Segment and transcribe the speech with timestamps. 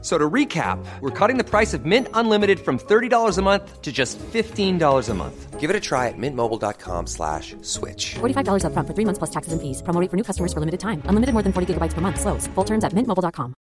[0.00, 3.90] So to recap, we're cutting the price of Mint Unlimited from $30 a month to
[3.90, 5.58] just $15 a month.
[5.58, 8.14] Give it a try at mintmobile.com slash switch.
[8.20, 9.82] $45 up front for three months plus taxes and fees.
[9.82, 11.02] Promo rate for new customers for limited time.
[11.06, 12.20] Unlimited more than 40 gigabytes per month.
[12.20, 12.46] Slows.
[12.54, 13.54] Full terms at mintmobile.com.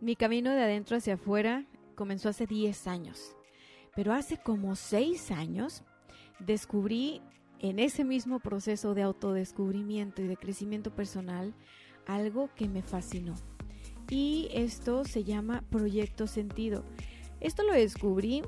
[0.00, 3.36] Mi camino de adentro hacia afuera comenzó hace 10 años.
[3.94, 5.82] Pero hace como 6 años
[6.40, 7.22] descubrí
[7.64, 11.54] en ese mismo proceso de autodescubrimiento y de crecimiento personal
[12.06, 13.34] algo que me fascinó.
[14.10, 16.84] Y esto se llama Proyecto Sentido.
[17.40, 18.42] Esto lo descubrí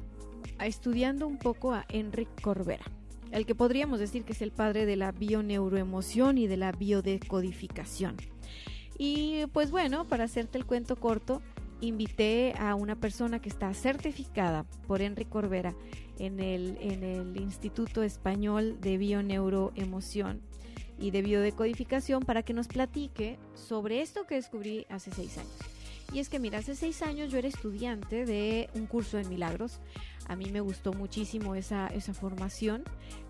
[0.61, 2.85] estudiando un poco a Enric Corbera,
[3.31, 8.17] el que podríamos decir que es el padre de la bioneuroemoción y de la biodecodificación.
[8.99, 11.41] Y pues bueno, para hacerte el cuento corto,
[11.81, 15.75] invité a una persona que está certificada por Enric Corbera
[16.19, 20.41] en el, en el Instituto Español de Bioneuroemoción
[20.99, 25.77] y de Biodecodificación para que nos platique sobre esto que descubrí hace seis años.
[26.13, 29.81] Y es que, mira, hace seis años yo era estudiante de un curso de milagros.
[30.29, 32.85] A mí me gustó muchísimo esa, esa formación.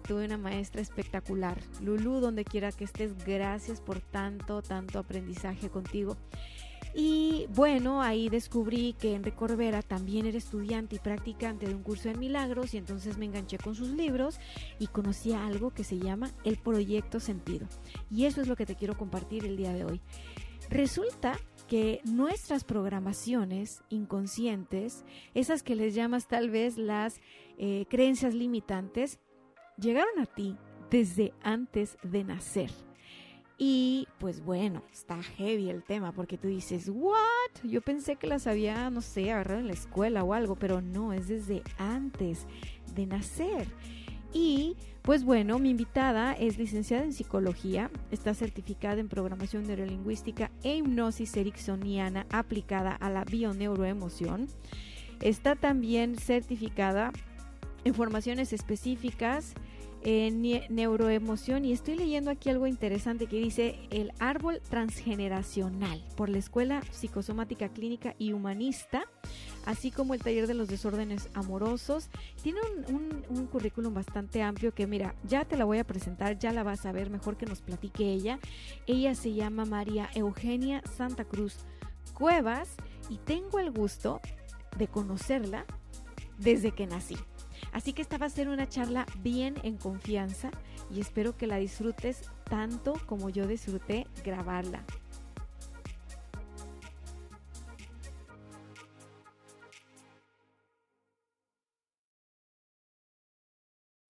[0.07, 1.59] Tuve una maestra espectacular.
[1.81, 6.17] Lulu, donde quiera que estés, gracias por tanto, tanto aprendizaje contigo.
[6.99, 12.09] Y bueno, ahí descubrí que Enrique Corbera también era estudiante y practicante de un curso
[12.09, 14.41] de milagros y entonces me enganché con sus libros
[14.79, 17.69] y conocí algo que se llama el proyecto sentido.
[18.11, 20.01] Y eso es lo que te quiero compartir el día de hoy.
[20.71, 27.21] Resulta que nuestras programaciones inconscientes, esas que les llamas tal vez las
[27.59, 29.21] eh, creencias limitantes,
[29.77, 30.57] llegaron a ti
[30.91, 32.86] desde antes de nacer.
[33.59, 37.17] Y pues bueno, está heavy el tema porque tú dices, ¿what?
[37.65, 41.15] Yo pensé que las había, no sé, agarrado en la escuela o algo, pero no,
[41.15, 42.47] es desde antes
[42.95, 43.67] de nacer.
[44.33, 50.77] Y pues bueno, mi invitada es licenciada en psicología, está certificada en programación neurolingüística e
[50.77, 54.49] hipnosis ericksoniana aplicada a la bioneuroemoción.
[55.23, 57.13] Está también certificada
[57.85, 59.55] en formaciones específicas
[60.09, 66.39] en neuroemoción y estoy leyendo aquí algo interesante que dice el árbol transgeneracional por la
[66.39, 69.03] Escuela Psicosomática Clínica y Humanista,
[69.65, 72.09] así como el taller de los desórdenes amorosos.
[72.41, 76.53] Tiene un, un currículum bastante amplio que mira, ya te la voy a presentar, ya
[76.53, 78.39] la vas a ver, mejor que nos platique ella.
[78.87, 81.57] Ella se llama María Eugenia Santa Cruz
[82.15, 82.77] Cuevas
[83.11, 84.21] y tengo el gusto
[84.79, 85.67] de conocerla
[86.39, 87.17] desde que nací.
[87.73, 90.51] Así que esta va a ser una charla bien en confianza
[90.91, 94.85] y espero que la disfrutes tanto como yo disfruté grabarla.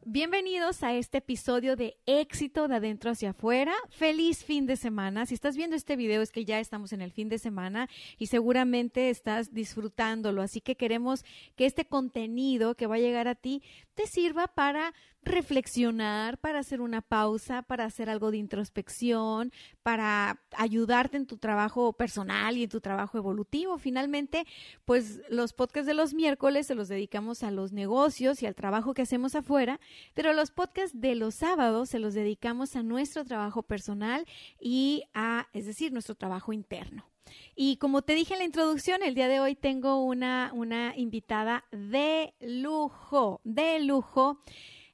[0.08, 3.74] Bienvenidos a este episodio de éxito de adentro hacia afuera.
[3.88, 5.26] Feliz fin de semana.
[5.26, 8.28] Si estás viendo este video es que ya estamos en el fin de semana y
[8.28, 10.42] seguramente estás disfrutándolo.
[10.42, 11.24] Así que queremos
[11.56, 13.64] que este contenido que va a llegar a ti
[13.96, 14.94] te sirva para
[15.26, 21.92] reflexionar, para hacer una pausa, para hacer algo de introspección, para ayudarte en tu trabajo
[21.92, 23.76] personal y en tu trabajo evolutivo.
[23.76, 24.46] Finalmente,
[24.84, 28.94] pues los podcasts de los miércoles se los dedicamos a los negocios y al trabajo
[28.94, 29.80] que hacemos afuera,
[30.14, 34.24] pero los podcasts de los sábados se los dedicamos a nuestro trabajo personal
[34.60, 37.10] y a, es decir, nuestro trabajo interno.
[37.54, 41.64] Y como te dije en la introducción, el día de hoy tengo una, una invitada
[41.72, 44.40] de lujo, de lujo.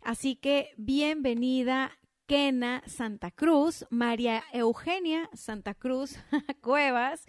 [0.04, 1.92] Así que bienvenida
[2.26, 6.16] Kena Santa Cruz, María Eugenia Santa Cruz
[6.60, 7.24] Cuevas.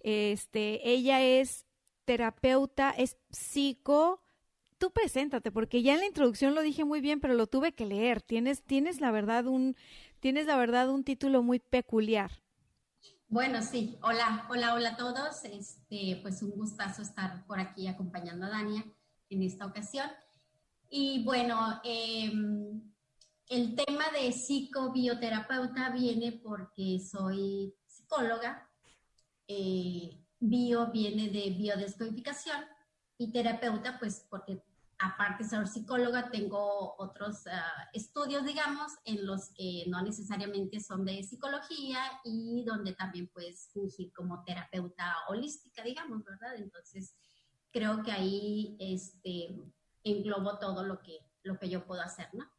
[0.00, 1.66] Este, ella es
[2.04, 4.22] terapeuta, es psico.
[4.78, 7.86] Tú preséntate, porque ya en la introducción lo dije muy bien, pero lo tuve que
[7.86, 8.22] leer.
[8.22, 9.76] Tienes, tienes la verdad un,
[10.20, 12.30] tienes la verdad un título muy peculiar.
[13.26, 13.98] Bueno, sí.
[14.02, 15.44] Hola, hola, hola a todos.
[15.44, 18.84] Este, pues un gustazo estar por aquí acompañando a Dania
[19.28, 20.08] en esta ocasión.
[20.94, 22.82] Y bueno, em,
[23.48, 28.70] el tema de psicobioterapeuta viene porque soy psicóloga,
[29.48, 32.58] eh, bio viene de biodescodificación
[33.16, 34.62] y terapeuta, pues porque
[34.98, 41.06] aparte de ser psicóloga, tengo otros ah, estudios, digamos, en los que no necesariamente son
[41.06, 46.54] de psicología y donde también puedes fungir como terapeuta holística, digamos, ¿verdad?
[46.56, 47.16] Entonces,
[47.70, 49.56] creo que ahí este,
[50.04, 52.50] englobo todo lo que, lo que yo puedo hacer, ¿no?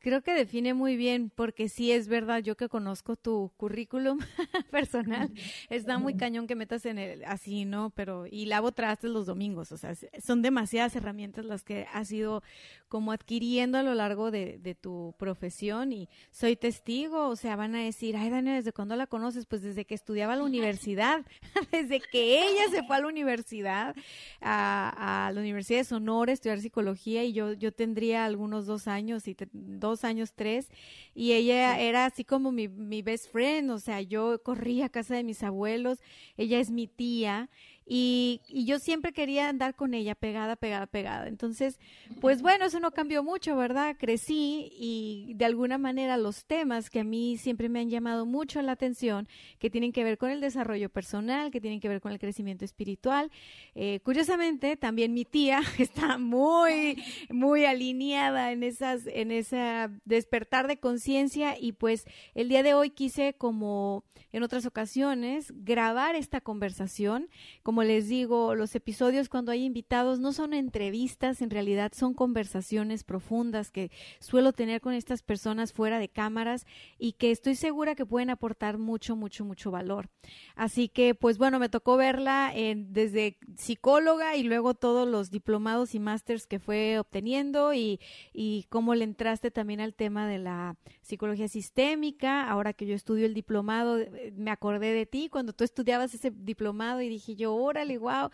[0.00, 4.18] Creo que define muy bien, porque sí es verdad, yo que conozco tu currículum
[4.70, 5.30] personal,
[5.68, 7.90] está muy cañón que metas en el así, ¿no?
[7.90, 12.42] Pero, y lavo trastes los domingos, o sea, son demasiadas herramientas las que has ido
[12.88, 17.74] como adquiriendo a lo largo de, de tu profesión y soy testigo, o sea, van
[17.74, 19.44] a decir, ay, Daniel, ¿desde cuándo la conoces?
[19.44, 21.24] Pues desde que estudiaba a la universidad,
[21.72, 23.94] desde que ella se fue a la universidad,
[24.40, 28.88] a, a la Universidad de Sonora a estudiar psicología y yo, yo tendría algunos dos
[28.88, 30.68] años y dos dos años, tres,
[31.14, 35.14] y ella era así como mi, mi best friend, o sea, yo corría a casa
[35.14, 35.98] de mis abuelos,
[36.36, 37.50] ella es mi tía,
[37.92, 41.26] y, yo siempre quería andar con ella pegada, pegada, pegada.
[41.26, 41.80] Entonces,
[42.20, 43.96] pues bueno, eso no cambió mucho, ¿verdad?
[43.98, 48.62] Crecí y de alguna manera los temas que a mí siempre me han llamado mucho
[48.62, 49.26] la atención,
[49.58, 52.64] que tienen que ver con el desarrollo personal, que tienen que ver con el crecimiento
[52.64, 53.32] espiritual.
[53.74, 60.78] Eh, curiosamente, también mi tía está muy, muy alineada en esas, en esa despertar de
[60.78, 62.04] conciencia y pues
[62.36, 67.28] el día de hoy quise como en otras ocasiones grabar esta conversación
[67.64, 73.04] como les digo, los episodios cuando hay invitados no son entrevistas, en realidad son conversaciones
[73.04, 76.66] profundas que suelo tener con estas personas fuera de cámaras
[76.98, 80.08] y que estoy segura que pueden aportar mucho, mucho, mucho valor.
[80.54, 86.00] Así que, pues bueno, me tocó verla desde psicóloga y luego todos los diplomados y
[86.00, 88.00] másters que fue obteniendo y,
[88.32, 90.76] y cómo le entraste también al tema de la
[91.10, 92.48] psicología sistémica.
[92.48, 96.30] Ahora que yo estudio el diplomado, eh, me acordé de ti cuando tú estudiabas ese
[96.30, 98.30] diplomado y dije yo, órale, wow,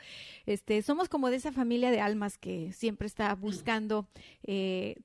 [0.47, 4.07] este, somos como de esa familia de almas que siempre está buscando
[4.45, 4.97] eh,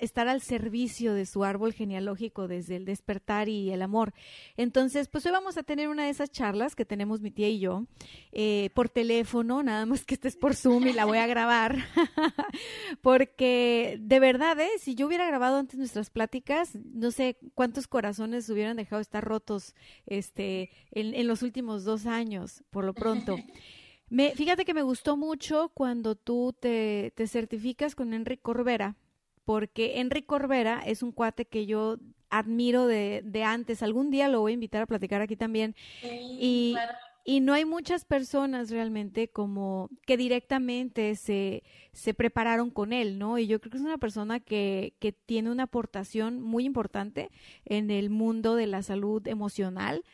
[0.00, 4.12] estar al servicio de su árbol genealógico desde el despertar y el amor.
[4.56, 7.60] Entonces, pues hoy vamos a tener una de esas charlas que tenemos mi tía y
[7.60, 7.86] yo
[8.32, 11.76] eh, por teléfono, nada más que estés por Zoom y la voy a grabar,
[13.02, 14.70] porque de verdad, ¿eh?
[14.80, 19.74] si yo hubiera grabado antes nuestras pláticas, no sé cuántos corazones hubieran dejado estar rotos
[20.06, 23.36] este, en, en los últimos dos años, por lo pronto.
[24.08, 28.96] Me, fíjate que me gustó mucho cuando tú te, te certificas con Enrique Corbera,
[29.44, 31.96] porque Enrique Corbera es un cuate que yo
[32.28, 33.82] admiro de, de, antes.
[33.82, 35.74] Algún día lo voy a invitar a platicar aquí también.
[36.02, 36.76] y,
[37.24, 41.62] y no hay muchas personas realmente como que directamente se,
[41.92, 43.38] se prepararon con él, ¿no?
[43.38, 47.30] Y yo creo que es una persona que, que tiene una aportación muy importante
[47.64, 50.04] en el mundo de la salud emocional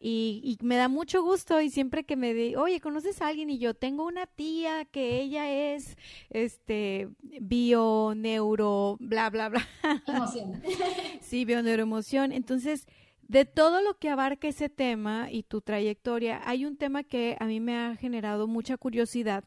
[0.00, 3.50] y, me da mucho gusto y siempre que me di, oye, ¿conoces a alguien?
[3.50, 5.96] Y yo tengo una tía que ella es,
[6.30, 7.08] este,
[7.40, 9.66] bio, neuro, bla, bla, bla.
[10.06, 10.62] Emoción.
[11.20, 12.30] sí, bio, neuroemoción.
[12.30, 12.86] Entonces,
[13.28, 17.46] de todo lo que abarca ese tema y tu trayectoria, hay un tema que a
[17.46, 19.44] mí me ha generado mucha curiosidad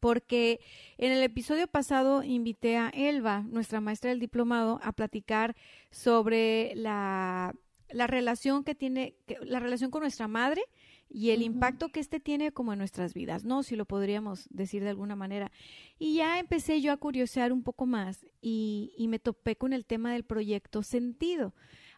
[0.00, 0.60] porque
[0.98, 5.56] en el episodio pasado invité a Elba, nuestra maestra del diplomado, a platicar
[5.90, 7.54] sobre la
[7.94, 10.62] la relación que tiene, la relación con nuestra madre
[11.08, 13.62] y el impacto que éste tiene como en nuestras vidas, ¿no?
[13.62, 15.52] Si lo podríamos decir de alguna manera.
[15.98, 19.86] Y ya empecé yo a curiosear un poco más y, y me topé con el
[19.86, 21.54] tema del proyecto Sentido.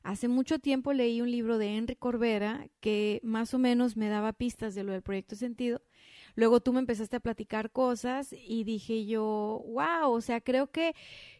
[0.06, 4.32] Hace mucho tiempo leí un libro de Henry Corbera que más o menos me daba
[4.32, 5.82] pistas de lo del proyecto Sentido.
[6.36, 10.94] Luego tú me empezaste a platicar cosas y dije yo, wow, o sea, creo que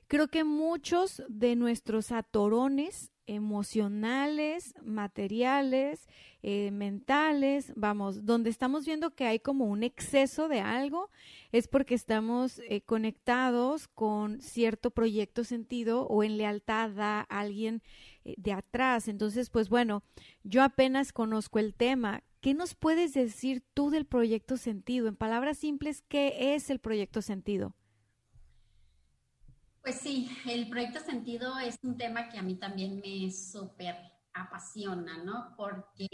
[0.09, 6.09] creo que muchos de nuestros atorones emocionales, materiales,
[6.43, 11.11] eh, mentales, vamos, donde estamos viendo que hay como un exceso de algo,
[11.53, 17.83] es porque estamos eh, conectados con cierto proyecto sentido o en lealtad a alguien
[18.37, 19.09] de atrás.
[19.09, 20.03] Entonces, pues bueno,
[20.43, 22.23] yo apenas conozco el tema.
[22.41, 25.09] ¿Qué nos puedes decir tú del proyecto sentido?
[25.09, 27.75] En palabras simples, ¿qué es el proyecto sentido?
[29.87, 33.95] Pues sí, el proyecto Sentido es un tema que a mí también me súper
[34.35, 35.55] apasiona, ¿no?
[35.57, 36.09] Porque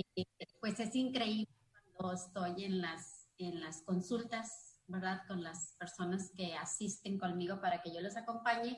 [0.60, 1.48] pues es increíble
[1.96, 5.22] cuando estoy en las, en las consultas, ¿verdad?
[5.26, 8.76] Con las personas que asisten conmigo para que yo los acompañe,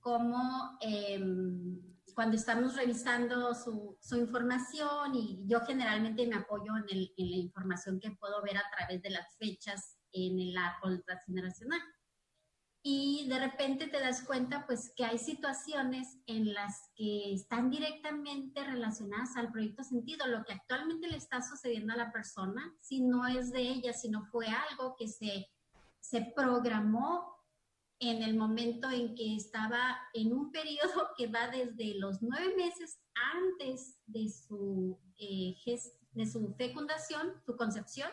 [0.00, 1.80] como em,
[2.14, 7.36] cuando estamos revisando su, su, información y yo generalmente me apoyo en, el, en la
[7.36, 11.80] información que puedo ver a través de las fechas en el árbol transgeneracional.
[12.82, 18.64] Y de repente te das cuenta pues que hay situaciones en las que están directamente
[18.64, 23.26] relacionadas al proyecto sentido, lo que actualmente le está sucediendo a la persona, si no
[23.26, 25.50] es de ella, si no fue algo que se,
[26.00, 27.39] se programó
[28.00, 32.98] en el momento en que estaba en un periodo que va desde los nueve meses
[33.34, 35.54] antes de su, eh,
[36.12, 38.10] de su fecundación, su concepción,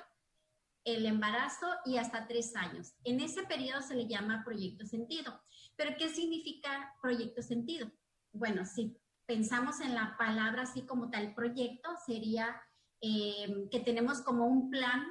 [0.83, 2.93] el embarazo y hasta tres años.
[3.03, 5.41] En ese periodo se le llama proyecto sentido.
[5.75, 7.91] ¿Pero qué significa proyecto sentido?
[8.31, 12.61] Bueno, si pensamos en la palabra así como tal proyecto, sería
[13.01, 15.05] eh, que tenemos como un plan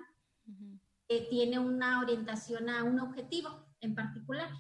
[1.08, 4.50] que tiene una orientación a un objetivo en particular,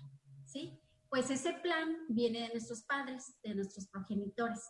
[0.46, 0.80] ¿sí?
[1.08, 4.60] Pues ese plan viene de nuestros padres, de nuestros progenitores.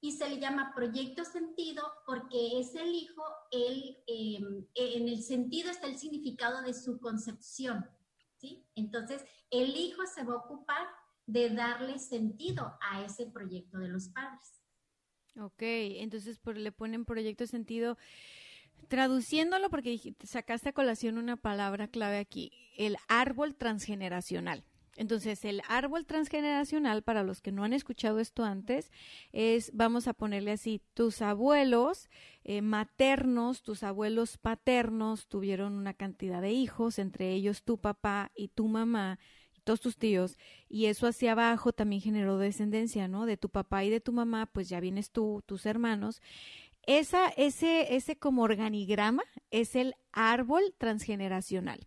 [0.00, 5.70] Y se le llama proyecto sentido porque es el hijo, el, em, en el sentido
[5.70, 7.88] está el significado de su concepción,
[8.36, 8.66] ¿sí?
[8.74, 10.86] Entonces, el hijo se va a ocupar
[11.26, 14.60] de darle sentido a ese proyecto de los padres.
[15.40, 17.96] Ok, entonces le ponen proyecto sentido.
[18.88, 24.64] Traduciéndolo, porque sacaste a colación una palabra clave aquí, el árbol transgeneracional.
[24.96, 28.90] Entonces, el árbol transgeneracional, para los que no han escuchado esto antes,
[29.32, 32.08] es, vamos a ponerle así, tus abuelos
[32.44, 38.48] eh, maternos, tus abuelos paternos tuvieron una cantidad de hijos, entre ellos tu papá y
[38.48, 39.18] tu mamá,
[39.64, 43.26] todos tus tíos, y eso hacia abajo también generó descendencia, ¿no?
[43.26, 46.20] De tu papá y de tu mamá, pues ya vienes tú, tus hermanos.
[46.86, 51.80] Esa, ese, ese como organigrama es el árbol transgeneracional.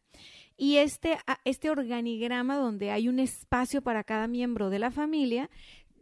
[0.57, 5.49] Y este, este organigrama donde hay un espacio para cada miembro de la familia,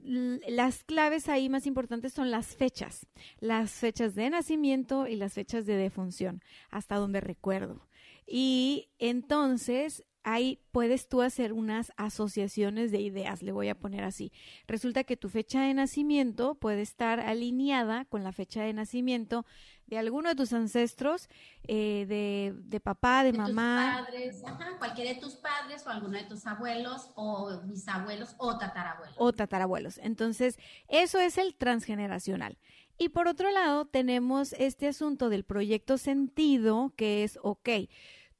[0.01, 3.07] las claves ahí más importantes son las fechas,
[3.39, 7.87] las fechas de nacimiento y las fechas de defunción, hasta donde recuerdo.
[8.27, 14.33] Y entonces ahí puedes tú hacer unas asociaciones de ideas, le voy a poner así.
[14.67, 19.45] Resulta que tu fecha de nacimiento puede estar alineada con la fecha de nacimiento
[19.85, 21.29] de alguno de tus ancestros,
[21.67, 24.03] eh, de, papá, de, mamá.
[24.07, 24.43] Tus padres,
[24.79, 29.15] cualquiera de tus padres o alguno de tus abuelos o bisabuelos o tatarabuelos.
[29.19, 29.99] O tatarabuelos.
[29.99, 32.57] Entonces, eso es el transgeneracional.
[32.97, 37.69] Y por otro lado, tenemos este asunto del proyecto sentido, que es, ok,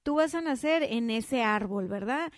[0.05, 2.31] tú vas a nacer en ese árbol, ¿verdad?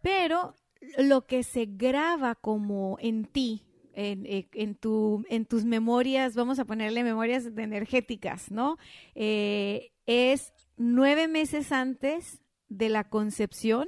[0.00, 0.56] Pero
[0.96, 6.58] lo que se graba como en ti, en, eh, en, tu, en tus memorias, vamos
[6.58, 8.78] a ponerle memorias energéticas, ¿no?
[9.14, 12.40] Eh, es nueve meses antes
[12.70, 13.86] de la concepción,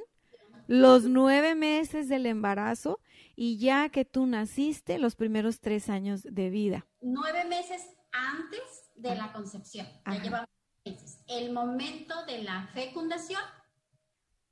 [0.67, 3.01] los nueve meses del embarazo
[3.35, 6.87] y ya que tú naciste, los primeros tres años de vida.
[7.01, 8.61] Nueve meses antes
[8.97, 9.87] de la concepción.
[10.07, 10.49] Ya llevamos
[11.27, 13.41] el momento de la fecundación,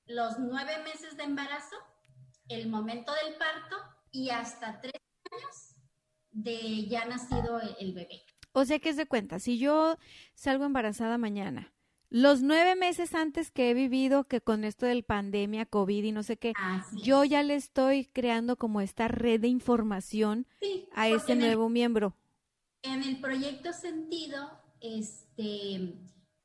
[0.06, 1.76] los nueve meses de embarazo,
[2.48, 3.76] el momento del parto
[4.10, 4.94] y hasta tres
[5.30, 5.76] años
[6.30, 8.22] de ya nacido el bebé.
[8.52, 9.98] O sea que es de cuenta, si yo
[10.34, 11.72] salgo embarazada mañana,
[12.08, 16.22] los nueve meses antes que he vivido, que con esto del pandemia, COVID y no
[16.22, 16.52] sé qué,
[17.02, 20.46] yo ya le estoy creando como esta red de información
[20.94, 22.14] a ese nuevo miembro.
[22.82, 24.50] En el proyecto Sentido,
[24.82, 25.94] este,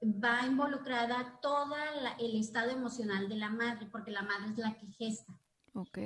[0.02, 1.76] va involucrada todo
[2.20, 5.34] el estado emocional de la madre, porque la madre es la que gesta.
[5.74, 5.98] Ok.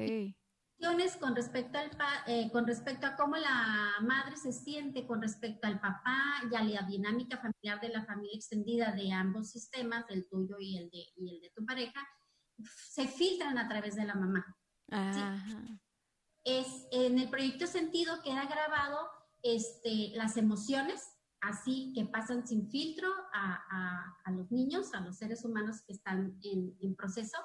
[1.19, 1.91] Con respecto, al
[2.25, 6.63] eh, con respecto a cómo la madre se siente con respecto al papá y a
[6.63, 11.05] la dinámica familiar de la familia extendida de ambos sistemas, el tuyo y el de,
[11.15, 12.01] y el de tu pareja,
[12.89, 14.57] se filtran a través de la mamá.
[16.43, 19.07] Es, en el proyecto Sentido queda grabado
[19.43, 25.81] este, las emociones, así que pasan sin filtro a, los niños, a los seres humanos
[25.81, 27.37] que están en, proceso.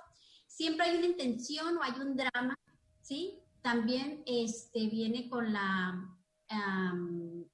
[0.47, 2.55] Siempre hay una intención o hay un drama,
[3.01, 3.41] ¿sí?
[3.63, 6.17] También este, viene con la,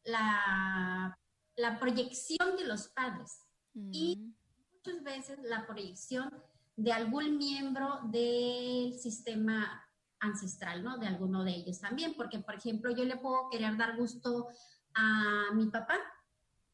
[0.05, 1.19] la,
[1.57, 3.39] la, proyección de los padres
[3.75, 4.35] y mm.
[4.75, 6.29] muchas veces la proyección
[6.77, 9.89] de algún miembro del sistema
[10.21, 10.99] ancestral, ¿no?
[10.99, 14.49] De alguno de ellos también, porque por ejemplo yo le puedo querer dar gusto
[14.95, 15.99] a mi papá,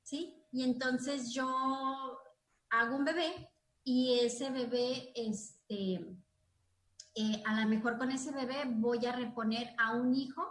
[0.09, 0.43] ¿sí?
[0.53, 1.47] Y entonces yo
[2.71, 3.51] hago un bebé
[3.85, 6.01] y ese bebé, este,
[7.15, 10.43] eh, a lo mejor con ese bebé voy a reponer a un hijo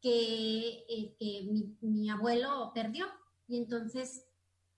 [0.00, 3.06] que, eh, mi, abuelo perdió.
[3.48, 4.24] Y entonces,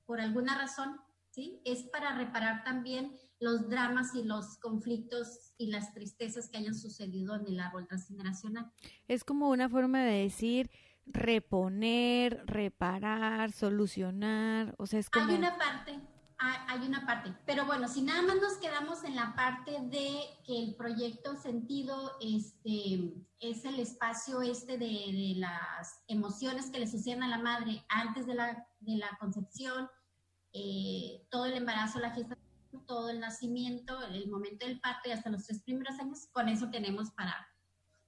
[0.05, 0.97] por alguna razón,
[1.31, 1.61] ¿sí?
[1.65, 7.37] Es para reparar también los dramas y los conflictos y las tristezas que hayan sucedido
[7.37, 8.73] en el árbol transgeneracional.
[9.07, 10.71] Es como una forma de decir,
[11.13, 15.27] reponer, reparar, solucionar, o sea, es como...
[15.27, 16.01] Hay una parte,
[16.39, 20.63] hay una parte, pero bueno, si nada más nos quedamos en la parte de que
[20.63, 27.29] el proyecto sentido este, es el espacio este de, las emociones que le suceden a
[27.29, 29.89] la madre antes de la, de la concepción,
[30.53, 32.49] eh, todo el embarazo, la gestación,
[32.87, 36.71] todo el nacimiento, el momento del parto y hasta los tres primeros años, con eso
[36.71, 37.49] tenemos para,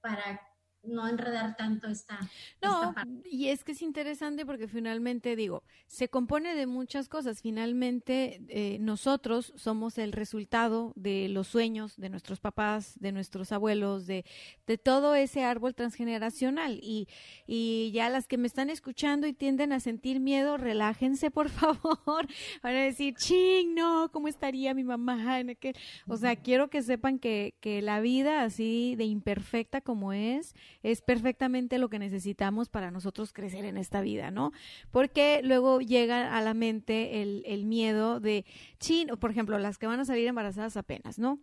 [0.01, 0.39] para
[0.83, 2.19] no enredar tanto esta.
[2.61, 7.41] No, y es que es interesante porque finalmente digo, se compone de muchas cosas.
[7.41, 14.07] Finalmente, eh, nosotros somos el resultado de los sueños de nuestros papás, de nuestros abuelos,
[14.07, 14.25] de,
[14.67, 16.79] de todo ese árbol transgeneracional.
[16.81, 17.07] Y,
[17.45, 22.27] y ya las que me están escuchando y tienden a sentir miedo, relájense, por favor.
[22.63, 25.39] Van a decir, ching, no, ¿cómo estaría mi mamá?
[25.39, 25.75] En aquel?
[26.07, 31.01] O sea, quiero que sepan que, que la vida así de imperfecta como es, es
[31.01, 34.51] perfectamente lo que necesitamos para nosotros crecer en esta vida, ¿no?
[34.91, 38.45] Porque luego llega a la mente el, el miedo de,
[38.79, 41.39] chin, por ejemplo, las que van a salir embarazadas apenas, ¿no?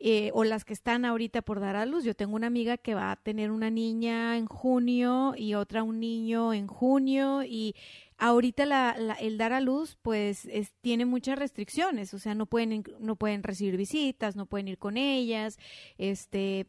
[0.00, 2.04] Eh, o las que están ahorita por dar a luz.
[2.04, 5.98] Yo tengo una amiga que va a tener una niña en junio y otra un
[5.98, 7.74] niño en junio y
[8.16, 12.84] ahorita la, el dar a luz pues es, tiene muchas restricciones, o sea, no pueden,
[13.00, 15.58] no pueden recibir visitas, no pueden ir con ellas,
[15.98, 16.68] este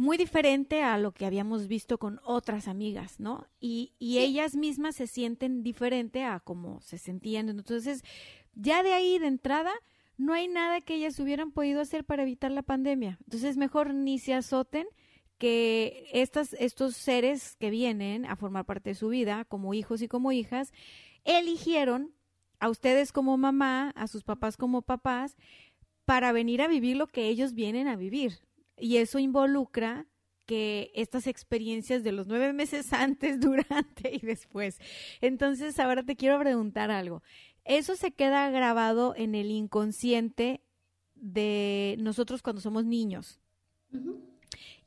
[0.00, 3.46] muy diferente a lo que habíamos visto con otras amigas, ¿no?
[3.60, 7.50] Y, y ellas mismas se sienten diferente a como se sentían.
[7.50, 8.02] Entonces,
[8.54, 9.72] ya de ahí de entrada,
[10.16, 13.18] no hay nada que ellas hubieran podido hacer para evitar la pandemia.
[13.26, 14.86] Entonces, mejor ni se azoten
[15.36, 20.08] que estas, estos seres que vienen a formar parte de su vida, como hijos y
[20.08, 20.72] como hijas,
[21.24, 22.14] eligieron
[22.58, 25.36] a ustedes como mamá, a sus papás como papás,
[26.06, 28.40] para venir a vivir lo que ellos vienen a vivir,
[28.80, 30.06] y eso involucra
[30.50, 34.80] que estas experiencias de los nueve meses antes, durante y después.
[35.20, 37.22] Entonces, ahora te quiero preguntar algo.
[37.64, 40.64] Eso se queda grabado en el inconsciente
[41.14, 43.38] de nosotros cuando somos niños.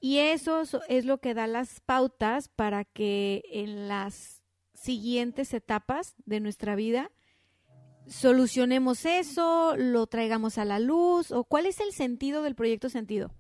[0.02, 6.42] Y eso es lo que da las pautas para que en las siguientes etapas de
[6.42, 7.10] nuestra vida
[8.06, 13.32] solucionemos eso, lo traigamos a la luz, o cuál es el sentido del proyecto sentido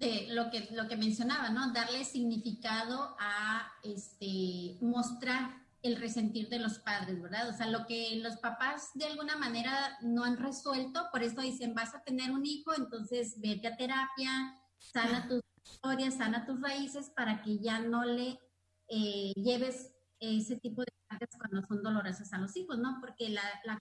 [0.00, 1.72] de lo que, lo que mencionaba, ¿no?
[1.72, 7.48] Darle significado a este, mostrar el resentir de los padres, ¿verdad?
[7.48, 11.74] O sea, lo que los papás de alguna manera no han resuelto, por eso dicen,
[11.74, 17.10] vas a tener un hijo, entonces vete a terapia, sana tus historias, sana tus raíces
[17.10, 18.38] para que ya no le
[18.88, 22.98] eh, lleves ese tipo de cargas cuando son dolorosas a los hijos, ¿no?
[23.00, 23.78] Porque la, la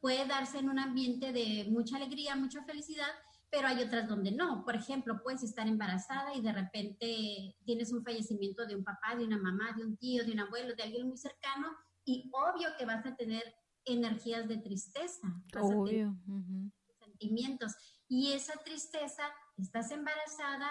[0.00, 3.10] puede darse en un ambiente de mucha alegría, mucha felicidad,
[3.56, 4.62] pero hay otras donde no.
[4.66, 9.24] Por ejemplo, puedes estar embarazada y de repente tienes un fallecimiento de un papá, de
[9.24, 12.84] una mamá, de un tío, de un abuelo, de alguien muy cercano y obvio que
[12.84, 13.42] vas a tener
[13.86, 15.26] energías de tristeza,
[15.58, 16.14] obvio.
[17.02, 17.72] sentimientos.
[18.08, 19.22] Y esa tristeza,
[19.56, 20.68] estás embarazada,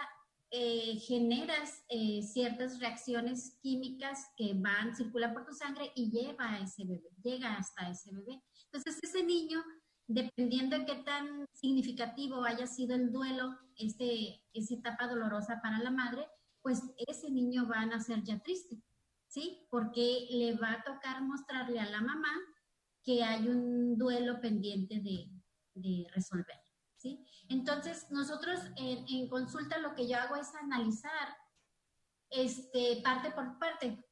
[0.51, 6.59] eh, generas eh, ciertas reacciones químicas que van, circulan por tu sangre y lleva a
[6.59, 8.43] ese bebé, llega hasta ese bebé.
[8.65, 9.63] Entonces ese niño
[10.07, 15.91] dependiendo de qué tan significativo haya sido el duelo, este, esa etapa dolorosa para la
[15.91, 16.27] madre,
[16.61, 18.81] pues ese niño va a nacer ya triste,
[19.27, 19.67] ¿sí?
[19.69, 22.33] Porque le va a tocar mostrarle a la mamá
[23.03, 25.31] que hay un duelo pendiente de,
[26.13, 26.57] resolver,
[26.95, 27.27] ¿sí?
[27.49, 31.35] Entonces, nosotros en, consulta lo que yo hago es analizar
[32.29, 34.03] este, parte por parte,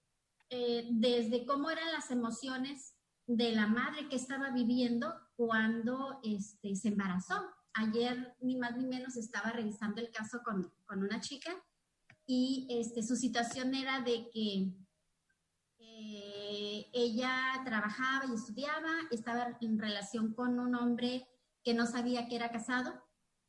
[0.49, 2.92] eh, desde cómo eran las emociones
[3.25, 7.36] de la madre que estaba viviendo cuando este, se embarazó.
[7.73, 11.51] Ayer, ni más ni menos, estaba revisando el caso con, una chica
[12.25, 14.71] y este, su situación era de que
[15.79, 21.27] eh, ella trabajaba y estudiaba, estaba en relación con un hombre
[21.63, 22.93] que no sabía que era casado,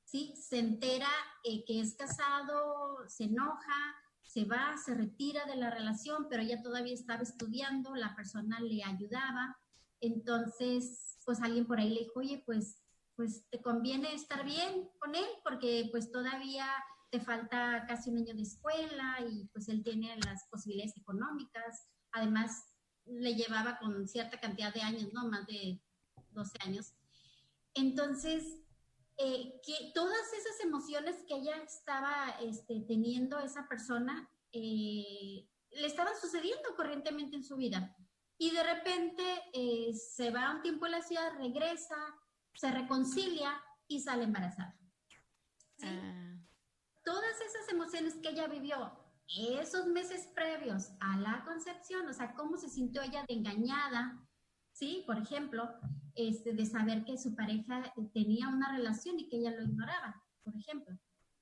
[0.04, 0.34] ¿sí?
[0.36, 1.08] Se entera
[1.42, 6.62] eh, que es casado, se enoja, se va, se retira de la relación, pero ella
[6.62, 9.58] todavía estaba estudiando, la persona le ayudaba,
[10.06, 12.82] entonces, pues alguien por ahí le dijo, oye, pues,
[13.16, 16.66] pues te conviene estar bien con él porque pues todavía
[17.10, 21.88] te falta casi un año de escuela y pues él tiene las posibilidades económicas.
[22.12, 22.64] Además,
[23.06, 25.28] le llevaba con cierta cantidad de años, ¿no?
[25.28, 25.80] Más de
[26.30, 26.92] 12 años.
[27.74, 28.44] Entonces,
[29.16, 36.14] eh, que todas esas emociones que ella estaba este, teniendo esa persona eh, le estaban
[36.20, 37.96] sucediendo corrientemente en su vida
[38.38, 41.96] y de repente eh, se va un tiempo a la ciudad, regresa,
[42.54, 44.76] se reconcilia y sale embarazada.
[45.82, 46.36] Ah.
[47.04, 52.56] Todas esas emociones que ella vivió esos meses previos a la concepción, o sea, cómo
[52.56, 54.22] se sintió ella de engañada,
[54.72, 55.02] ¿sí?
[55.06, 55.68] Por ejemplo,
[56.14, 60.54] este, de saber que su pareja tenía una relación y que ella lo ignoraba, por
[60.56, 60.96] ejemplo,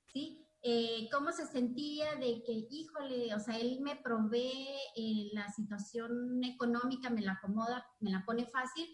[0.07, 0.47] ¿sí?
[0.65, 6.41] Eh, cómo se sentía de que, híjole, o sea, él me provee eh, la situación
[6.41, 8.87] económica, me la acomoda, me la pone fácil,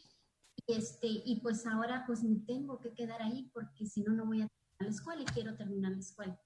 [0.56, 4.26] y, este, y pues ahora pues me tengo que quedar ahí porque si no, no
[4.26, 6.42] voy a terminar la escuela y quiero terminar la escuela.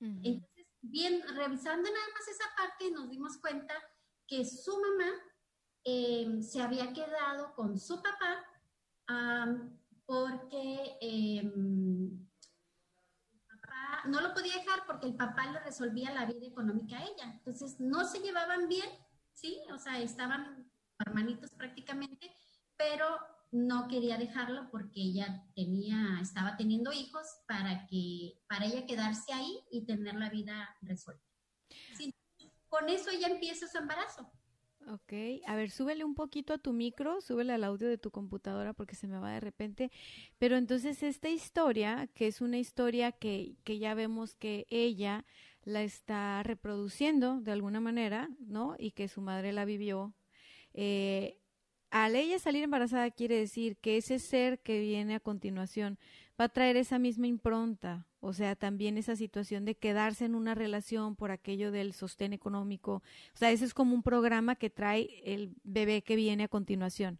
[0.00, 3.74] Entonces, bien, revisando nada más esa parte, nos dimos cuenta
[4.28, 5.10] que su mamá
[5.82, 8.44] em, se había quedado con su papá
[10.06, 12.27] porque em,
[14.06, 17.32] no lo podía dejar porque el papá le resolvía la vida económica a ella.
[17.34, 18.88] Entonces no se llevaban bien,
[19.32, 19.60] ¿sí?
[19.72, 22.30] O sea, estaban hermanitos prácticamente,
[22.76, 23.18] pero
[23.50, 29.64] no quería dejarlo porque ella tenía, estaba teniendo hijos para que, para ella quedarse ahí
[29.70, 31.24] y tener la vida resuelta.
[32.68, 34.30] con eso ella empieza su embarazo.
[34.86, 35.12] Ok,
[35.46, 38.94] a ver, súbele un poquito a tu micro, súbele al audio de tu computadora porque
[38.94, 39.90] se me va de repente.
[40.38, 45.26] Pero entonces esta historia, que es una historia que, que ya vemos que ella
[45.64, 48.76] la está reproduciendo de alguna manera, ¿no?
[48.78, 50.14] Y que su madre la vivió.
[50.72, 51.38] Eh,
[51.90, 55.98] al ella salir embarazada quiere decir que ese ser que viene a continuación
[56.40, 60.54] va a traer esa misma impronta, o sea, también esa situación de quedarse en una
[60.54, 63.02] relación por aquello del sostén económico.
[63.34, 67.18] O sea, ese es como un programa que trae el bebé que viene a continuación.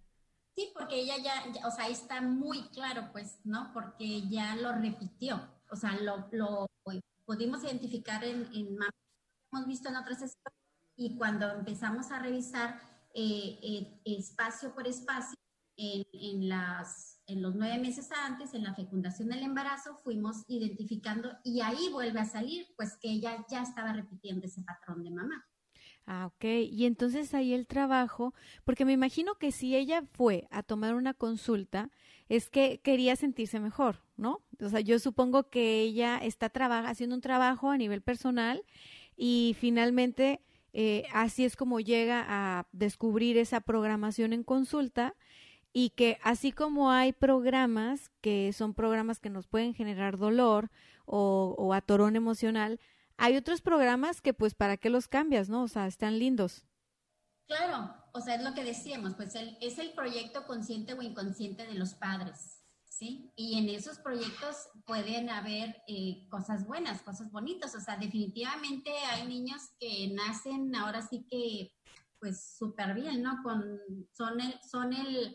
[0.56, 3.70] Sí, porque ella ya, o sea, está muy claro, pues, ¿no?
[3.72, 6.66] Porque ya lo repitió, o sea, lo, lo
[7.24, 8.78] pudimos identificar en, en
[9.52, 10.58] hemos visto en otras escuelas
[10.96, 12.80] y cuando empezamos a revisar
[13.14, 15.36] eh, eh, espacio por espacio
[15.76, 21.60] en, las, en los nueve meses antes, en la fecundación del embarazo, fuimos identificando y
[21.60, 25.46] ahí vuelve a salir, pues que ella ya estaba repitiendo ese patrón de mamá.
[26.06, 26.44] Ah, ok.
[26.70, 28.32] Y entonces ahí el trabajo,
[28.64, 31.90] porque me imagino que si ella fue a tomar una consulta,
[32.30, 34.42] es que quería sentirse mejor, ¿no?
[34.58, 36.50] O sea, yo supongo que ella está
[36.88, 38.64] haciendo un trabajo a nivel personal
[39.16, 40.40] y finalmente
[40.72, 45.14] eh, así es como llega a descubrir esa programación en consulta
[45.72, 50.70] y que así como hay programas que son programas que nos pueden generar dolor
[51.04, 52.80] o, atorón emocional,
[53.16, 55.62] hay otros programas que pues para qué los cambias, ¿no?
[55.62, 56.66] O sea, están lindos.
[57.46, 61.74] Claro, o sea, es lo que decíamos, pues es el proyecto consciente o inconsciente de
[61.74, 63.32] los padres, ¿sí?
[63.36, 69.26] Y en esos proyectos pueden haber eh, cosas buenas, cosas bonitas, o sea, definitivamente hay
[69.26, 71.72] niños que nacen ahora sí que,
[72.20, 73.42] pues, súper bien, ¿no?
[73.42, 73.80] Con,
[74.12, 75.34] son el, son el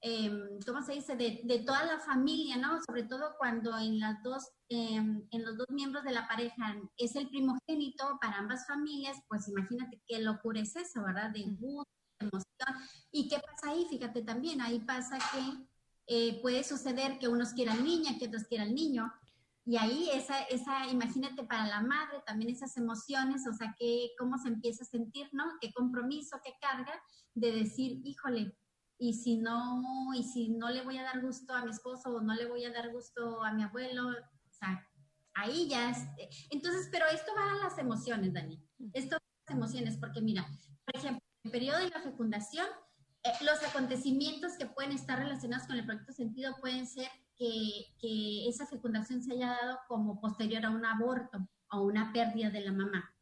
[0.00, 2.78] Em, ¿cómo se dice?, de, toda la familia, ¿no?
[2.86, 7.16] Sobre todo cuando en las dos, em, en los dos miembros de la pareja es
[7.16, 11.30] el primogénito para ambas familias, pues imagínate qué locura es eso, ¿verdad?
[11.30, 12.88] De gusto, de emoción.
[13.10, 13.86] ¿Y qué pasa ahí?
[13.90, 15.66] Fíjate también, ahí pasa que
[16.06, 19.12] eh, puede suceder que unos quieran niña, que otros quieran niño.
[19.66, 24.38] Y ahí esa, esa, imagínate para la madre también esas emociones, o sea, que cómo
[24.38, 25.44] se empieza a sentir, ¿no?
[25.60, 26.94] Qué compromiso, qué carga
[27.34, 28.56] de decir, híjole,
[28.98, 32.20] y si no, y si no le voy a dar gusto a mi esposo o
[32.20, 34.84] no le voy a dar gusto a mi abuelo, o sea,
[35.34, 35.98] ahí ya es,
[36.50, 38.60] entonces, pero esto va a las emociones, Dani,
[38.92, 40.46] esto va a las emociones, porque mira,
[40.84, 42.66] por ejemplo, en el periodo de la fecundación,
[43.22, 48.48] eh, los acontecimientos que pueden estar relacionados con el proyecto sentido pueden ser que, que
[48.48, 52.72] esa fecundación se haya dado como posterior a un aborto o una pérdida de la
[52.72, 53.14] mamá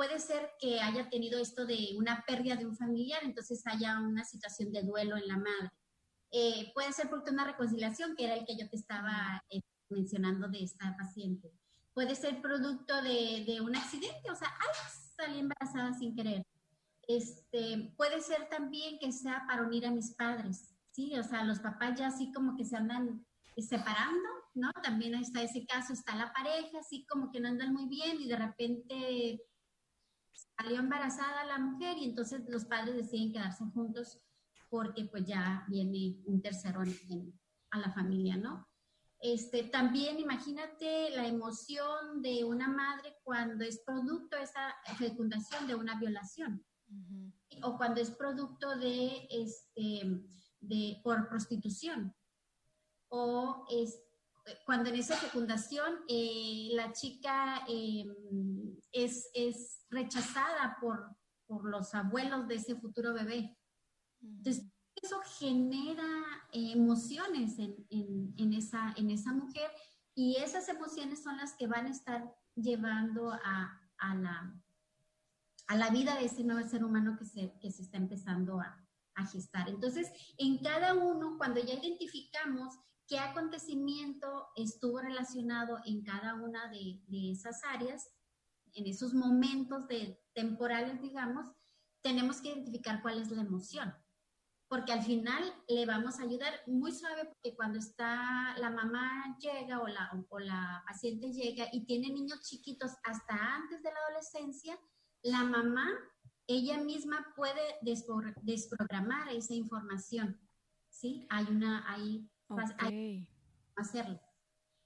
[0.00, 4.24] puede ser que haya tenido esto de una pérdida de un familiar, entonces haya una
[4.24, 5.68] situación de duelo en la madre.
[6.32, 9.60] Eh, puede ser porque una reconciliación, que era el que yo te estaba eh,
[9.90, 11.52] mencionando de esta paciente.
[11.92, 16.46] Puede ser producto de, de un accidente, o sea, ay, salí embarazada sin querer.
[17.06, 21.14] Este, puede ser también que sea para unir a mis padres, ¿sí?
[21.18, 23.26] O sea, los papás ya así como que se andan
[23.58, 24.72] separando, ¿no?
[24.82, 28.28] También está ese caso, está la pareja, así como que no andan muy bien y
[28.28, 29.42] de repente
[30.56, 34.20] salió embarazada la mujer y entonces los padres deciden quedarse juntos
[34.68, 36.82] porque pues ya viene un tercero
[37.70, 38.70] a la familia, ¿no?
[39.20, 45.74] Este, también imagínate la emoción de una madre cuando es producto de esa fecundación de
[45.74, 46.64] una violación.
[47.62, 50.22] O cuando es producto de, este,
[50.60, 52.14] de por prostitución.
[53.08, 54.02] O es,
[54.64, 58.14] cuando en esa fecundación eh, la chica em,
[58.92, 63.58] es, es, rechazada por, por, los abuelos de ese futuro bebé.
[64.22, 66.04] Entonces, eso genera
[66.52, 69.70] emociones en, en, en, esa, en esa mujer
[70.14, 74.54] y esas emociones son las que van a estar llevando a, a, la,
[75.66, 78.86] a la vida de ese nuevo ser humano que se, que se está empezando a,
[79.14, 79.68] a gestar.
[79.68, 82.78] Entonces, en cada uno, cuando ya identificamos
[83.10, 88.08] qué acontecimiento estuvo relacionado en cada una de, esas áreas,
[88.72, 91.50] en esos momentos de, temporales, digamos,
[92.02, 93.92] tenemos que identificar cuál es la emoción.
[94.68, 99.80] porque al final le vamos a ayudar muy suave porque cuando está la mamá llega
[99.80, 104.78] o la, o la paciente llega y tiene niños chiquitos hasta antes de la adolescencia,
[105.22, 105.88] la mamá,
[106.46, 110.40] ella misma puede desprogramar esa información.
[110.88, 111.26] ¿Sí?
[111.30, 112.30] Hay una, hay,
[113.76, 114.20] hacerlo.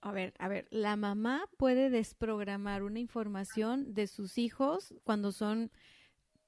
[0.01, 5.71] A ver, a ver, la mamá puede desprogramar una información de sus hijos cuando son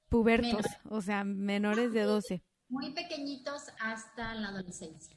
[0.08, 5.16] pubertos, o sea, menores de 12 muy pequeñitos hasta la adolescencia.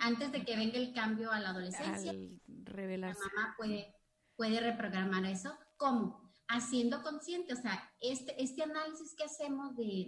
[0.00, 3.94] Antes de que venga el cambio a la adolescencia, la mamá puede,
[4.36, 5.56] puede reprogramar eso.
[5.76, 6.32] ¿Cómo?
[6.48, 10.06] Haciendo consciente, o sea, este, este análisis que hacemos de,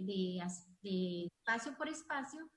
[0.81, 2.49] de, espacio por espacio,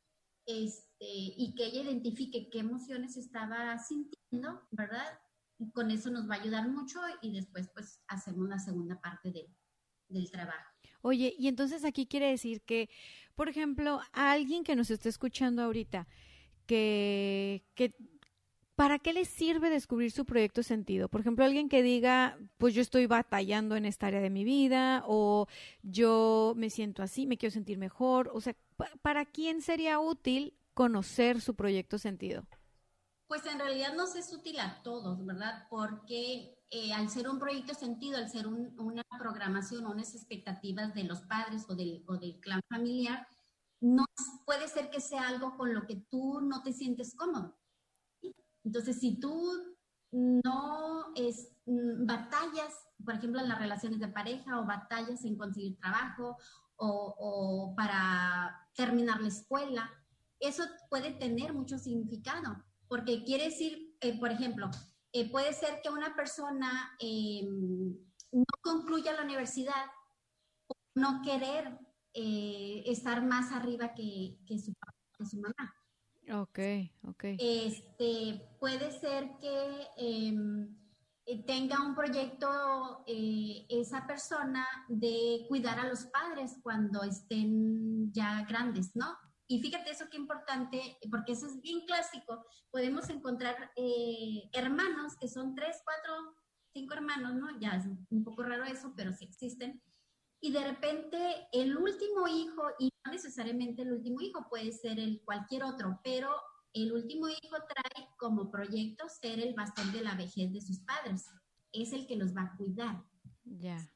[0.46, 5.18] este, y que ella identifique qué emociones estaba sintiendo, ¿verdad?
[5.58, 9.32] Y con eso nos va a ayudar mucho y después pues hacemos la segunda parte
[10.08, 10.70] del trabajo.
[11.02, 12.88] Oye, y entonces aquí quiere decir que,
[13.34, 16.08] por ejemplo, alguien que nos está escuchando ahorita,
[16.66, 17.94] que, que
[18.74, 21.08] ¿para qué le sirve descubrir su proyecto sentido?
[21.08, 25.04] Por ejemplo, alguien que diga, pues yo estoy batallando en esta área de mi vida
[25.06, 25.46] o
[25.82, 28.30] yo me siento así, me quiero sentir mejor.
[28.32, 28.56] O sea,
[29.02, 32.46] ¿para quién sería útil conocer su proyecto sentido?
[33.26, 35.66] Pues en realidad nos es útil a todos, ¿verdad?
[35.70, 41.22] Porque eh, al ser un proyecto sentido, al ser una programación, unas expectativas de los
[41.22, 42.04] padres o del,
[42.40, 43.26] clan familiar,
[43.80, 44.04] no
[44.44, 47.56] puede ser que sea algo con lo que tú no te sientes cómodo.
[48.62, 49.76] Entonces, si tú
[50.10, 52.72] no es, mm, batallas,
[53.04, 56.37] por ejemplo, en las relaciones de pareja o batallas en conseguir trabajo
[56.76, 60.03] o para terminar la escuela,
[60.46, 64.70] eso puede tener mucho significado, porque quiere decir, eh, por ejemplo,
[65.12, 67.96] eh, puede ser que una persona em,
[68.33, 69.87] no concluya la universidad
[70.66, 71.78] por no querer
[72.12, 74.74] eh, estar más arriba que, su,
[75.16, 75.74] que su mamá.
[76.40, 76.59] Ok,
[77.02, 77.24] ok.
[77.38, 80.76] Este, puede ser que em,
[81.46, 89.23] tenga un proyecto esa persona de cuidar a los padres cuando estén ya grandes, ¿no?
[89.46, 92.44] Y fíjate eso qué importante, porque eso es bien clásico.
[92.70, 96.37] Podemos encontrar eh, hermanos que son tres, cuatro,
[96.72, 97.59] cinco hermanos, ¿no?
[97.61, 99.83] Ya es un poco raro eso, pero sí existen.
[100.40, 105.22] Y de repente el último hijo, y no necesariamente el último hijo, puede ser el
[105.24, 106.30] cualquier otro, pero
[106.74, 111.30] el último hijo trae como proyecto ser el bastón de la vejez de sus padres.
[111.72, 113.02] Es el que los va a cuidar.
[113.44, 113.90] Ya.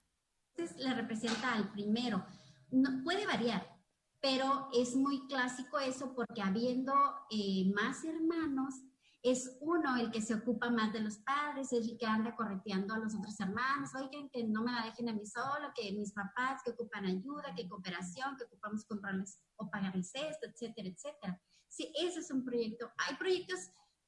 [0.55, 2.25] Entonces le representa al primero.
[2.71, 3.78] No, puede variar,
[4.21, 6.93] pero es muy clásico eso porque habiendo
[7.31, 8.75] eh, más hermanos,
[9.23, 12.95] es uno el que se ocupa más de los padres, es el que anda correteando
[12.95, 16.13] a los otros hermanos, oigan, que no me la dejen a mí solo, que mis
[16.13, 21.43] papás que ocupan ayuda, que cooperación, que ocupamos comprarles o pagarles esto, etcétera, etcétera.
[21.69, 22.91] Sí, ese es un proyecto.
[22.97, 23.59] Hay proyectos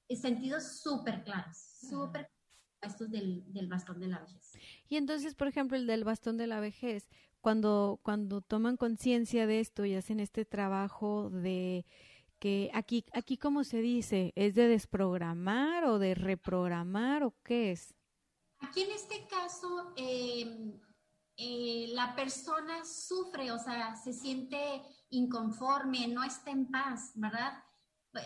[0.08, 2.30] en sentidos súper claros, súper
[2.80, 4.52] estos del, del bastón de la vejez.
[4.88, 7.08] Y entonces, por ejemplo, el del bastón de la vejez,
[7.40, 11.86] cuando, cuando toman conciencia de esto y hacen este trabajo de
[12.38, 17.94] que aquí, aquí como se dice, ¿es de desprogramar o de reprogramar o qué es?
[18.60, 20.80] Aquí en este caso, em,
[21.36, 27.62] eh, la persona sufre, o sea, se siente inconforme, no está en paz, ¿verdad?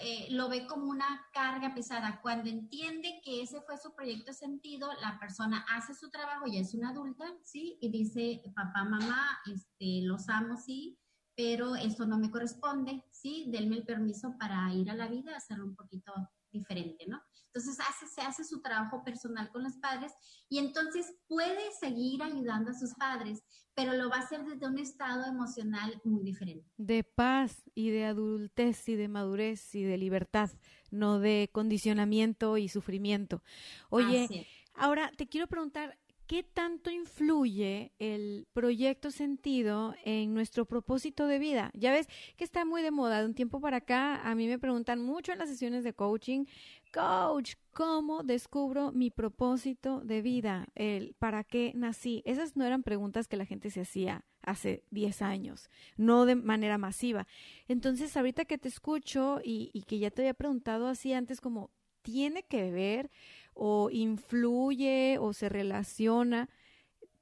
[0.00, 2.20] Eh, lo ve como una carga pesada.
[2.22, 6.74] Cuando entiende que ese fue su proyecto sentido, la persona hace su trabajo, ya es
[6.74, 7.76] una adulta, ¿sí?
[7.80, 10.98] Y dice, papá, mamá, este, los amo, sí,
[11.36, 13.46] pero eso no me corresponde, ¿sí?
[13.48, 16.12] Denme el permiso para ir a la vida, hacerlo un poquito
[16.54, 17.20] diferente, ¿no?
[17.46, 20.12] Entonces hace, se hace su trabajo personal con los padres
[20.48, 23.42] y entonces puede seguir ayudando a sus padres,
[23.74, 26.68] pero lo va a hacer desde un estado emocional muy diferente.
[26.76, 30.50] De paz y de adultez y de madurez y de libertad,
[30.90, 33.42] no de condicionamiento y sufrimiento.
[33.90, 41.38] Oye, ahora te quiero preguntar, ¿qué tanto influye el proyecto sentido en nuestro propósito de
[41.38, 41.70] vida?
[41.74, 43.20] Ya ves que está muy de moda.
[43.20, 46.44] De un tiempo para acá, a mí me preguntan mucho en las sesiones de coaching,
[46.92, 50.66] coach, ¿cómo descubro mi propósito de vida?
[50.74, 52.22] El para qué nací.
[52.24, 56.78] Esas no eran preguntas que la gente se hacía hace 10 años, no de manera
[56.78, 57.26] masiva.
[57.68, 61.70] Entonces, ahorita que te escucho y, y que ya te había preguntado así antes, como,
[62.02, 63.10] ¿tiene que ver?
[63.54, 66.48] O influye o se relaciona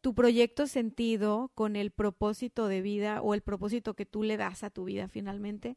[0.00, 4.64] tu proyecto sentido con el propósito de vida o el propósito que tú le das
[4.64, 5.76] a tu vida finalmente?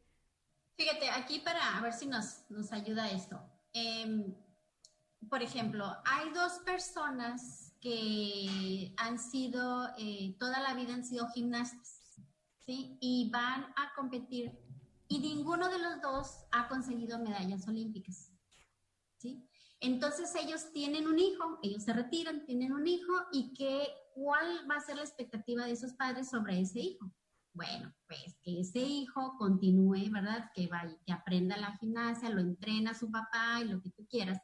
[0.76, 3.40] Fíjate, aquí para ver si nos, nos ayuda esto.
[3.72, 4.34] Em,
[5.30, 12.00] por ejemplo, hay dos personas que han sido, eh, toda la vida han sido gimnastas,
[12.66, 12.98] ¿sí?
[13.00, 14.52] Y van a competir
[15.08, 18.32] y ninguno de los dos ha conseguido medallas olímpicas.
[19.80, 24.76] Entonces ellos tienen un hijo, ellos se retiran, tienen un hijo y que, ¿cuál va
[24.76, 27.12] a ser la expectativa de esos padres sobre ese hijo?
[27.52, 30.50] Bueno, pues que ese hijo continúe, ¿verdad?
[30.54, 34.38] Que vaya, que aprenda la gimnasia, lo entrena su papá y lo que tú quieras.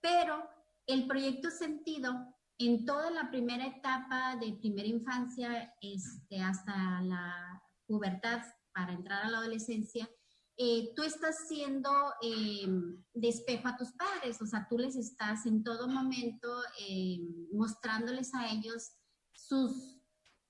[0.00, 0.46] Pero
[0.86, 2.12] el proyecto Sentido,
[2.58, 9.30] en toda la primera etapa de primera infancia este, hasta la pubertad para entrar a
[9.30, 10.08] la adolescencia,
[10.56, 11.90] eh, tú estás siendo
[12.22, 12.66] eh,
[13.12, 16.48] de espejo a tus padres, o sea, tú les estás en todo momento
[16.80, 17.18] eh,
[17.52, 18.92] mostrándoles a ellos
[19.32, 19.98] sus,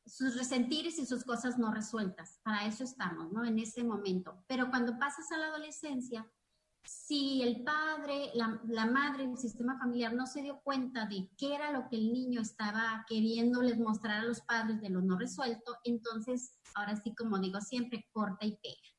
[0.04, 2.38] sus resentires y sus cosas no resueltas.
[2.42, 3.46] Para eso estamos, ¿no?
[3.46, 4.44] En ese momento.
[4.46, 6.30] Pero cuando pasas a la adolescencia,
[6.84, 11.54] si el padre, la, la, madre, el sistema familiar no se dio cuenta de qué
[11.54, 15.78] era lo que el niño estaba queriéndoles mostrar a los padres de lo no resuelto,
[15.84, 18.93] entonces, ahora sí, como digo siempre, corta y pega.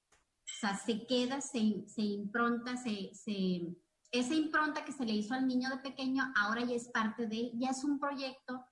[0.64, 1.60] O se queda, se,
[1.98, 3.62] impronta, se, se,
[4.12, 7.40] esa impronta que se le hizo al niño de pequeño, ahora ya es parte de
[7.40, 8.66] él, ya es un proyecto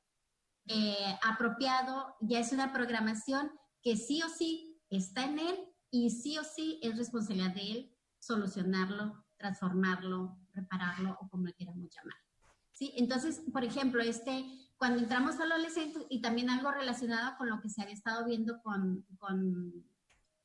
[0.67, 5.59] eh, apropiado, ya es una programación que sí o sí está en él
[5.91, 11.89] y sí o sí es responsabilidad de él solucionarlo, transformarlo, repararlo o como le queramos
[11.93, 12.17] llamar.
[12.71, 12.93] ¿Sí?
[12.95, 14.45] Entonces, por ejemplo, este,
[14.77, 18.61] cuando entramos al adolescente y también algo relacionado con lo que se había estado viendo
[18.61, 19.85] con, con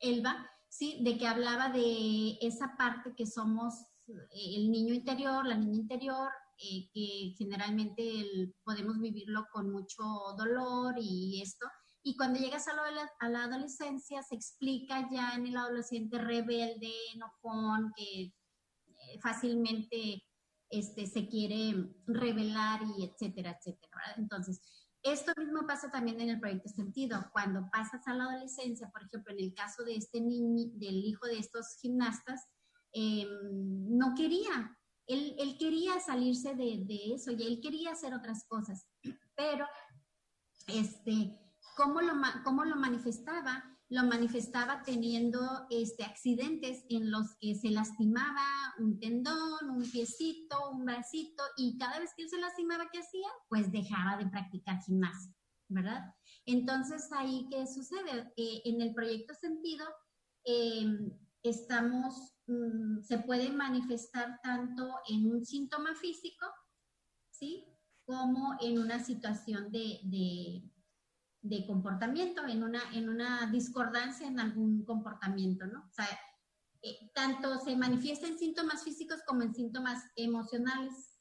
[0.01, 1.01] Elba, ¿sí?
[1.03, 3.75] De que hablaba de esa parte que somos
[4.09, 10.03] eh, el niño interior, la niña interior, eh, que generalmente podemos vivirlo con mucho
[10.37, 11.67] dolor y esto,
[12.09, 18.23] y cuando llegas a, la, adolescencia, se explica ya en el adolescente rebelde, enojón, que
[18.23, 20.25] eh, fácilmente
[20.71, 21.75] este, se quiere
[22.07, 24.15] revelar y etcétera, etcétera.
[24.17, 24.63] Entonces,
[25.03, 27.29] esto mismo pasa también en el proyecto Sentido.
[27.33, 31.27] Cuando pasas a la adolescencia, por ejemplo, en el caso de este niño, del hijo
[31.27, 32.47] de estos gimnastas,
[32.93, 38.45] eh, no quería, él, él quería salirse de, de, eso y él quería hacer otras
[38.47, 38.87] cosas,
[39.37, 39.67] pero
[40.67, 41.39] este,
[41.79, 43.78] ¿Cómo lo, cómo lo manifestaba?
[43.91, 50.85] Lo manifestaba teniendo este, accidentes en los que se lastimaba un tendón, un piecito, un
[50.85, 53.29] bracito, y cada vez que él se lastimaba, ¿qué hacía?
[53.49, 55.33] Pues dejaba de practicar gimnasia,
[55.69, 56.15] ¿verdad?
[56.45, 58.31] Entonces, ahí, ¿qué sucede?
[58.37, 59.87] Eh, en el proyecto Sentido,
[60.45, 60.87] eh,
[61.43, 66.47] estamos, mmm, se puede manifestar tanto en un síntoma físico,
[67.31, 67.65] ¿sí?
[68.05, 70.01] Como en una situación de
[71.43, 75.81] de comportamiento, en una, en una discordancia en algún comportamiento, ¿no?
[75.89, 76.07] O sea,
[76.83, 81.19] eh, tanto se manifiesta en síntomas físicos como en síntomas emocionales,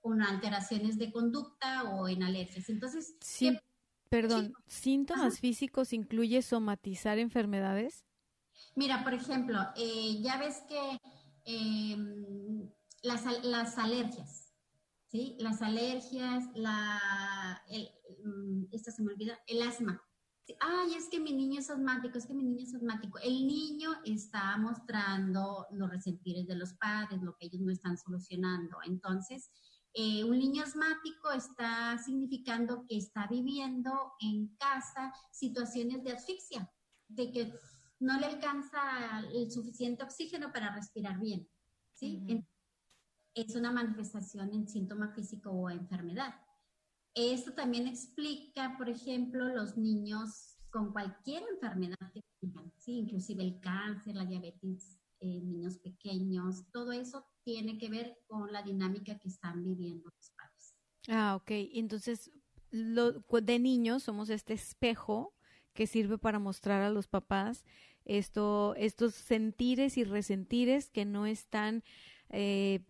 [0.00, 2.68] con alteraciones de conducta o en alergias.
[2.68, 3.58] Entonces, sí,
[4.08, 4.80] perdón, sí.
[4.82, 5.40] ¿síntomas Ajá.
[5.40, 8.04] físicos incluye somatizar enfermedades?
[8.74, 10.98] Mira, por ejemplo, eh, ya ves que
[11.44, 11.96] eh,
[13.02, 14.49] las, las alergias,
[15.10, 15.36] ¿sí?
[15.40, 17.90] Las alergias, la, el,
[18.24, 20.02] mm, esta se me olvida, el asma.
[20.46, 20.54] ¿sí?
[20.60, 23.18] Ay, es que mi niño es asmático, es que mi niño es asmático.
[23.18, 28.78] El niño está mostrando los resentires de los padres, lo que ellos no están solucionando.
[28.84, 29.50] Entonces,
[29.94, 36.70] eh, un niño asmático está significando que está viviendo en casa situaciones de asfixia,
[37.08, 37.52] de que
[37.98, 38.80] no le alcanza
[39.34, 41.48] el suficiente oxígeno para respirar bien.
[41.94, 42.22] ¿sí?
[42.22, 42.46] Uh -huh
[43.34, 46.34] es una manifestación en síntoma físico o enfermedad.
[47.14, 52.98] Esto también explica, por ejemplo, los niños con cualquier enfermedad que tengan, ¿sí?
[52.98, 58.62] inclusive el cáncer, la diabetes, eh, niños pequeños, todo eso tiene que ver con la
[58.62, 60.74] dinámica que están viviendo los padres.
[61.08, 61.50] Ah, ok.
[61.74, 62.30] Entonces,
[62.70, 65.34] lo, de niños somos este espejo
[65.74, 67.64] que sirve para mostrar a los papás
[68.04, 71.82] esto, estos sentires y resentires que no están
[72.28, 72.84] eh,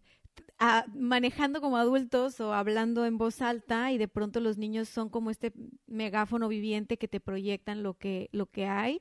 [0.94, 5.30] manejando como adultos o hablando en voz alta y de pronto los niños son como
[5.30, 5.52] este
[5.86, 9.00] megáfono viviente que te proyectan lo que, lo que hay.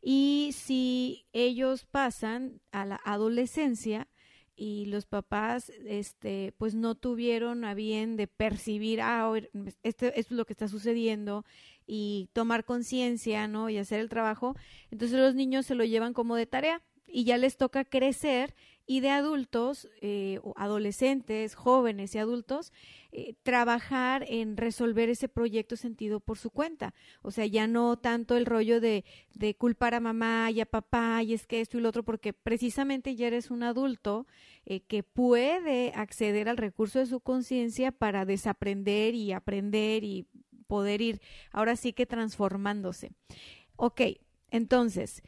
[0.00, 4.08] Y si ellos pasan a la adolescencia
[4.56, 10.30] y los papás este pues no tuvieron a bien de percibir ah este, esto es
[10.30, 11.44] lo que está sucediendo
[11.86, 14.54] y tomar conciencia no y hacer el trabajo
[14.92, 18.54] entonces los niños se lo llevan como de tarea y ya les toca crecer
[18.86, 22.72] y de adultos, eh, adolescentes, jóvenes y adultos,
[23.12, 26.94] eh, trabajar en resolver ese proyecto sentido por su cuenta.
[27.22, 31.22] O sea, ya no tanto el rollo de, de culpar a mamá y a papá
[31.22, 34.26] y es que esto y lo otro, porque precisamente ya eres un adulto
[34.66, 40.26] eh, que puede acceder al recurso de su conciencia para desaprender y aprender y
[40.66, 41.20] poder ir
[41.52, 43.12] ahora sí que transformándose.
[43.76, 44.00] Ok,
[44.50, 45.22] entonces,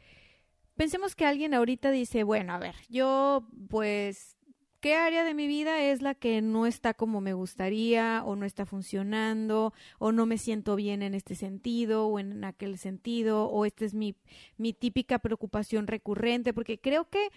[0.77, 4.37] pensemos que alguien ahorita dice, bueno, a ver, yo pues,
[4.79, 8.45] ¿qué área de mi vida es la que no está como me gustaría o no
[8.45, 13.65] está funcionando o no me siento bien en este sentido o en aquel sentido o
[13.65, 14.15] esta es mi,
[14.57, 16.53] mi típica preocupación recurrente?
[16.53, 17.29] Porque creo que,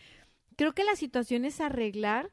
[0.57, 2.31] creo que la situación es arreglar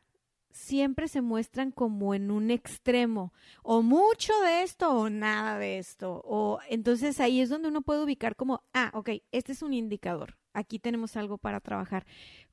[0.58, 3.34] siempre se muestran como en un extremo,
[3.64, 6.22] o mucho de esto o nada de esto.
[6.26, 10.38] O entonces ahí es donde uno puede ubicar como, ah, ok, este es un indicador,
[10.58, 12.06] aquí tenemos algo para trabajar.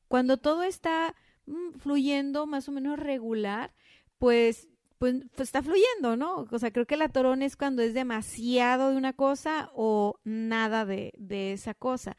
[0.08, 1.14] Cuando todo está
[1.46, 3.72] mm, fluyendo más o menos regular,
[4.18, 6.46] pues, pues, pues, está fluyendo, ¿no?
[6.50, 10.84] O sea, creo que la torón es cuando es demasiado de una cosa o nada
[10.84, 12.16] de, de esa cosa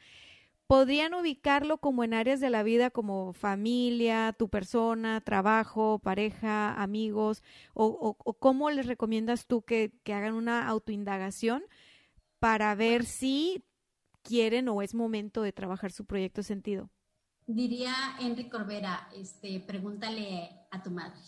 [0.66, 7.42] podrían ubicarlo como en áreas de la vida como familia, tu persona, trabajo, pareja, amigos,
[7.74, 11.62] o, cómo les recomiendas tú que, hagan una autoindagación
[12.40, 13.64] para ver si
[14.26, 16.90] quieren o es momento de trabajar su proyecto sentido.
[17.46, 21.20] Diría Enrique Corbera, este, pregúntale a tu madre.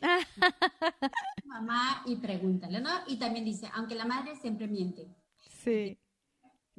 [1.44, 2.90] Mamá y pregúntale, ¿no?
[3.06, 5.06] Y también dice, aunque la madre siempre miente.
[5.48, 5.98] Sí.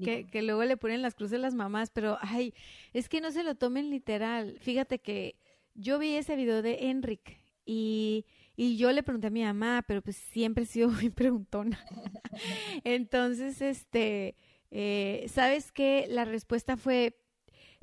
[0.03, 2.55] Que, que, luego le ponen las cruces las mamás, pero ay,
[2.93, 4.57] es que no se lo tomen literal.
[4.59, 5.37] Fíjate que
[5.75, 10.01] yo vi ese video de Enric y, y yo le pregunté a mi mamá, pero
[10.01, 11.79] pues siempre he sido muy preguntona.
[12.83, 14.35] Entonces, este,
[14.75, 16.07] eh, ¿sabes qué?
[16.09, 17.15] La respuesta fue,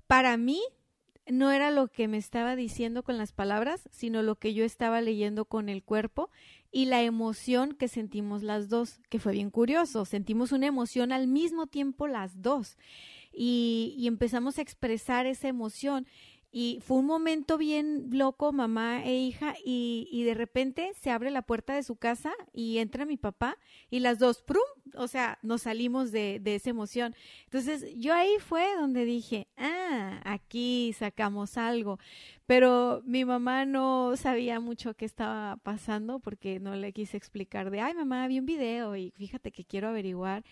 [0.09, 0.61] para mí,
[1.29, 5.01] no era lo que me estaba diciendo con las palabras, sino lo que yo estaba
[5.01, 6.31] leyendo con el cuerpo
[6.73, 10.05] y la emoción que sentimos las dos, que fue bien curioso.
[10.05, 12.77] Sentimos una emoción al mismo tiempo las dos
[13.33, 16.09] y empezamos a expresar esa emoción.
[16.53, 21.31] Y fue un momento bien loco, mamá e hija, y, y, de repente se abre
[21.31, 23.57] la puerta de su casa y entra mi papá
[23.89, 24.63] y las dos, ¡prum!
[24.97, 27.15] O sea, nos salimos de, de esa emoción.
[27.45, 32.01] Entonces, yo ahí fue donde dije, ah, aquí sacamos algo.
[32.47, 37.81] Pero mi mamá no sabía mucho qué estaba pasando porque no le quise explicar de,
[37.81, 40.43] ay, mamá, vi un video y fíjate que quiero averiguar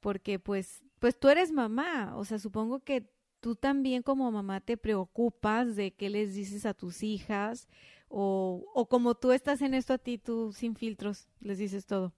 [0.00, 3.10] porque pues, pues tú eres mamá, o sea, supongo que
[3.40, 7.68] tú también como mamá te preocupas de qué les dices a tus hijas
[8.08, 12.14] o, o como tú estás en esto a ti, tú sin filtros les dices todo.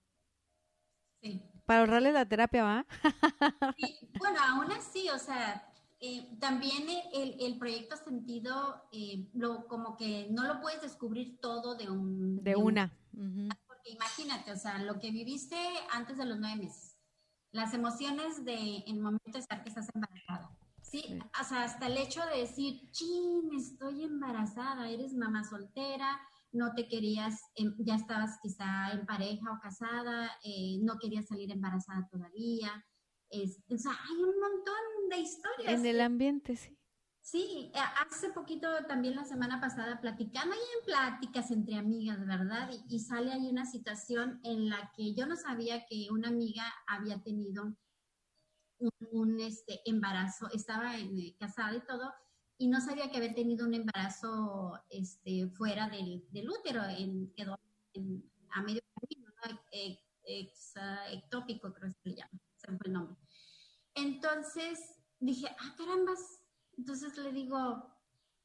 [1.23, 1.43] Sí.
[1.67, 2.87] Para ahorrarles la terapia, ¿va?
[4.19, 10.29] Bueno, aún así, o sea, eh, también el, el, proyecto sentido, eh, lo, como que
[10.31, 12.43] no lo puedes descubrir todo de un...
[12.43, 12.93] De, una.
[13.67, 15.57] Porque imagínate, o sea, lo que viviste
[15.93, 16.97] antes de los nueve meses,
[17.53, 20.51] las emociones de en el momento de estar que estás embarazada,
[20.91, 21.05] Sí,
[21.41, 26.21] o sea, hasta el hecho de decir, chin, estoy embarazada, eres mamá soltera,
[26.51, 31.53] no te querías, em, ya estabas quizá en pareja o casada, eh, no querías salir
[31.53, 32.85] embarazada todavía.
[33.29, 35.79] Es, o sea, hay un montón de historias.
[35.79, 36.77] En el ambiente, sí.
[37.21, 37.71] Sí,
[38.11, 42.69] hace poquito, también la semana pasada, platicando ahí en pláticas entre amigas, ¿verdad?
[42.73, 46.65] Y, y, sale ahí una situación en la que yo no sabía que una amiga
[46.89, 47.77] había tenido
[49.13, 52.13] un, este, embarazo, estaba en, eh, casada y todo,
[52.59, 57.59] y no sabía que había tenido un embarazo este, fuera del, útero, en, quedó
[58.51, 59.33] a medio camino,
[59.73, 59.99] e,
[61.13, 63.17] ectópico creo que le llama, se fue el nombre.
[63.95, 64.79] Entonces
[65.19, 66.43] dije, ah, carambas,
[66.77, 67.91] entonces le digo,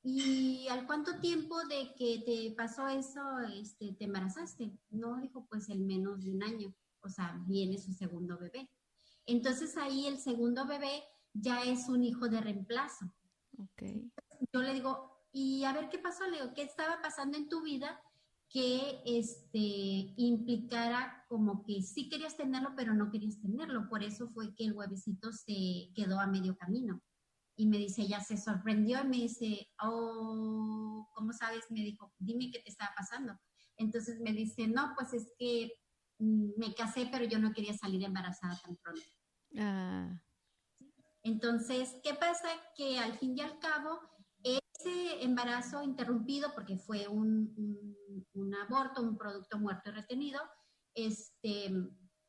[0.03, 4.71] ¿y al cuánto tiempo de que te pasó eso, este, te embarazaste?
[4.89, 8.69] No, dijo, pues el menos de un año, o sea, viene su segundo bebé.
[9.25, 11.03] Entonces ahí el segundo bebé
[11.33, 13.05] ya es un hijo de reemplazo.
[13.57, 14.11] Okay.
[14.53, 17.61] Yo le digo, y a ver qué pasó, le digo, ¿qué estaba pasando en tu
[17.61, 17.99] vida
[18.49, 23.89] que este, implicara como que sí querías tenerlo, pero no querías tenerlo?
[23.89, 27.01] Por eso fue que el huevecito se quedó a medio camino.
[27.57, 31.65] Y me dice, ella se sorprendió y me dice, oh, ¿cómo sabes?
[31.69, 33.37] Me dijo, dime qué te estaba pasando.
[33.77, 35.71] Entonces me dice, no, pues es que
[36.19, 39.01] mm, me casé, pero yo no quería salir embarazada tan pronto.
[39.57, 40.21] Ah.
[41.23, 42.47] Entonces, ¿qué pasa?
[42.75, 43.99] Que al fin y al cabo,
[44.43, 47.95] ese embarazo interrumpido, porque fue un,
[48.63, 50.39] aborto, un producto muerto y retenido,
[50.93, 51.73] este,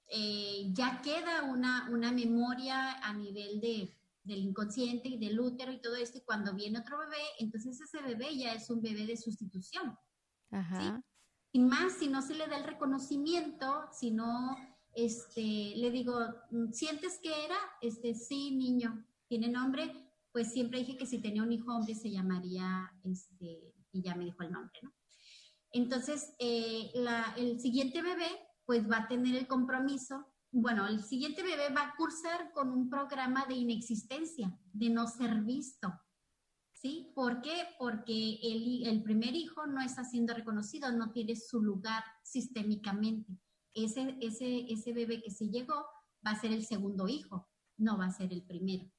[0.08, 5.80] eh, ya queda una, una memoria a nivel de, del inconsciente y del útero y
[5.80, 9.16] todo esto, y cuando viene otro bebé, entonces ese bebé ya es un bebé de
[9.16, 9.96] sustitución.
[10.50, 11.02] Ajá.
[11.52, 14.56] Y más si no se le da el reconocimiento, si no
[14.96, 16.18] este, le digo,
[16.50, 17.58] mm, ¿sientes que era?
[17.80, 19.92] Este, sí, niño, tiene nombre.
[20.32, 24.24] Pues siempre dije que si tenía un hijo hombre se llamaría, este, y ya me
[24.24, 24.92] dijo el nombre, ¿no?
[25.70, 26.92] Entonces, eh,
[27.36, 28.28] el siguiente bebé,
[28.64, 30.26] pues va a tener el compromiso
[30.58, 35.42] bueno, el siguiente bebé va a cursar con un programa de inexistencia, de no ser
[35.42, 35.92] visto.
[36.72, 37.12] ¿Sí?
[37.14, 37.74] ¿Por qué?
[37.78, 43.38] Porque el, el primer hijo no está siendo reconocido, no tiene su lugar sistémicamente.
[43.76, 45.86] Ese, ese, ese bebé que se llegó
[46.26, 48.90] va a ser el segundo hijo, no va a ser el primero.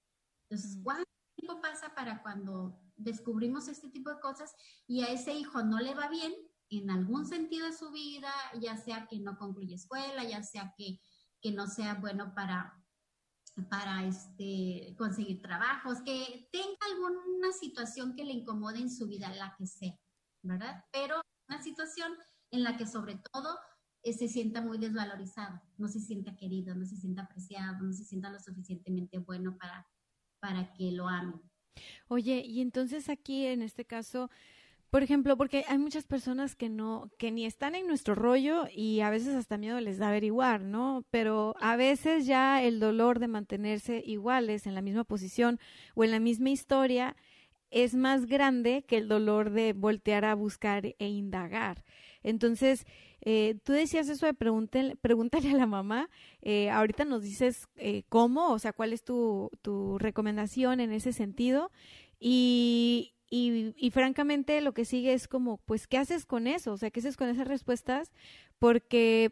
[0.50, 1.04] Entonces, ¿cuánto
[1.36, 4.54] tiempo pasa para cuando descubrimos este tipo de cosas
[4.88, 6.34] y a ese hijo no le va bien
[6.70, 11.00] en algún sentido de su vida, ya sea que no concluye escuela, ya sea que,
[11.42, 12.84] que no sea bueno para,
[13.70, 19.56] para este, conseguir trabajos, que tenga alguna situación que le incomode en su vida, la
[19.58, 19.98] que sea,
[20.42, 20.84] ¿verdad?
[20.92, 22.14] Pero una situación
[22.52, 23.58] en la que sobre todo
[24.04, 28.30] se sienta muy desvalorizado, no se sienta querido, no se sienta apreciado, no se sienta
[28.30, 29.88] lo suficientemente bueno para,
[30.40, 31.42] para que lo amen.
[32.08, 34.30] Oye, y entonces aquí en este caso,
[34.90, 39.02] por ejemplo, porque hay muchas personas que no, que ni están en nuestro rollo y
[39.02, 41.06] a veces hasta miedo les da averiguar, ¿no?
[41.12, 45.60] Pero a veces ya el dolor de mantenerse iguales en la misma posición
[45.94, 47.16] o en la misma historia
[47.70, 51.84] es más grande que el dolor de voltear a buscar e indagar.
[52.28, 52.86] Entonces,
[53.22, 56.10] eh, tú decías eso de pregúntale, pregúntale a la mamá.
[56.42, 61.14] Eh, ahorita nos dices eh, cómo, o sea, cuál es tu, tu recomendación en ese
[61.14, 61.72] sentido.
[62.20, 66.74] Y, y, y, francamente lo que sigue es como, pues, ¿qué haces con eso?
[66.74, 68.12] O sea, ¿qué haces con esas respuestas?
[68.60, 69.32] Porque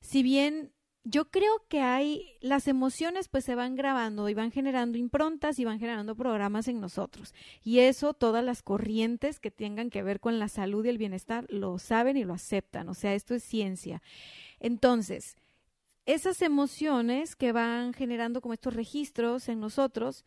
[0.00, 0.72] si bien
[1.04, 5.64] yo creo que hay, las emociones pues se van grabando y van generando improntas y
[5.64, 7.34] van generando programas en nosotros.
[7.62, 11.46] Y eso todas las corrientes que tengan que ver con la salud y el bienestar
[11.50, 12.88] lo saben y lo aceptan.
[12.88, 14.02] O sea, esto es ciencia.
[14.60, 15.36] Entonces,
[16.06, 20.24] esas emociones que van generando como estos registros en nosotros,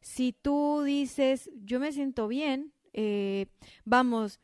[0.00, 3.46] si tú dices, yo me siento bien, eh,
[3.84, 4.38] vamos,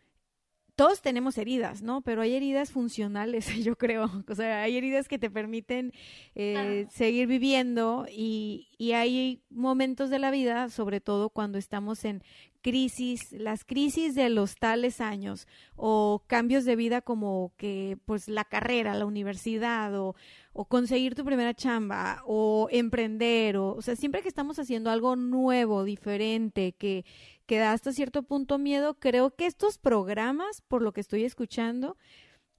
[0.76, 2.02] todos tenemos heridas, ¿no?
[2.02, 4.10] Pero hay heridas funcionales, yo creo.
[4.28, 5.92] O sea, hay heridas que te permiten
[6.34, 12.22] eh, seguir viviendo y, y hay momentos de la vida, sobre todo cuando estamos en
[12.66, 15.46] crisis, las crisis de los tales años
[15.76, 20.16] o cambios de vida como que pues la carrera, la universidad o,
[20.52, 25.14] o conseguir tu primera chamba o emprender o, o sea, siempre que estamos haciendo algo
[25.14, 27.04] nuevo, diferente, que
[27.46, 31.96] que da hasta cierto punto miedo, creo que estos programas, por lo que estoy escuchando,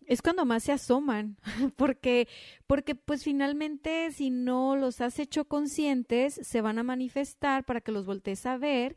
[0.06, 1.38] es cuando más se asoman,
[1.76, 2.28] porque,
[2.66, 7.92] porque pues finalmente si no los has hecho conscientes, se van a manifestar para que
[7.92, 8.96] los voltees a ver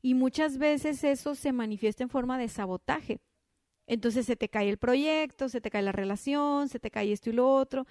[0.00, 3.20] y muchas veces eso se manifiesta en forma de sabotaje.
[3.86, 7.30] Entonces se te cae el proyecto, se te cae la relación, se te cae esto
[7.30, 7.86] y lo otro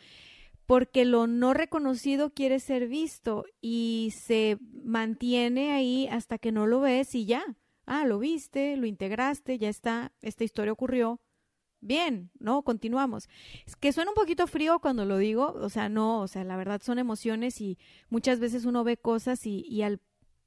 [0.66, 6.82] porque lo no reconocido quiere ser visto y se mantiene ahí hasta que no lo
[6.82, 7.44] ves y ya.
[7.86, 11.20] Ah, lo viste, lo integraste, ya está, esta historia ocurrió.
[11.82, 12.62] Bien, ¿no?
[12.62, 13.28] Continuamos.
[13.66, 16.56] Es que suena un poquito frío cuando lo digo, o sea, no, o sea, la
[16.56, 20.00] verdad son emociones y muchas veces uno ve cosas y, y al,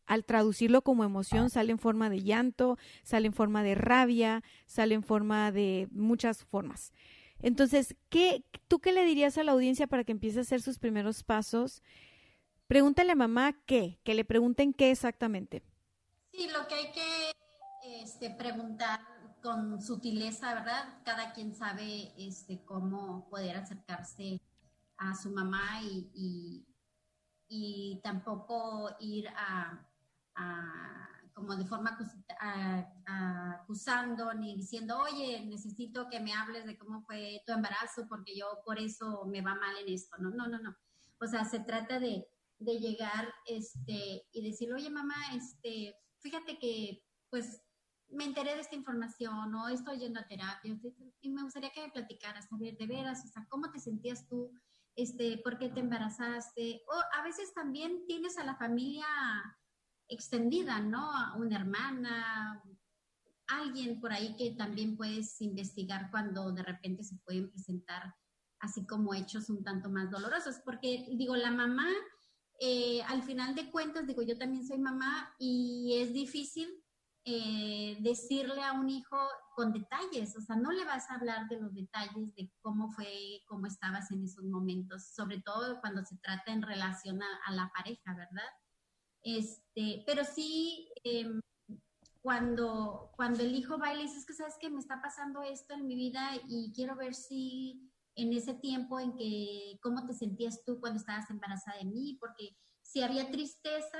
[0.06, 4.94] al traducirlo como emoción sale en forma de llanto, sale en forma de rabia, sale
[4.94, 6.92] en forma de muchas formas.
[7.44, 10.78] Entonces, ¿qué, ¿tú qué le dirías a la audiencia para que empiece a hacer sus
[10.78, 11.82] primeros pasos?
[12.68, 15.62] Pregúntale a mamá qué, que le pregunten qué exactamente.
[16.32, 19.00] Sí, lo que hay que este, preguntar
[19.42, 21.02] con sutileza, ¿verdad?
[21.04, 24.40] Cada quien sabe este, cómo poder acercarse
[24.96, 26.64] a su mamá y,
[27.46, 29.86] y, tampoco ir a
[31.34, 31.98] como de forma
[33.06, 38.46] acusando ni diciendo, oye, necesito que me hables de cómo fue tu embarazo porque yo
[38.64, 40.16] por eso me va mal en esto.
[40.18, 40.76] No, no, no, no.
[41.20, 42.26] O sea, se trata de,
[42.58, 47.60] de llegar este, y decir, oye, mamá, este, fíjate que pues
[48.08, 50.78] me enteré de esta información o estoy yendo a terapia
[51.20, 54.28] y me gustaría que me platicaras, a ver, de veras, o sea, ¿cómo te sentías
[54.28, 54.52] tú?
[54.94, 56.82] Este, ¿Por qué te embarazaste?
[56.86, 59.06] O a veces también tienes a la familia
[60.08, 61.10] extendida, ¿no?
[61.36, 62.62] Una hermana,
[63.46, 68.14] alguien por ahí que también puedes investigar cuando de repente se pueden presentar
[68.60, 71.88] así como hechos un tanto más dolorosos, porque digo, la mamá,
[72.60, 76.68] eh, al final de cuentas, digo, yo también soy mamá y es difícil
[77.26, 79.18] eh, decirle a un hijo
[79.54, 83.42] con detalles, o sea, no le vas a hablar de los detalles de cómo fue,
[83.46, 88.14] cómo estabas en esos momentos, sobre todo cuando se trata en relación a la pareja,
[88.14, 88.50] ¿verdad?
[89.24, 91.40] Este, pero sí, em,
[92.20, 95.74] cuando, cuando el hijo va y le es que sabes que me está pasando esto
[95.74, 100.62] en mi vida y quiero ver si en ese tiempo en que, cómo te sentías
[100.64, 103.98] tú cuando estabas embarazada de mí, porque si había tristeza,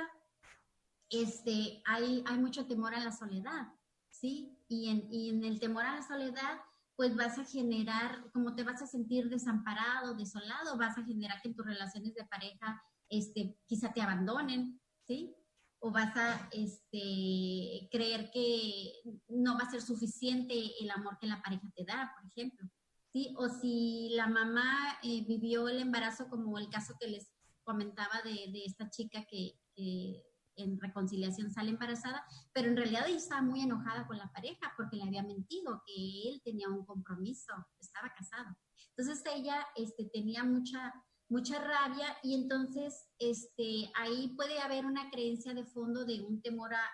[1.11, 3.69] este, hay, hay mucho temor a la soledad,
[4.11, 4.57] ¿sí?
[4.69, 6.61] Y en, y en el temor a la soledad
[6.97, 11.49] pues vas a generar, como te vas a sentir desamparado, desolado, vas a generar que
[11.49, 15.37] en tus relaciones de pareja, este, quizá te abandonen, ¿sí?
[15.79, 18.93] O vas a este, creer que
[19.29, 22.69] no va a ser suficiente el amor que la pareja te da, por ejemplo.
[23.13, 23.35] ¿sí?
[23.37, 27.31] O si la mamá eh, vivió el embarazo como el caso que les
[27.63, 30.23] comentaba de, de esta chica que, que
[30.57, 34.97] en reconciliación sale embarazada, pero en realidad ella estaba muy enojada con la pareja porque
[34.97, 38.57] le había mentido que él tenía un compromiso, estaba casado.
[38.97, 40.93] Entonces ella este, tenía mucha,
[41.29, 46.75] mucha rabia y entonces este, ahí puede haber una creencia de fondo de un temor
[46.75, 46.85] a,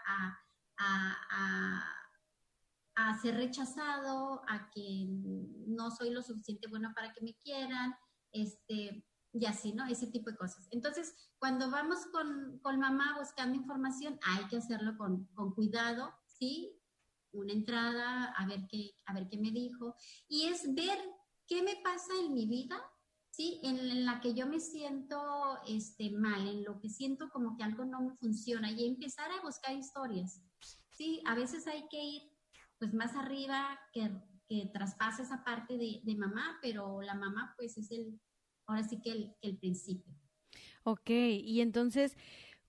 [0.79, 1.87] a,
[2.95, 5.07] a, ser rechazado, a que
[5.67, 7.95] no soy lo suficiente bueno para que me quieran,
[8.33, 9.87] este, y así, ¿no?
[9.87, 10.69] Ese tipo de cosas.
[10.71, 16.77] Entonces, cuando vamos con, con mamá buscando información, hay que hacerlo con, con, cuidado, ¿sí?
[17.33, 19.95] Una entrada, a ver, qué, a ver qué me dijo.
[20.29, 20.99] Y es ver
[21.47, 22.81] qué me pasa en mi vida,
[23.41, 23.59] ¿sí?
[23.63, 27.87] En, la que yo me siento este, mal, en lo que siento como que algo
[27.87, 30.43] no me funciona y empezar a buscar historias,
[30.91, 31.23] ¿sí?
[31.25, 32.23] A veces hay que ir
[32.79, 34.11] pues más arriba que,
[34.47, 38.21] que traspase esa parte de, de mamá, pero la mamá pues es el
[38.67, 40.15] ahora sí que el, principio.
[40.85, 42.17] Ok, y entonces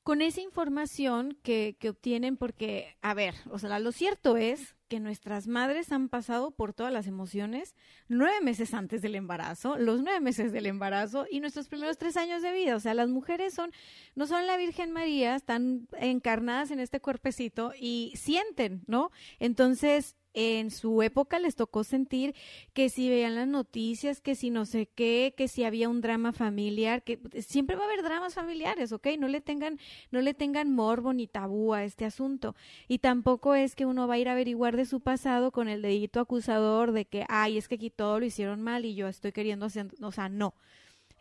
[0.03, 4.99] con esa información que, que, obtienen, porque, a ver, o sea, lo cierto es que
[4.99, 7.75] nuestras madres han pasado por todas las emociones
[8.09, 12.41] nueve meses antes del embarazo, los nueve meses del embarazo y nuestros primeros tres años
[12.41, 12.75] de vida.
[12.75, 13.71] O sea, las mujeres son,
[14.15, 19.11] no son la Virgen María, están encarnadas en este cuerpecito y sienten, ¿no?
[19.39, 22.35] Entonces, en su época les tocó sentir
[22.73, 26.33] que si veían las noticias, que si no sé qué, que si había un drama
[26.33, 29.07] familiar, que siempre va a haber dramas familiares, ¿ok?
[29.19, 29.79] No le tengan,
[30.11, 32.55] no le tengan morbo ni tabú a este asunto.
[32.87, 35.81] Y tampoco es que uno va a ir a averiguar de su pasado con el
[35.81, 39.31] dedito acusador de que, ay, es que aquí todo lo hicieron mal y yo estoy
[39.31, 40.53] queriendo hacer, o sea, no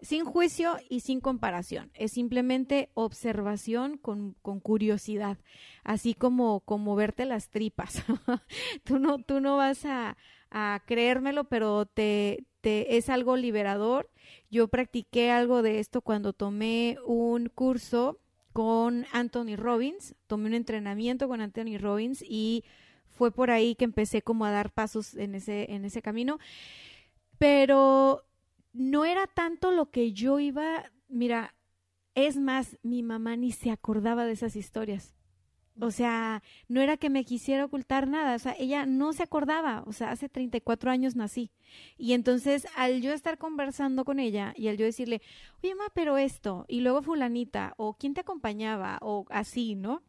[0.03, 1.91] sin juicio y sin comparación.
[1.95, 5.39] Es simplemente observación con, con curiosidad,
[5.85, 8.03] así como, como verte las tripas.
[8.85, 10.17] tú, no, tú no vas a,
[10.87, 14.11] creérmelo, pero te, es algo liberador.
[14.51, 18.19] Yo practiqué algo de esto cuando tomé un curso
[18.53, 22.65] con Anthony Robbins, tomé un entrenamiento con Anthony Robbins y
[23.09, 26.39] fue por ahí que empecé como a dar pasos en ese, en ese camino.
[27.39, 28.25] Pero
[28.73, 31.55] no era tanto lo que yo iba, mira,
[32.15, 35.15] es más, mi mamá ni se acordaba de esas historias.
[35.81, 39.83] O sea, no era que me quisiera ocultar nada, o sea, ella no se acordaba,
[39.87, 41.51] o sea, hace 34 años nací.
[41.97, 45.23] Y entonces, al yo estar conversando con ella y al yo decirle,
[45.63, 50.03] oye, mamá, pero esto, y luego fulanita, o quién te acompañaba, o así, ¿no?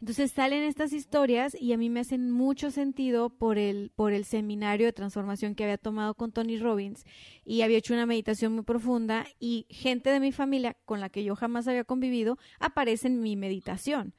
[0.00, 4.24] Entonces salen estas historias y a mí me hacen mucho sentido por el, por el
[4.24, 7.04] seminario de transformación que había tomado con Tony Robbins
[7.44, 11.24] y había hecho una meditación muy profunda y gente de mi familia con la que
[11.24, 14.14] yo jamás había convivido aparece en mi meditación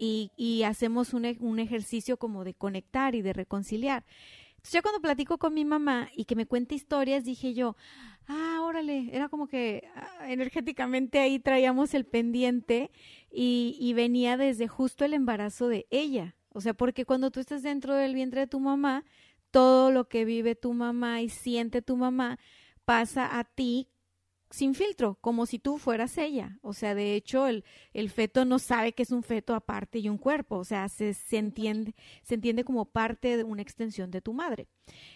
[0.00, 4.04] y, hacemos un, un ejercicio como de conectar y de reconciliar.
[4.60, 7.76] Entonces yo cuando platico con mi mamá y que me cuenta historias, dije yo,
[8.28, 12.90] ah, órale, era como que ah, energéticamente ahí traíamos el pendiente
[13.30, 16.36] y, y venía desde justo el embarazo de ella.
[16.52, 19.04] O sea, porque cuando tú estás dentro del vientre de tu mamá,
[19.50, 22.38] todo lo que vive tu mamá y siente tu mamá
[22.84, 23.88] pasa a ti
[24.50, 26.58] sin filtro, como si tú fueras ella.
[26.62, 27.64] O sea, de hecho, el,
[27.94, 30.56] el feto no sabe que es un feto aparte y un cuerpo.
[30.56, 34.66] O sea, se, se, entiende, se entiende como parte de una extensión de tu madre.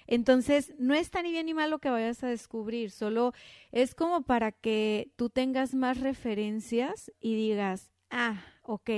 [0.06, 3.32] Entonces, no está ni bien ni mal lo que vayas a descubrir, solo
[3.72, 8.90] es como para que tú tengas más referencias y digas, ah, ok,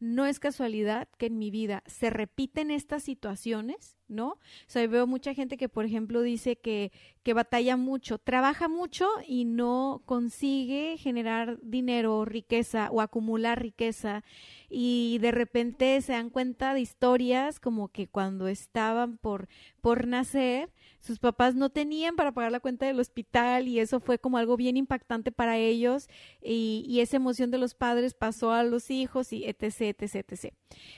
[0.00, 4.28] no es casualidad que en mi vida se repiten estas situaciones, ¿no?
[4.28, 6.92] O sea, veo mucha gente que, por ejemplo, dice que,
[7.22, 14.24] que batalla mucho, trabaja mucho y no consigue generar dinero, riqueza o acumular riqueza
[14.68, 19.48] y de repente se dan cuenta de historias como que cuando estaban por,
[19.80, 24.18] por nacer, sus papás no tenían para pagar la cuenta del hospital y eso fue
[24.18, 26.08] como algo bien impactante para ellos
[26.42, 30.54] y, y esa emoción de los padres pasó a los hijos y etc, etc, etc.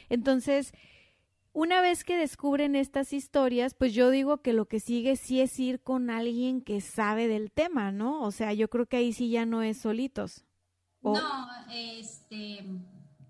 [0.09, 0.72] Entonces,
[1.53, 5.59] una vez que descubren estas historias, pues yo digo que lo que sigue sí es
[5.59, 8.22] ir con alguien que sabe del tema, ¿no?
[8.22, 10.44] O sea, yo creo que ahí sí ya no es solitos.
[11.01, 12.62] No, este,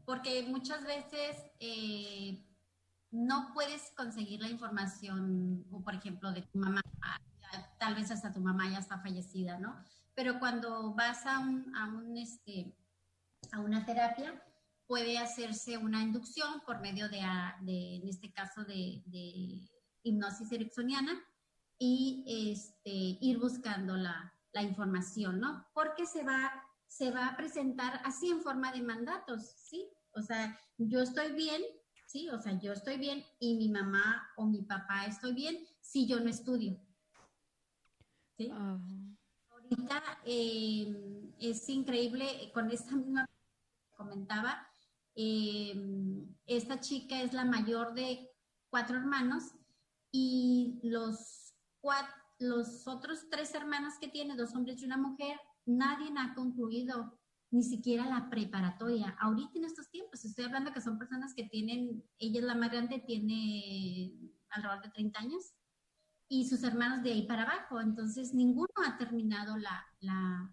[0.04, 2.42] porque muchas veces eh,
[3.12, 6.80] no puedes conseguir la información, o por ejemplo, de tu mamá,
[7.78, 9.76] tal vez hasta tu mamá ya está fallecida, ¿no?
[10.14, 12.74] Pero cuando vas a, un, a, un, este,
[13.52, 14.42] a una terapia,
[14.86, 17.20] puede hacerse una inducción por medio de,
[17.62, 19.60] de en este caso, de, de,
[20.02, 21.20] hipnosis ericksoniana
[21.78, 25.66] y este, ir buscando la, la información, ¿no?
[25.74, 26.52] Porque se va,
[26.86, 29.90] se va a presentar así en forma de mandatos, ¿sí?
[30.12, 31.62] O sea, yo estoy bien,
[32.06, 32.28] ¿sí?
[32.30, 36.20] O sea, yo estoy bien y mi mamá o mi papá estoy bien si yo
[36.20, 36.80] no estudio.
[38.36, 38.48] ¿Sí?
[38.52, 38.78] Ah.
[39.50, 43.26] Ahorita eh, es increíble, con esta misma
[43.96, 44.68] comentaba,
[45.16, 45.74] eh,
[46.46, 48.30] esta chica es la mayor de
[48.70, 49.44] cuatro hermanos
[50.12, 51.54] y los,
[52.38, 57.18] los otros tres hermanos que tiene, dos hombres y una mujer, nadie ha concluido
[57.50, 59.16] ni siquiera la preparatoria.
[59.20, 62.70] Ahorita en estos tiempos, estoy hablando que son personas que tienen, ella es la más
[62.70, 64.12] grande, tiene
[64.50, 65.54] alrededor de 30 años,
[66.28, 67.80] y sus hermanos de ahí para abajo.
[67.80, 70.52] Entonces, ninguno ha terminado la, la,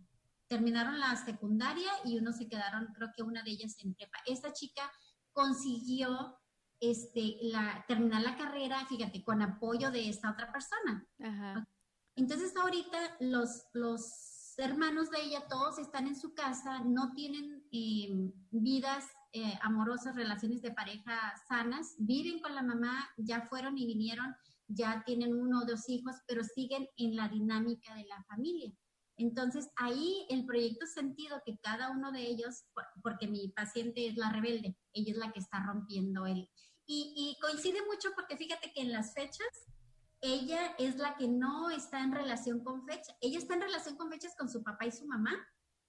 [0.54, 4.20] terminaron la secundaria y uno se quedaron, creo que una de ellas en prepa.
[4.28, 4.84] Esta chica
[5.32, 6.38] consiguió
[6.80, 11.08] este, la, terminar la carrera, fíjate, con apoyo de esta otra persona.
[11.24, 11.68] Ajá.
[12.16, 18.32] Entonces ahorita los, los hermanos de ella todos están en su casa, no tienen eh,
[18.51, 24.36] vidas eh, amorosas, relaciones de pareja sanas, viven con la mamá, ya fueron y vinieron,
[24.68, 28.72] ya tienen uno o dos hijos, pero siguen en la dinámica de la familia.
[29.18, 32.66] Entonces ahí el proyecto sentido que cada uno de ellos,
[33.01, 36.49] porque mi paciente es la rebelde, ella es la que está rompiendo el...
[36.86, 39.47] Y, y coincide mucho porque fíjate que en las fechas
[40.20, 43.16] ella es la que no está en relación con fecha.
[43.22, 45.32] Ella está en relación con fechas con su papá y su mamá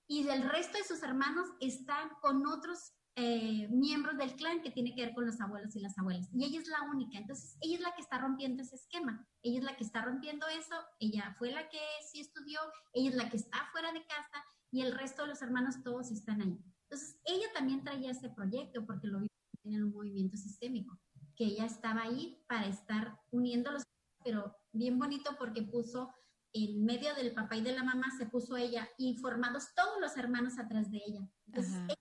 [0.06, 4.94] y del resto de sus hermanos están con otros eh, miembros del clan que tiene
[4.94, 6.28] que ver con los abuelos y las abuelas.
[6.32, 7.18] Y ella es la única.
[7.18, 9.26] Entonces, ella es la que está rompiendo ese esquema.
[9.42, 10.74] Ella es la que está rompiendo eso.
[10.98, 11.78] Ella fue la que
[12.10, 12.58] sí estudió.
[12.92, 16.10] Ella es la que está fuera de casa y el resto de los hermanos todos
[16.10, 16.58] están ahí.
[16.88, 19.28] Entonces, ella también traía ese proyecto porque lo vio
[19.64, 20.98] en un movimiento sistémico,
[21.36, 23.84] que ella estaba ahí para estar uniendo los
[24.24, 26.12] pero bien bonito porque puso
[26.52, 30.16] en medio del papá y de la mamá, se puso ella y formados todos los
[30.16, 31.28] hermanos atrás de ella.
[31.46, 31.96] Entonces,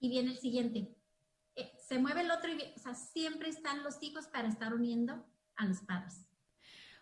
[0.00, 0.94] y viene el siguiente.
[1.54, 5.26] Eh, se mueve el otro y, o sea, siempre están los hijos para estar uniendo
[5.56, 6.27] a los padres.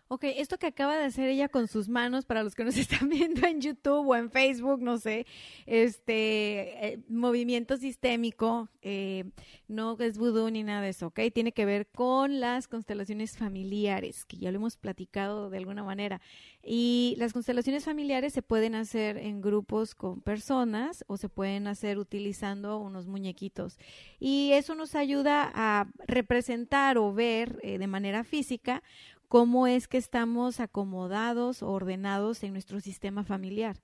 [0.09, 3.09] Ok, esto que acaba de hacer ella con sus manos, para los que nos están
[3.09, 5.25] viendo en YouTube o en Facebook, no sé,
[5.65, 9.25] este eh, movimiento sistémico, eh,
[9.67, 11.19] no es vudú ni nada de eso, ¿ok?
[11.33, 16.21] Tiene que ver con las constelaciones familiares, que ya lo hemos platicado de alguna manera.
[16.63, 21.97] Y las constelaciones familiares se pueden hacer en grupos con personas o se pueden hacer
[21.97, 23.77] utilizando unos muñequitos.
[24.21, 28.83] Y eso nos ayuda a representar o ver eh, de manera física
[29.27, 33.77] cómo es que estamos acomodados o ordenados en nuestro sistema familiar.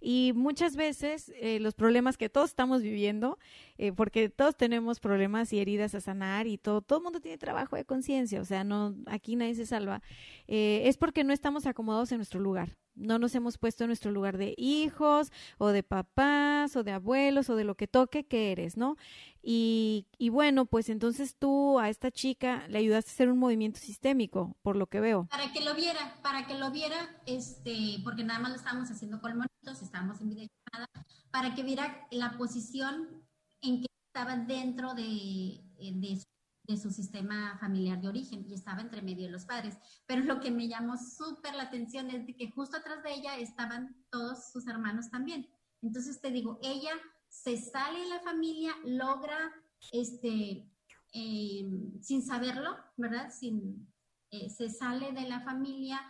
[0.00, 3.38] Y muchas veces eh, los problemas que todos estamos viviendo,
[3.78, 7.38] eh, porque todos tenemos problemas y heridas a sanar y todo, todo el mundo tiene
[7.38, 10.02] trabajo de conciencia, o sea, no, aquí nadie se salva,
[10.46, 12.76] eh, es porque no estamos acomodados en nuestro lugar.
[12.96, 17.50] No nos hemos puesto en nuestro lugar de hijos o de papás o de abuelos
[17.50, 18.96] o de lo que toque que eres, ¿no?
[19.42, 23.78] Y, y bueno, pues entonces tú a esta chica le ayudaste a hacer un movimiento
[23.78, 25.26] sistémico, por lo que veo.
[25.30, 29.20] Para que lo viera, para que lo viera, este, porque nada más lo estábamos haciendo
[29.20, 30.88] con monitos, estábamos en videollamada,
[31.30, 33.24] para que viera la posición
[33.62, 36.24] en que estaba dentro de, de su
[36.66, 39.76] de su sistema familiar de origen y estaba entre medio de los padres.
[40.06, 43.38] Pero lo que me llamó súper la atención es de que justo atrás de ella
[43.38, 45.48] estaban todos sus hermanos también.
[45.82, 46.92] Entonces te digo, ella
[47.28, 49.52] se sale de la familia, logra,
[49.92, 50.68] este,
[51.12, 53.30] em, sin saberlo, ¿verdad?
[53.30, 53.86] Sin,
[54.30, 56.00] eh, se sale de la familia,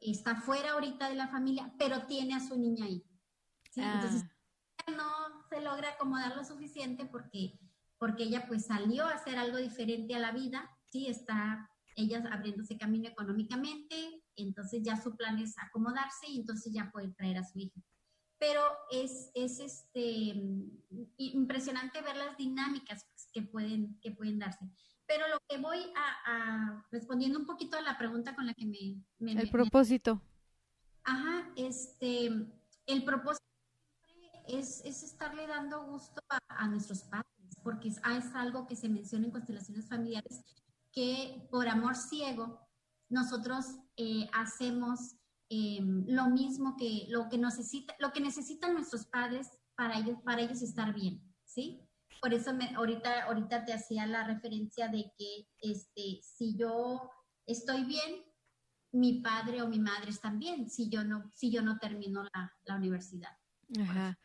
[0.00, 3.02] está fuera ahorita de la familia, pero tiene a su niña ahí.
[3.70, 3.80] ¿sí?
[3.82, 3.94] Ah.
[3.94, 4.24] Entonces
[4.94, 7.58] no se logra acomodar lo suficiente porque
[7.98, 12.76] porque ella pues salió a hacer algo diferente a la vida, sí, está ella abriéndose
[12.76, 17.58] camino económicamente, entonces ya su plan es acomodarse y entonces ya puede traer a su
[17.58, 17.80] hija.
[18.38, 20.34] Pero es, es este,
[21.16, 24.68] impresionante ver las dinámicas pues, que, pueden, que pueden darse.
[25.06, 29.02] Pero lo que voy a, respondiendo un poquito a la pregunta con la que me...
[29.18, 30.20] me el propósito.
[31.04, 32.26] ajá, este,
[32.86, 33.46] el propósito
[34.48, 37.35] es, es estarle dando gusto a, a nuestros padres
[37.66, 38.00] porque es,
[38.36, 40.40] algo que se menciona en constelaciones familiares,
[40.92, 42.60] que por amor ciego
[43.08, 45.16] nosotros eh, hacemos
[45.48, 50.42] em, lo mismo que lo que, necesita, lo que necesitan nuestros padres para ellos, para
[50.42, 51.80] ellos estar bien, ¿sí?
[52.20, 57.10] Por eso me, ahorita, ahorita te hacía la referencia de que este, si yo
[57.46, 58.22] estoy bien,
[58.92, 62.54] mi padre o mi madre están bien, si yo no, si yo no termino la,
[62.64, 63.36] la universidad.
[63.80, 64.16] Ajá.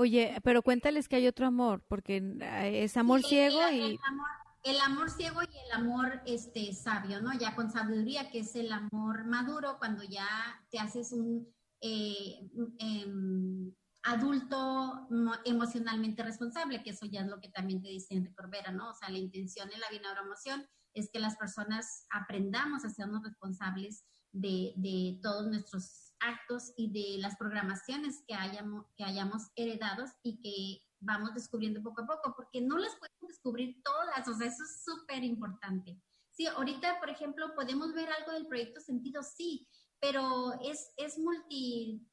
[0.00, 2.22] Oye, pero cuéntales que hay otro amor, porque
[2.64, 3.80] es amor Sí, ciego el- y...
[3.82, 4.28] el amor,
[4.62, 7.38] el amor ciego y el amor este, sabio, ¿no?
[7.38, 10.26] Ya con sabiduría, que es el amor maduro, cuando ya
[10.70, 11.46] te haces un
[11.82, 12.48] eh,
[12.78, 15.06] em, adulto
[15.44, 18.88] emocionalmente responsable, que eso ya es lo que también te dice Enrique Corbera, ¿no?
[18.88, 24.06] O sea, la intención en la bioneuromoción es que las personas aprendamos a sernos responsables
[24.32, 30.40] de, de, todos nuestros actos y de las programaciones que hayamos, que hayamos heredados y
[30.40, 34.62] que vamos descubriendo poco a poco, porque no las podemos descubrir todas, o sea, eso
[34.64, 35.98] es súper importante.
[36.30, 39.66] Sí, ahorita, por ejemplo, podemos ver algo del proyecto Sentido, sí,
[39.98, 42.06] pero es, es multi...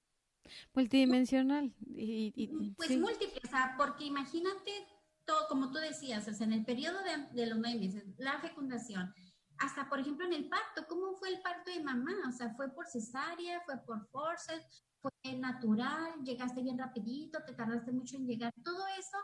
[0.73, 1.73] Multidimensional.
[1.85, 4.87] Y, pues múltiple, o sea, porque imagínate
[5.25, 8.39] todo, como tú decías, o sea, en el periodo de, de los nueve meses, la
[8.39, 9.13] fecundación,
[9.59, 12.13] hasta por ejemplo en el parto, ¿cómo fue el parto de mamá?
[12.27, 17.91] O sea, fue por cesárea, fue por forceps, fue natural, llegaste bien rapidito, te tardaste
[17.91, 18.53] mucho en llegar.
[18.63, 19.17] Todo eso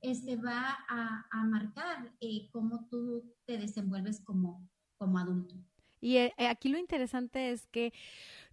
[0.00, 5.54] este, va a, a marcar eh, cómo tú te desenvuelves como, como adulto.
[6.00, 7.92] Y eh, aquí lo interesante es que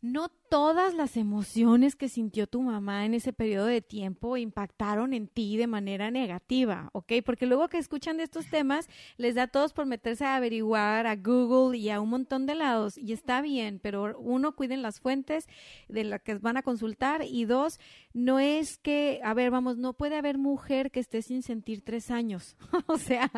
[0.02, 5.28] no todas las emociones que sintió tu mamá en ese periodo de tiempo impactaron en
[5.28, 7.14] ti de manera negativa, ¿ok?
[7.26, 8.88] Porque luego que escuchan de estos temas,
[9.18, 12.56] les da a todos por meterse a averiguar a Google y a un montón de
[12.56, 15.48] lados, y está bien, pero uno, cuiden las fuentes
[15.90, 17.80] de las que van a consultar, y dos,
[18.14, 22.12] no es que, a ver, vamos, no puede haber mujer que esté sin sentir tres
[22.12, 22.56] años,
[22.88, 23.30] o sea,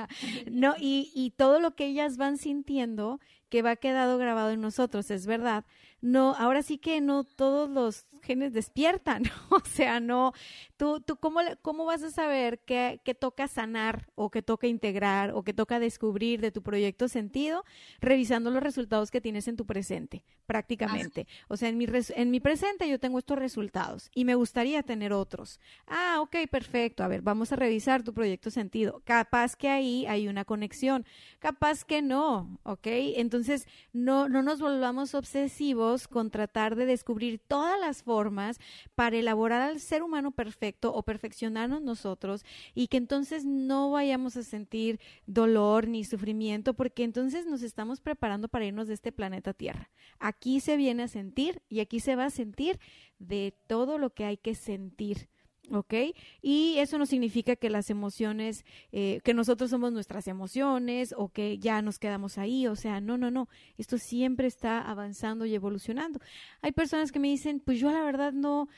[0.52, 5.10] no, y, y todo lo que ellas van sintiendo que va quedado grabado en nosotros,
[5.12, 5.66] es verdad.
[6.02, 10.34] No, ahora sí que no todos los genes despiertan, o sea, no,
[10.78, 15.44] tú, tú cómo, cómo vas a saber qué, toca sanar o qué toca integrar o
[15.44, 17.64] qué toca descubrir de tu proyecto sentido
[18.00, 21.28] revisando los resultados que tienes en tu presente, prácticamente.
[21.48, 25.12] O sea, en mi, en mi presente yo tengo estos resultados y me gustaría tener
[25.12, 25.60] otros.
[25.88, 27.04] Ah, ok, perfecto.
[27.04, 29.02] A ver, vamos a revisar tu proyecto sentido.
[29.06, 31.06] Capaz que ahí hay una conexión,
[31.40, 32.88] capaz que no, ok.
[33.18, 38.60] Entonces, no, no nos volvamos obsesivos con tratar de descubrir todas las formas
[38.96, 44.44] para elaborar al ser humano perfecto o perfeccionarnos nosotros y que entonces no vayamos a
[44.44, 49.90] sentir dolor ni sufrimiento porque entonces nos estamos preparando para irnos de este planeta Tierra.
[50.20, 52.80] Aquí se viene a sentir y aquí se va a sentir
[53.18, 55.28] de todo lo que hay que sentir.
[55.72, 55.94] ¿Ok?
[56.42, 61.58] Y eso no significa que las emociones, eh, que nosotros somos nuestras emociones o que
[61.60, 63.48] ya nos quedamos ahí, o sea, no, no, no,
[63.78, 66.20] esto siempre está avanzando y evolucionando.
[66.62, 68.70] Hay personas que me dicen, pues yo la verdad no,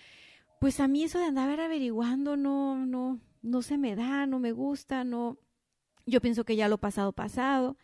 [0.60, 4.52] pues a mí eso de andar averiguando no, no, no se me da, no me
[4.52, 5.38] gusta, no,
[6.06, 7.78] yo pienso que ya lo pasado, pasado.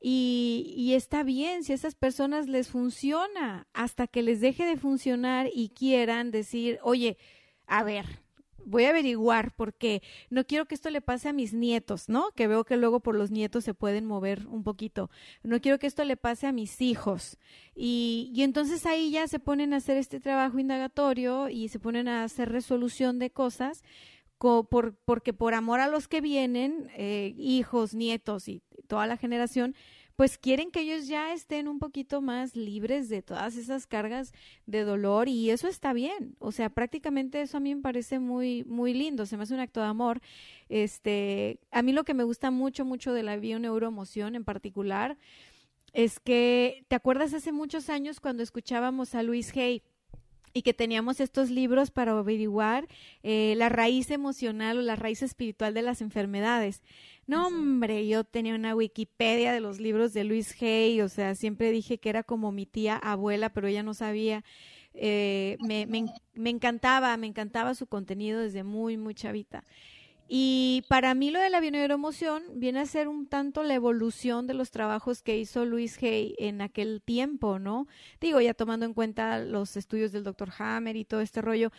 [0.00, 4.76] Y, y, está bien si a esas personas les funciona hasta que les deje de
[4.76, 7.16] funcionar y quieran decir, oye,
[7.66, 8.23] a ver,
[8.64, 12.30] voy a averiguar porque no quiero que esto le pase a mis nietos, ¿no?
[12.32, 15.10] Que veo que luego por los nietos se pueden mover un poquito.
[15.42, 17.38] No quiero que esto le pase a mis hijos.
[17.74, 22.08] Y, y entonces ahí ya se ponen a hacer este trabajo indagatorio y se ponen
[22.08, 23.82] a hacer resolución de cosas.
[24.38, 29.74] Por, porque por amor a los que vienen, eh, hijos, nietos y toda la generación,
[30.16, 34.32] pues quieren que ellos ya estén un poquito más libres de todas esas cargas
[34.66, 36.36] de dolor y eso está bien.
[36.38, 39.60] O sea, prácticamente eso a mí me parece muy muy lindo, se me hace un
[39.60, 40.20] acto de amor.
[40.68, 45.18] Este, a mí lo que me gusta mucho mucho de la bioneuroemoción en particular
[45.92, 49.82] es que te acuerdas hace muchos años cuando escuchábamos a Luis Hay
[50.54, 52.86] y que teníamos estos libros para averiguar
[53.24, 56.82] eh, la raíz emocional o la raíz espiritual de las enfermedades.
[57.26, 61.72] No, hombre, yo tenía una Wikipedia de los libros de Luis Hay, o sea, siempre
[61.72, 64.44] dije que era como mi tía abuela, pero ella no sabía.
[64.94, 69.64] Eh, me, me, me encantaba, me encantaba su contenido desde muy, muy chavita.
[70.26, 74.54] Y para mí lo de la bioneuroemoción viene a ser un tanto la evolución de
[74.54, 77.86] los trabajos que hizo Luis Hay en aquel tiempo, ¿no?
[78.20, 81.72] Digo, ya tomando en cuenta los estudios del doctor Hammer y todo este rollo,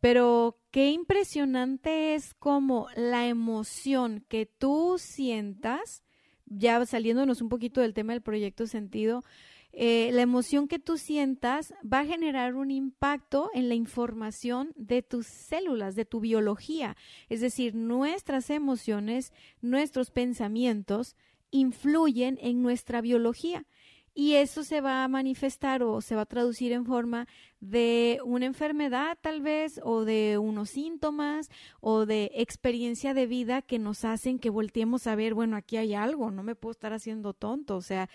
[0.00, 6.02] pero qué impresionante es como la emoción que tú sientas,
[6.46, 9.24] ya saliéndonos un poquito del tema del proyecto sentido,
[9.72, 15.02] eh, la emoción que tú sientas va a generar un impacto en la información de
[15.02, 16.96] tus células, de tu biología.
[17.28, 21.16] Es decir, nuestras emociones, nuestros pensamientos
[21.50, 23.66] influyen en nuestra biología.
[24.12, 27.28] Y eso se va a manifestar o se va a traducir en forma
[27.60, 31.48] de una enfermedad tal vez o de unos síntomas
[31.80, 35.94] o de experiencia de vida que nos hacen que volteemos a ver, bueno, aquí hay
[35.94, 37.76] algo, no me puedo estar haciendo tonto.
[37.76, 38.08] O sea,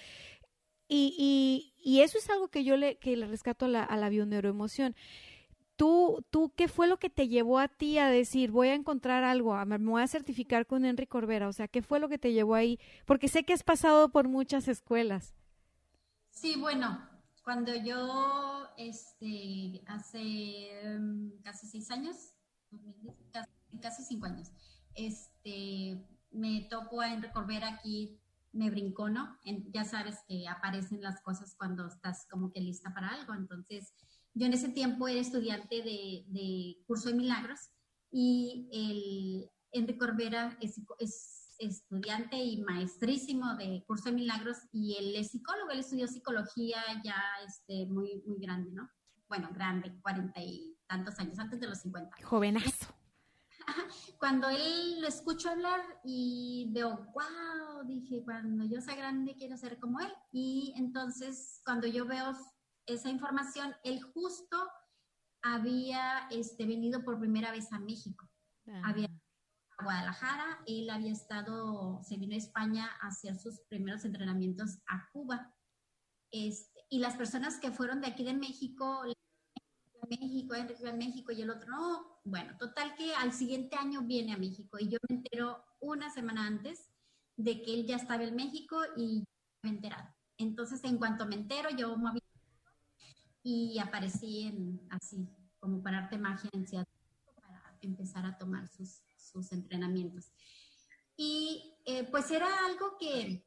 [0.88, 3.98] y, y, y, eso es algo que yo le, que le rescato a la, a
[3.98, 4.10] la.
[5.76, 9.24] ¿Tú, ¿Tú qué fue lo que te llevó a ti a decir, voy a encontrar
[9.24, 11.50] algo, me voy a certificar con Henry Corbera?
[11.50, 12.80] O sea, ¿qué fue lo que te llevó ahí?
[13.06, 15.36] Porque sé que has pasado por muchas escuelas.
[16.30, 17.00] Sí, bueno,
[17.44, 22.34] cuando yo, este, hace mm, casi seis años,
[23.82, 24.52] casi, cinco años,
[24.96, 25.98] este,
[26.32, 28.18] me tocó a Henry Corbera aquí,
[28.56, 29.38] me brincó, ¿no?
[29.74, 33.94] ya sabes que aparecen las cosas cuando estás como que lista para algo, entonces
[34.34, 37.60] yo en ese tiempo era estudiante de, curso de milagros
[38.12, 40.80] y el Enrique Corbera es,
[41.58, 47.22] estudiante y maestrísimo de curso de milagros y él es psicólogo, él estudió psicología ya
[47.48, 48.90] este, muy, muy grande, ¿no?
[49.30, 52.14] Bueno, grande, cuarenta y tantos años, antes de los cincuenta.
[52.24, 52.95] Jovenazo.
[54.26, 59.78] Cuando él lo escucho hablar y veo, wow, dije, cuando yo sea grande quiero ser
[59.78, 60.12] como él.
[60.32, 62.36] Y entonces, cuando yo veo
[62.88, 64.58] esa información, él justo
[65.44, 68.28] había este, venido por primera vez a México.
[68.84, 69.10] Había
[69.78, 75.08] a Guadalajara, él había estado, se vino a España a hacer sus primeros entrenamientos a
[75.12, 75.56] Cuba.
[76.32, 79.04] Este, y las personas que fueron de aquí de México,
[80.10, 82.20] México, Enrique a México y el otro no.
[82.24, 86.46] Bueno, total que al siguiente año viene a México y yo me entero una semana
[86.48, 86.90] antes
[87.38, 89.24] de que él ya estaba en México y
[89.64, 90.14] me he enterado.
[90.38, 92.20] Entonces, en cuanto me entero, yo moví
[93.44, 94.52] y aparecí
[94.90, 95.30] así,
[95.60, 100.32] como para arte magia en para empezar a tomar sus, sus entrenamientos.
[101.16, 103.46] Y eh, pues era algo que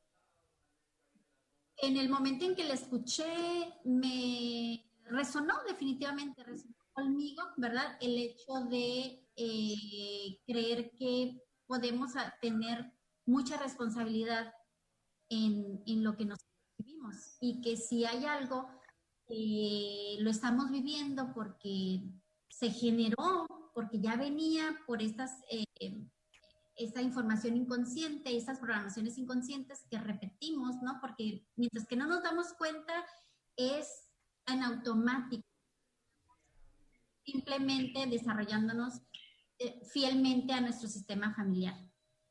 [1.78, 7.96] en el momento en que la escuché me resonó definitivamente, resonó conmigo, ¿verdad?
[8.00, 12.92] El hecho de eh, creer que podemos tener
[13.26, 14.52] mucha responsabilidad
[15.28, 16.38] en, en lo que nos
[16.78, 18.68] vivimos y que si hay algo
[19.30, 22.00] eh, lo estamos viviendo porque
[22.48, 26.08] se generó, porque ya venía por estas, eh,
[26.76, 30.98] esta información inconsciente, estas programaciones inconscientes que repetimos, ¿no?
[31.00, 33.04] Porque mientras que no nos damos cuenta,
[33.56, 34.07] es
[34.52, 35.46] en automático,
[37.24, 39.02] simplemente desarrollándonos
[39.58, 41.74] eh, fielmente a nuestro sistema familiar.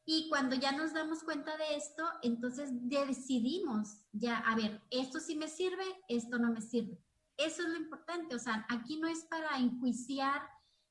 [0.05, 5.35] Y cuando ya nos damos cuenta de esto, entonces decidimos ya, a ver, esto sí
[5.35, 6.97] me sirve, esto no me sirve.
[7.35, 10.41] Eso es lo importante, o sea, aquí no es para enjuiciar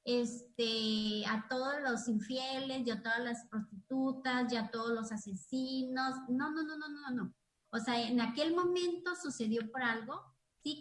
[0.05, 6.15] este, a todos los infieles y a todas las prostitutas y a todos los asesinos.
[6.29, 7.35] No, no, no, no, no, no.
[7.71, 10.23] O sea, en aquel momento sucedió por algo,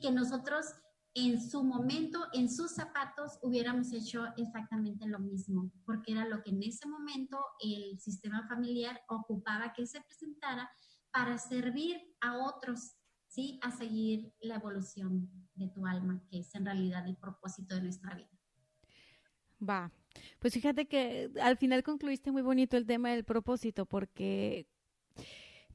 [0.01, 0.65] que nosotros
[1.15, 6.49] en su momento, en sus zapatos, hubiéramos hecho exactamente lo mismo, porque era lo que
[6.49, 10.69] en ese momento el sistema familiar ocupaba que se presentara
[11.11, 13.59] para servir a otros, ¿sí?
[13.63, 18.13] A seguir la evolución de tu alma, que es en realidad el propósito de nuestra
[18.13, 18.29] vida.
[19.67, 19.91] Va.
[20.39, 24.67] Pues fíjate que al final concluiste muy bonito el tema del propósito, porque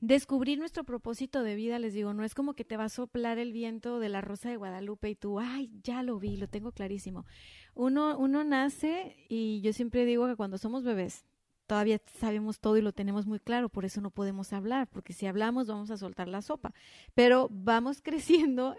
[0.01, 3.39] descubrir nuestro propósito de vida, les digo, no es como que te va a soplar
[3.39, 6.73] el viento de la rosa de Guadalupe y tú, ay, ya lo vi, lo tengo
[6.73, 7.27] clarísimo.
[7.75, 11.25] Uno, uno nace y yo siempre digo que cuando somos bebés,
[11.71, 15.27] todavía sabemos todo y lo tenemos muy claro, por eso no podemos hablar, porque si
[15.27, 16.75] hablamos vamos a soltar la sopa.
[17.15, 18.75] Pero vamos creciendo,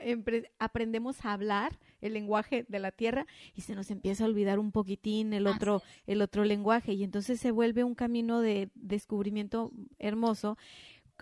[0.59, 4.74] aprendemos a hablar el lenguaje de la tierra y se nos empieza a olvidar un
[4.74, 10.57] poquitín el otro, el otro lenguaje y entonces se vuelve un camino de descubrimiento hermoso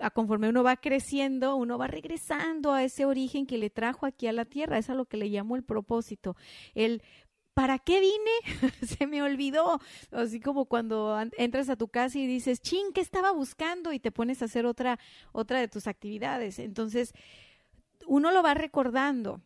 [0.02, 4.28] a conforme uno va creciendo, uno va regresando a ese origen que le trajo aquí
[4.28, 6.36] a la tierra, es a lo que le llamo el propósito,
[6.76, 7.02] el
[7.54, 8.32] ¿para qué vine?
[8.88, 9.82] Se me olvidó.
[10.12, 13.92] Así como cuando entras a tu casa y dices, ching, ¿qué estaba buscando?
[13.92, 14.98] Y te pones a hacer otra,
[15.34, 16.58] otra de tus actividades.
[16.58, 17.14] Entonces,
[18.08, 19.42] uno lo va recordando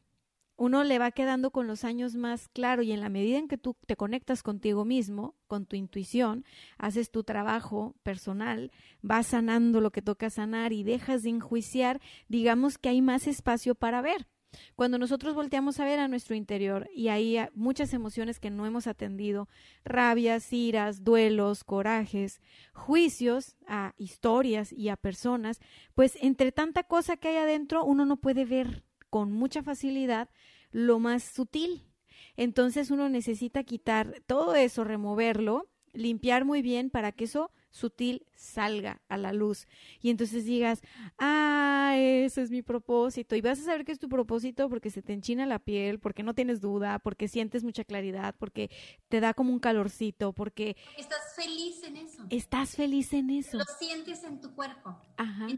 [0.55, 3.57] uno le va quedando con los años más claro y en la medida en que
[3.57, 6.45] tú te conectas contigo mismo, con tu intuición,
[6.77, 12.77] haces tu trabajo personal, vas sanando lo que toca sanar y dejas de enjuiciar, digamos
[12.77, 14.27] que hay más espacio para ver.
[14.75, 18.87] Cuando nosotros volteamos a ver a nuestro interior y hay muchas emociones que no hemos
[18.87, 19.47] atendido,
[19.83, 22.41] rabias, iras, duelos, corajes,
[22.73, 25.59] juicios a historias y a personas,
[25.95, 28.83] pues entre tanta cosa que hay adentro uno no puede ver
[29.13, 30.27] con mucha facilidad
[30.71, 31.87] lo más sutil.
[32.35, 39.03] Entonces uno necesita quitar todo eso, removerlo, limpiar muy bien para que eso sutil salga
[39.09, 39.67] a la luz.
[40.01, 40.81] Y entonces digas,
[41.19, 43.35] ah, ese es mi propósito.
[43.35, 46.23] Y vas a saber que es tu propósito porque se te enchina la piel, porque
[46.23, 48.71] no tienes duda, porque sientes mucha claridad, porque
[49.09, 50.75] te da como un calorcito, porque...
[50.97, 52.25] Estás feliz en eso.
[52.31, 53.59] Estás feliz en eso.
[53.59, 54.97] Lo sientes en tu cuerpo.
[55.17, 55.49] Ajá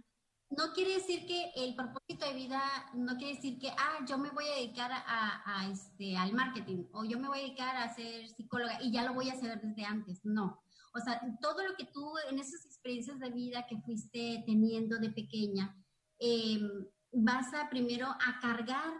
[0.57, 2.61] no quiere decir que el propósito de vida,
[2.93, 7.03] no quiere decir que, ah, yo me voy a dedicar a, este, al marketing o
[7.05, 9.85] yo me voy a dedicar a ser psicóloga y ya lo voy a hacer desde
[9.85, 10.23] antes.
[10.23, 10.61] No.
[10.93, 15.09] O sea, todo lo que tú en esas experiencias de vida que fuiste teniendo de
[15.09, 15.75] pequeña,
[16.19, 18.93] em, vas a primero a cargar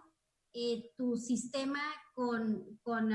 [0.54, 1.82] eh, tu sistema
[2.14, 3.12] con, con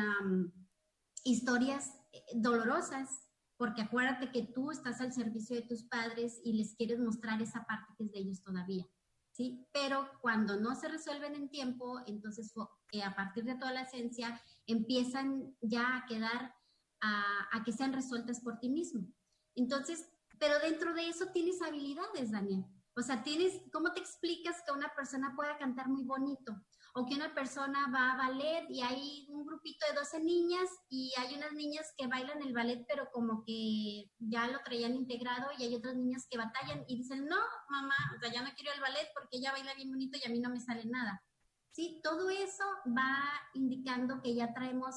[1.24, 3.29] historias eh, dolorosas,
[3.60, 7.66] porque acuérdate que tú estás al servicio de tus padres y les quieres mostrar esa
[7.66, 8.86] parte que es de ellos todavía,
[9.32, 9.68] ¿sí?
[9.70, 12.54] Pero cuando no se resuelven en tiempo, entonces
[12.92, 16.54] eh, a partir de toda la esencia empiezan ya a quedar
[17.02, 19.06] a, a que sean resueltas por ti mismo.
[19.54, 22.64] Entonces, pero dentro de eso tienes habilidades, Daniel.
[22.96, 26.56] O sea, tienes, ¿cómo te explicas que una persona pueda cantar muy bonito?
[26.94, 31.12] O que una persona va a ballet y hay un grupito de 12 niñas y
[31.16, 35.64] hay unas niñas que bailan el ballet pero como que ya lo traían integrado y
[35.64, 37.38] hay otras niñas que batallan y dicen, no,
[37.68, 40.32] mamá, o sea, ya no quiero el ballet porque ella baila bien bonito y a
[40.32, 41.22] mí no me sale nada.
[41.70, 44.96] Sí, todo eso va indicando que ya traemos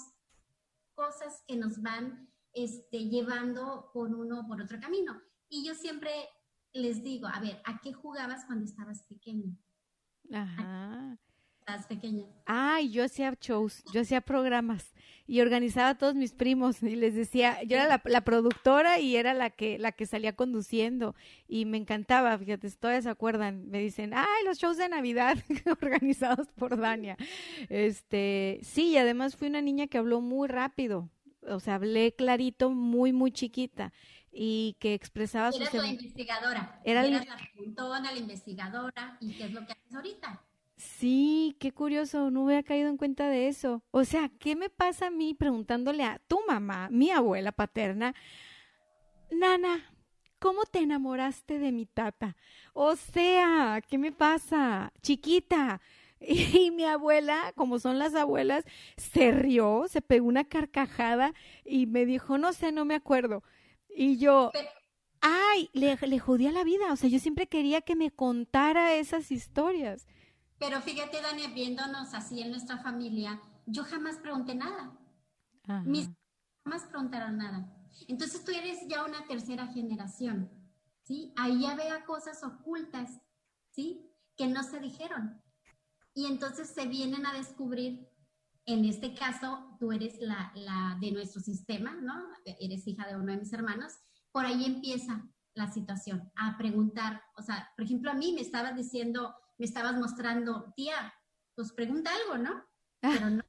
[0.95, 5.21] cosas que nos van este, llevando por uno o por otro camino.
[5.49, 6.11] Y yo siempre
[6.73, 9.55] les digo, a ver, ¿a qué jugabas cuando estabas pequeño?
[10.31, 11.19] Ajá
[11.88, 12.26] pequeña.
[12.45, 14.93] Ay, yo hacía shows, yo hacía programas
[15.26, 19.34] y organizaba a todos mis primos y les decía, yo era la, productora y era
[19.34, 21.16] la que, la que salía conduciendo
[21.47, 25.38] y me encantaba, fíjate, todavía se acuerdan, me dicen, ay, los shows de Navidad
[25.82, 27.18] organizados por Dania.
[27.70, 31.09] Este, sí, y además fui una niña que habló muy rápido,
[31.47, 33.93] o sea, hablé clarito, muy, muy chiquita
[34.34, 35.61] y que expresaba su...
[35.61, 36.82] Eras la investigadora.
[36.84, 37.24] Era la...
[38.01, 40.41] la investigadora y qué es lo que haces ahorita.
[40.84, 43.84] Sí, qué curioso, no hubiera caído en cuenta de eso.
[43.91, 48.13] O sea, ¿qué me pasa a mí preguntándole a tu mamá, mi abuela paterna,
[49.31, 49.95] Nana,
[50.39, 52.36] ¿cómo te enamoraste de mi tata?
[52.73, 54.91] O sea, ¿qué me pasa?
[55.01, 55.81] Chiquita.
[56.25, 58.63] Y mi abuela, como son las abuelas,
[58.95, 61.34] se rió, se pegó una carcajada
[61.65, 63.43] y me dijo, no sé, no me acuerdo.
[63.89, 64.51] Y yo,
[65.21, 66.93] ay, le, le jodía la vida.
[66.93, 70.07] O sea, yo siempre quería que me contara esas historias.
[70.60, 74.97] Pero fíjate, Dani, viéndonos así en nuestra familia, yo jamás pregunté nada.
[75.86, 76.10] Mis
[76.64, 77.70] jamás preguntaron nada.
[78.08, 80.49] Entonces tú eres ya una tercera generación,
[81.04, 81.34] ¿sí?
[81.38, 83.22] Ahí ya vea cosas ocultas,
[83.72, 84.10] ¿sí?
[84.36, 85.41] Que no se dijeron.
[86.14, 88.08] Y entonces se vienen a descubrir,
[88.66, 92.14] en este caso, tú eres la, la de nuestro sistema, ¿no?
[92.45, 93.93] Eres hija de uno de mis hermanos.
[94.32, 97.22] Por ahí empieza la situación, a preguntar.
[97.36, 101.14] O sea, por ejemplo, a mí me estabas diciendo, me estabas mostrando, tía,
[101.56, 102.66] pues pregunta algo, ¿no?
[102.99, 103.43] Pero no.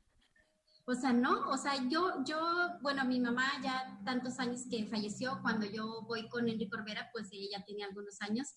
[0.87, 2.39] O sea, no, o sea, yo, yo,
[2.83, 7.29] bueno, mi mamá ya tantos años que falleció, cuando yo voy con Enrique Corbera, pues
[7.33, 8.49] ella ya tenía algunos años,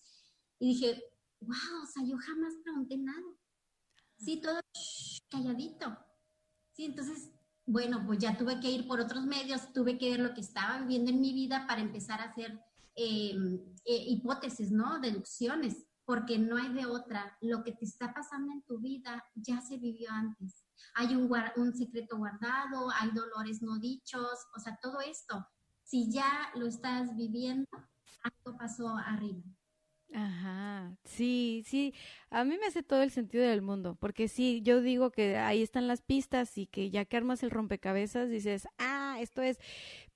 [0.58, 1.02] y dije,
[1.40, 3.24] wow, o sea, yo jamás pregunté nada.
[4.18, 4.60] Sí, todo
[5.30, 5.96] calladito.
[6.72, 7.30] Sí, entonces,
[7.64, 10.80] bueno, pues ya tuve que ir por otros medios, tuve que ver lo que estaba
[10.80, 12.60] viviendo en mi vida para empezar a hacer
[12.94, 14.98] em, eh, hipótesis, ¿no?
[14.98, 17.36] Deducciones porque no hay de otra.
[17.42, 20.64] Lo que te está pasando en tu vida ya se vivió antes.
[20.94, 25.46] Hay un, un secreto guardado, hay dolores no dichos, o sea, todo esto,
[25.84, 27.68] si ya lo estás viviendo,
[28.22, 29.42] algo pasó arriba.
[30.14, 31.92] Ajá, sí, sí,
[32.30, 35.62] a mí me hace todo el sentido del mundo, porque sí, yo digo que ahí
[35.62, 39.58] están las pistas y que ya que armas el rompecabezas dices, ah, esto es,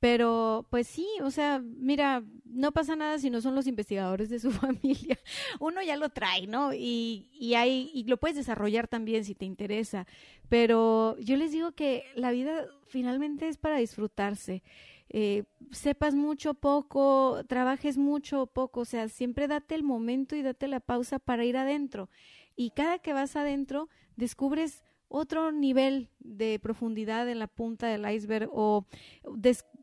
[0.03, 4.41] pero pues sí, o sea, mira, no pasa nada si no son los investigadores de
[4.41, 5.17] su familia,
[5.61, 6.75] uno ya lo trae, ¿no?
[6.75, 10.09] Y, y, hay, y lo puedes desarrollar también si te interesa,
[10.49, 14.65] pero yo les digo que la vida finalmente es para disfrutarse
[15.09, 20.67] eh, sepas mucho poco, trabajes mucho poco, o sea, siempre date el momento y date
[20.67, 22.11] la pausa para ir adentro.
[22.57, 24.83] Y cada que vas adentro, descubres
[25.13, 28.87] otro nivel de profundidad en la punta del iceberg o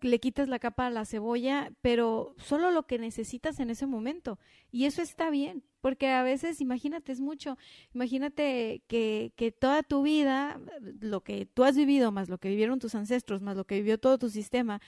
[0.02, 4.40] le quitas la capa a la cebolla, pero solo lo que necesitas en ese momento.
[4.72, 7.58] Y eso está bien, porque a veces, imagínate, es mucho,
[7.94, 10.60] imagínate que, que toda tu vida,
[11.00, 14.00] lo que tú has vivido, más lo que vivieron tus ancestros, más lo que vivió
[14.00, 14.82] todo tu sistema,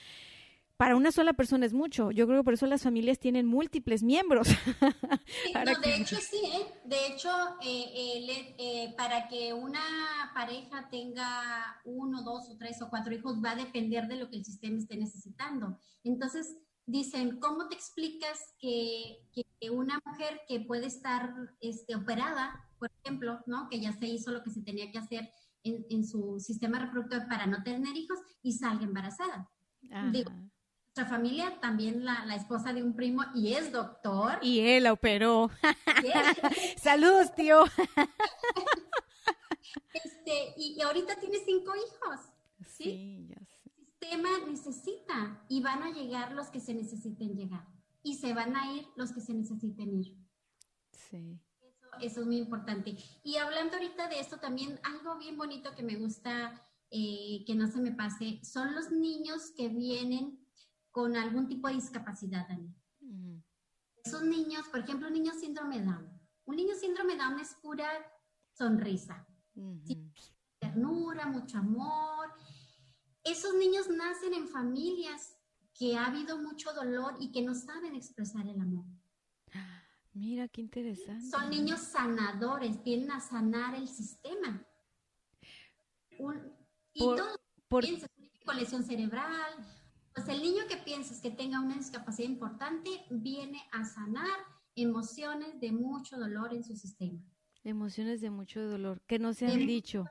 [0.81, 2.09] para una sola persona es mucho.
[2.09, 4.47] Yo creo que por eso las familias tienen múltiples miembros.
[5.83, 6.65] de hecho, sí, ¿eh?
[6.85, 7.29] De hecho,
[7.63, 9.79] eh, eh, para que una
[10.33, 14.37] pareja tenga uno, dos o tres o cuatro hijos va a depender de lo que
[14.37, 15.77] el sistema esté necesitando.
[16.03, 19.19] Entonces, dicen, ¿cómo te explicas que,
[19.71, 23.69] una mujer que puede estar este, operada, por ejemplo, ¿no?
[23.69, 25.29] que ya se hizo lo que se tenía que hacer
[25.63, 29.47] en, su sistema reproductor para no tener hijos y salga embarazada?
[30.11, 30.31] Digo,
[30.93, 34.39] nuestra familia, también la, la, esposa de un primo y es doctor.
[34.41, 35.49] Y él la operó.
[36.77, 37.63] Saludos, tío.
[39.93, 42.19] este, y, y, ahorita tiene cinco hijos.
[42.67, 43.61] Sí, sí ya sé.
[43.63, 47.65] El sistema necesita y van a llegar los que se necesiten llegar
[48.03, 50.17] y se van a ir los que se necesiten ir.
[50.91, 51.39] Sí.
[51.61, 52.97] Eso, eso es muy importante.
[53.23, 57.71] Y hablando ahorita de esto también, algo bien bonito que me gusta eh, que no
[57.71, 60.41] se me pase, son los niños que vienen
[60.91, 62.75] con algún tipo de discapacidad, Dani.
[64.03, 66.19] Esos niños, por ejemplo, un niño síndrome Down.
[66.45, 67.87] Un niño síndrome Down es pura
[68.53, 69.25] sonrisa,
[70.59, 72.33] ternura, mucho amor.
[73.23, 75.37] Esos niños nacen en familias
[75.73, 78.85] que ha habido mucho dolor y que no saben expresar el amor.
[80.13, 81.29] Mira, qué interesante.
[81.29, 84.65] Son niños sanadores, vienen a sanar el sistema.
[86.93, 87.39] y todo,
[87.69, 87.85] por...
[88.45, 89.53] con lesión cerebral,
[90.13, 94.39] pues el niño que piensas que tenga una discapacidad importante viene a sanar
[94.75, 97.19] emociones de mucho dolor en su sistema.
[97.63, 100.05] Emociones de mucho dolor, que no se han dicho.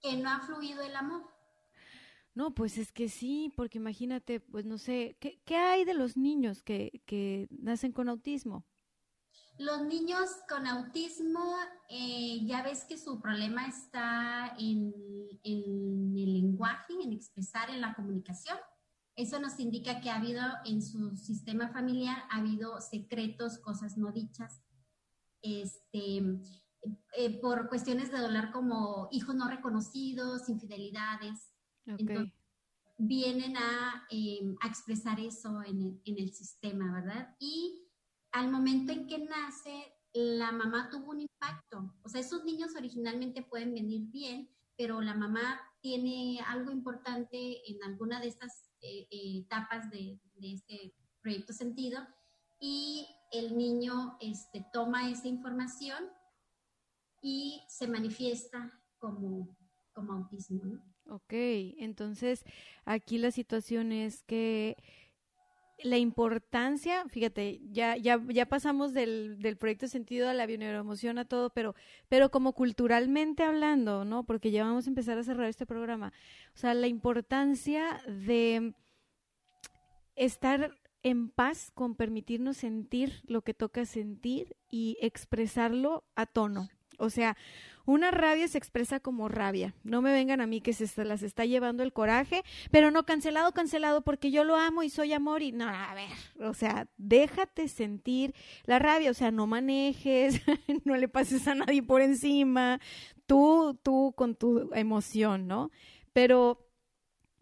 [0.00, 1.24] Que no ha fluido el amor.
[2.34, 6.16] No, pues es que sí, porque imagínate, pues no sé, ¿qué, qué hay de los
[6.16, 8.66] niños que, que, nacen con autismo?
[9.58, 11.56] Los niños con autismo,
[11.88, 14.92] eh, ya ves que su problema está en,
[15.44, 18.58] en el lenguaje, en expresar, en la comunicación.
[19.16, 24.12] Eso nos indica que ha habido en su sistema familiar, ha habido secretos, cosas no
[24.12, 24.62] dichas,
[25.40, 26.22] este,
[27.16, 31.50] eh, por cuestiones de dolor como hijos no reconocidos, infidelidades.
[31.86, 32.32] Entonces,
[32.98, 37.34] vienen a, em, a, expresar eso en el, en el sistema, ¿verdad?
[37.38, 37.88] Y
[38.32, 41.94] al momento en que nace, la mamá tuvo un impacto.
[42.02, 47.82] O sea, esos niños originalmente pueden venir bien, pero la mamá tiene algo importante en
[47.82, 52.06] alguna de estas eh, eh, etapas de, este proyecto sentido
[52.60, 56.04] y el niño este, toma esa información
[57.20, 59.56] y se manifiesta como,
[59.92, 60.62] como autismo.
[60.64, 60.82] ¿no?
[61.08, 61.32] Ok,
[61.78, 62.44] entonces
[62.84, 64.76] aquí la situación es que
[65.82, 71.26] la importancia, fíjate, ya, ya, ya pasamos del, del proyecto sentido a la bioneuroemoción, a
[71.26, 71.74] todo, pero,
[72.08, 74.24] pero como culturalmente hablando, ¿no?
[74.24, 76.12] Porque ya vamos a empezar a cerrar este programa.
[76.54, 78.74] O sea, la importancia de
[80.14, 86.68] estar en paz con permitirnos sentir lo que toca sentir y expresarlo a tono.
[86.98, 87.36] O sea,
[87.86, 89.74] una rabia se expresa como rabia.
[89.84, 93.52] No me vengan a mí que se las está llevando el coraje, pero no cancelado,
[93.52, 96.10] cancelado, porque yo lo amo y soy amor y no, a ver,
[96.46, 98.34] o sea, déjate sentir
[98.64, 100.42] la rabia, o sea, no manejes,
[100.84, 102.80] no le pases a nadie por encima,
[103.26, 105.70] tú, tú con tu emoción, ¿no?
[106.12, 106.68] Pero,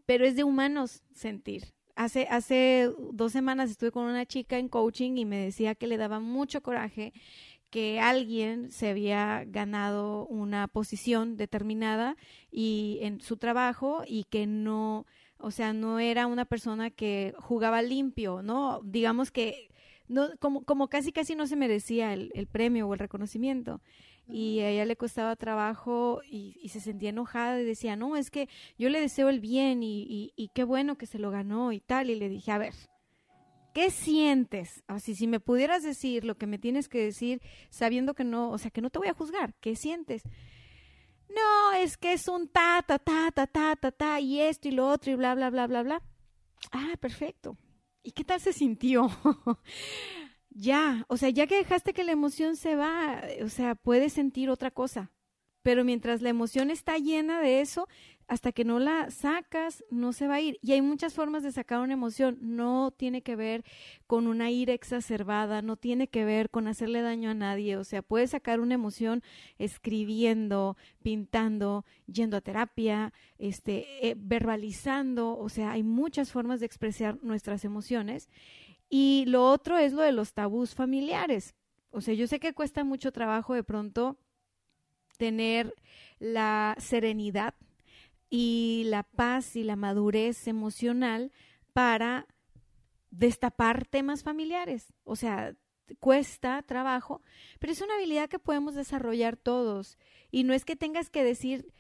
[0.05, 1.75] pero es de humanos sentir.
[1.97, 5.97] Hace, hace dos semanas estuve con una chica en coaching y me decía que le
[5.97, 7.13] daba mucho coraje
[7.75, 12.17] que alguien se había ganado una posición determinada
[12.53, 15.07] y en su trabajo y que no,
[15.39, 18.81] o sea, no era una persona que jugaba limpio, ¿no?
[18.85, 19.71] Digamos que
[20.07, 23.81] no, como, como casi casi no se merecía el, premio o el reconocimiento
[24.29, 28.49] y a ella le costaba trabajo y, se sentía enojada y decía, no, es que
[28.79, 32.09] yo le deseo el bien y, y, qué bueno que se lo ganó y tal.
[32.09, 32.75] Y le dije, a ver,
[33.75, 34.85] ¿Qué sientes?
[34.87, 38.57] Así, si me pudieras decir lo que me tienes que decir, sabiendo que no, o
[38.57, 40.23] sea, que no te voy a juzgar, ¿qué sientes?
[41.29, 44.71] No, es que es un ta, ta, ta, ta, ta, ta, ta, y esto y
[44.71, 46.03] lo otro y bla, bla, bla, bla, bla.
[46.71, 47.59] Ah, perfecto.
[48.05, 49.11] ¿Y qué tal se sintió?
[50.51, 54.51] ya, o sea, ya que dejaste que la emoción se va, o sea, puedes sentir
[54.51, 55.11] otra cosa.
[55.65, 57.89] Pero mientras la emoción está llena de eso,
[58.29, 60.59] hasta que no la sacas, no se va a ir.
[60.61, 62.37] Y hay muchas formas de sacar una emoción.
[62.43, 63.65] No tiene que ver
[64.07, 67.79] con una ira exacerbada, no tiene que ver con hacerle daño a nadie.
[67.79, 69.23] O sea, puedes sacar una emoción
[69.57, 75.39] escribiendo, pintando, yendo a terapia, este, eh, verbalizando.
[75.39, 78.29] O sea, hay muchas formas de expresar nuestras emociones.
[78.91, 81.55] Y lo otro es lo de los tabús familiares.
[81.91, 84.19] O sea, yo sé que cuesta mucho trabajo de pronto
[85.17, 85.75] tener
[86.19, 87.55] la serenidad
[88.31, 91.33] y la paz y la madurez emocional
[91.73, 92.27] para
[93.11, 94.93] destapar temas familiares.
[95.05, 95.55] O sea,
[96.01, 97.23] cuesta trabajo,
[97.59, 99.99] pero es una habilidad que podemos desarrollar todos.
[100.31, 101.73] Y no es que tengas que decir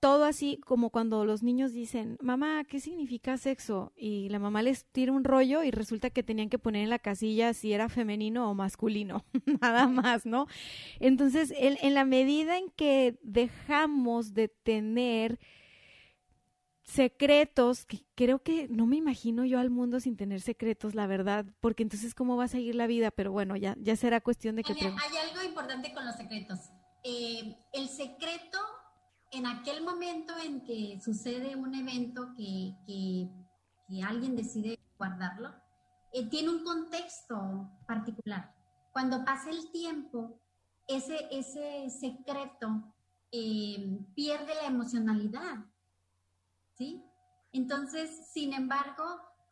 [0.00, 3.92] todo así como cuando los niños dicen, mamá, ¿qué significa sexo?
[3.96, 6.98] Y la mamá les tira un rollo y resulta que tenían que poner en la
[6.98, 9.24] casilla si era femenino o masculino,
[9.60, 10.46] nada más, ¿no?
[10.98, 15.38] Entonces, en, en la medida en que dejamos de tener
[16.82, 21.46] secretos, que creo que no me imagino yo al mundo sin tener secretos, la verdad,
[21.60, 24.64] porque entonces cómo va a seguir la vida, pero bueno, ya, ya será cuestión de
[24.64, 24.72] que...
[24.72, 26.58] Hay, hay algo importante con los secretos.
[27.04, 28.58] Eh, el secreto,
[29.32, 33.28] en aquel momento en que sucede un evento que, que,
[34.04, 35.52] alguien decide guardarlo,
[36.12, 38.54] eh, tiene un contexto particular.
[38.92, 40.40] Cuando pasa el tiempo,
[40.86, 42.94] ese, ese secreto
[43.32, 45.64] eh, pierde la emocionalidad
[46.80, 47.04] ¿sí?
[47.52, 49.04] Entonces, sin embargo,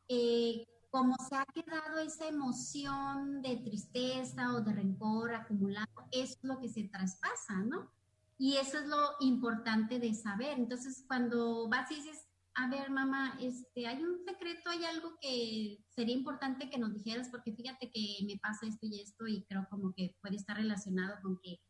[0.09, 6.59] eh, como se ha quedado esa emoción de tristeza o de rencor acumulado, es lo
[6.59, 7.91] que se traspasa, ¿no?
[8.39, 10.59] Y eso es lo importante de saber.
[10.59, 15.79] Entonces, cuando vas y dices, a ver, mamá, este, hay un secreto, hay algo que
[15.91, 19.67] sería importante que nos dijeras, porque fíjate que me pasa esto y esto, y creo
[19.71, 21.61] como que puede estar relacionado con que.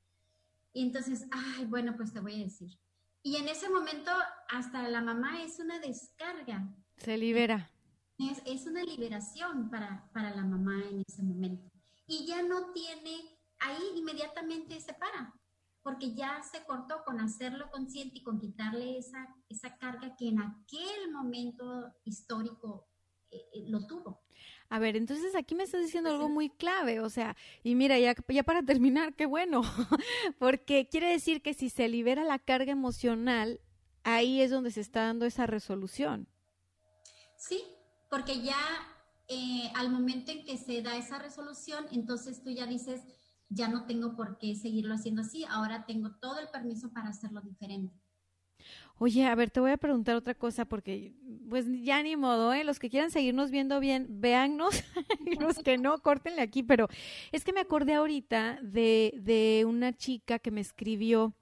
[0.72, 2.70] Y entonces, ay, bueno, pues te voy a decir.
[3.22, 4.10] Y en ese momento
[4.48, 6.74] hasta la mamá es una descarga.
[6.96, 7.70] Se libera.
[8.18, 11.70] Es, es una liberación para, para la mamá en ese momento.
[12.06, 15.37] Y ya no tiene, ahí inmediatamente se para,
[15.82, 20.40] porque ya se cortó con hacerlo consciente y con quitarle esa, esa carga que en
[20.40, 22.88] aquel momento histórico
[23.30, 24.22] eh, eh, lo tuvo.
[24.70, 28.14] A ver, entonces aquí me estás diciendo algo muy clave, o sea, y mira, ya,
[28.28, 29.62] ya para terminar, qué bueno,
[30.38, 33.60] porque quiere decir que si se libera la carga emocional,
[34.04, 36.28] ahí es donde se está dando esa resolución.
[37.36, 37.62] Sí,
[38.10, 38.58] porque ya
[39.28, 43.02] eh, al momento en que se da esa resolución, entonces tú ya dices,
[43.48, 47.40] ya no tengo por qué seguirlo haciendo así, ahora tengo todo el permiso para hacerlo
[47.40, 47.94] diferente.
[49.00, 51.14] Oye, a ver, te voy a preguntar otra cosa porque,
[51.48, 52.64] pues ya ni modo, ¿eh?
[52.64, 54.82] Los que quieran seguirnos viendo bien, véannos.
[55.40, 56.64] los que no, córtenle aquí.
[56.64, 56.88] Pero
[57.30, 61.32] es que me acordé ahorita de, de una chica que me escribió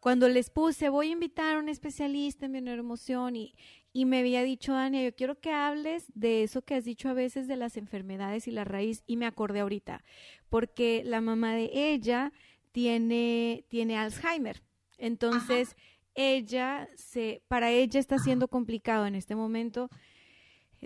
[0.00, 3.54] cuando les puse, voy a invitar a un especialista en neuroemoción y,
[3.92, 7.14] y me había dicho, Dania, yo quiero que hables de eso que has dicho a
[7.14, 9.02] veces de las enfermedades y la raíz.
[9.06, 10.04] Y me acordé ahorita,
[10.48, 12.32] porque la mamá de ella
[12.72, 14.62] tiene, tiene Alzheimer.
[14.98, 15.76] Entonces
[16.14, 19.88] ella se, para ella está siendo complicado en este momento,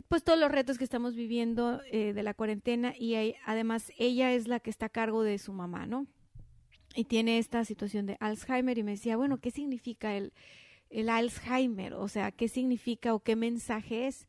[0.09, 4.49] pues todos los retos que estamos viviendo eh, de la cuarentena y además ella es
[4.49, 6.07] la que está a cargo de su mamá, ¿no?
[6.95, 10.33] Y tiene esta situación de Alzheimer y me decía, bueno, ¿qué significa el,
[10.91, 11.95] el Alzheimer?
[11.95, 14.29] O sea, ¿qué significa o qué mensaje es?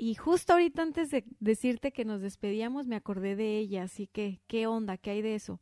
[0.00, 4.40] Y justo ahorita antes de decirte que nos despedíamos, me acordé de ella, así que,
[4.46, 4.96] ¿qué onda?
[4.96, 5.60] ¿Qué hay de eso?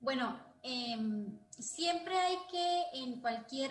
[0.00, 0.98] Bueno, eh,
[1.48, 3.70] siempre hay que, en cualquier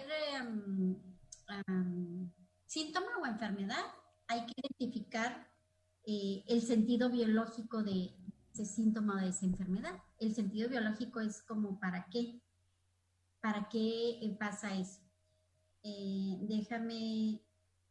[2.65, 3.85] síntoma o enfermedad,
[4.27, 5.47] hay que identificar
[6.07, 8.15] eh, el sentido biológico de
[8.51, 10.01] ese síntoma o de esa enfermedad.
[10.17, 12.41] El sentido biológico es como para qué,
[13.41, 15.01] para qué pasa eso.
[15.83, 17.41] Eh, déjame,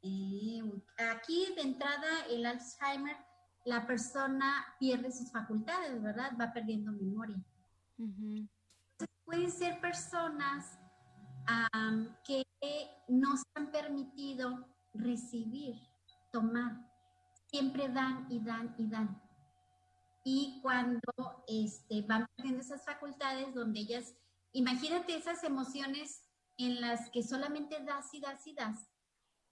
[0.03, 0.63] eh,
[1.11, 3.17] aquí de entrada el Alzheimer,
[3.65, 6.33] la persona pierde sus facultades, ¿verdad?
[6.41, 7.43] Va perdiendo memoria
[9.33, 10.79] pueden ser personas
[12.25, 12.43] que
[13.09, 15.81] no se han permitido recibir,
[16.31, 16.87] tomar.
[17.47, 19.23] Siempre dan y dan y dan.
[20.25, 21.01] Y cuando
[21.49, 24.15] este, van perdiendo esas facultades donde ellas,
[24.53, 26.23] imagínate esas emociones
[26.59, 28.87] en las que solamente das y das y das.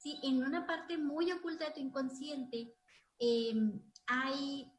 [0.00, 2.74] Sí, en una parte muy oculta de tu inconsciente
[3.18, 4.72] em, hay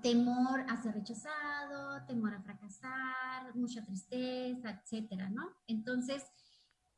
[0.00, 5.54] temor a ser rechazado, temor a fracasar, mucha tristeza, etcétera, ¿no?
[5.66, 6.24] Entonces,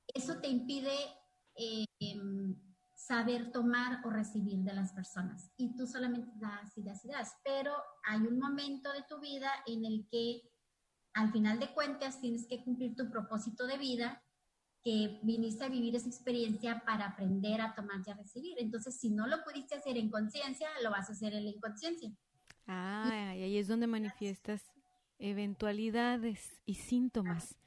[0.07, 0.95] eso te impide
[1.57, 2.57] em,
[2.95, 5.51] saber tomar o recibir de las personas.
[5.57, 7.35] Y tú solamente das y das y das.
[7.43, 7.75] Pero
[8.05, 10.49] hay un momento de tu vida en el que,
[11.15, 14.23] al final de cuentas, tienes que cumplir tu propósito de vida,
[14.89, 18.57] que viniste a vivir esa experiencia para aprender a tomar y a recibir.
[18.59, 22.11] Entonces, si no lo pudiste hacer en conciencia, lo vas a hacer en la inconsciencia.
[22.67, 24.63] Ah, y ahí es donde manifiestas
[25.19, 27.59] eventualidades y síntomas.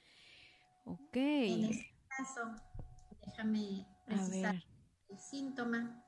[0.83, 1.15] Ok.
[1.15, 2.55] En este caso,
[3.23, 4.55] déjame precisar
[5.07, 6.03] el síntoma.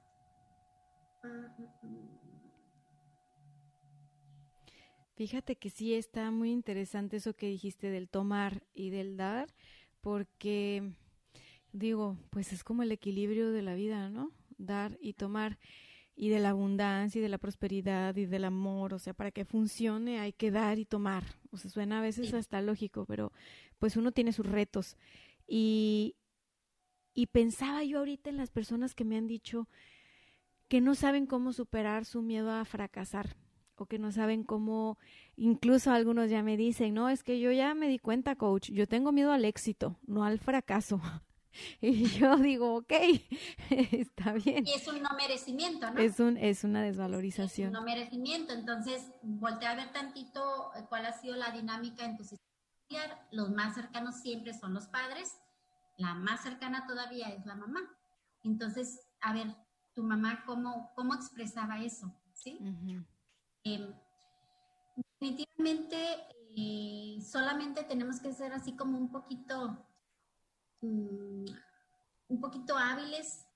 [5.16, 9.54] Fíjate que sí está muy interesante eso que dijiste del tomar y del dar,
[10.02, 10.96] porque
[11.74, 14.32] digo, pues es como el equilibrio de la vida, ¿no?
[14.58, 15.60] Dar y tomar
[16.16, 19.46] y de la abundancia y de la prosperidad y del amor, o sea, para que
[19.46, 21.24] funcione hay que dar y tomar.
[21.52, 23.34] O sea, suena a veces hasta lógico, pero
[23.80, 24.96] pues uno tiene sus retos.
[25.48, 26.16] Y,
[27.14, 29.68] y pensaba yo ahorita en las personas que me han dicho
[30.68, 33.36] que no saben cómo superar su miedo a fracasar
[33.76, 35.00] o que no saben cómo,
[35.36, 38.88] incluso algunos ya me dicen, no, es que yo ya me di cuenta, coach, yo
[38.88, 41.02] tengo miedo al éxito, no al fracaso.
[41.82, 42.92] Y yo digo, ok,
[43.70, 44.66] está bien.
[44.66, 46.00] Y es un no merecimiento, ¿no?
[46.00, 47.70] Es, un, es una desvalorización.
[47.70, 48.54] Es un no merecimiento.
[48.54, 52.50] Entonces, voltea a ver tantito eh, cuál ha sido la dinámica en tu sistema
[52.88, 53.28] familiar.
[53.32, 55.38] Los más cercanos siempre son los padres.
[55.98, 57.82] La más cercana todavía es la mamá.
[58.44, 59.48] Entonces, a ver,
[59.94, 62.14] tu mamá, ¿cómo, cómo expresaba eso?
[62.34, 62.60] ¿Sí?
[63.64, 63.94] Em,
[65.20, 65.98] definitivamente,
[66.58, 69.86] eh, solamente tenemos que ser así como un poquito
[70.84, 71.46] Mm,
[72.28, 73.48] un poquito hábiles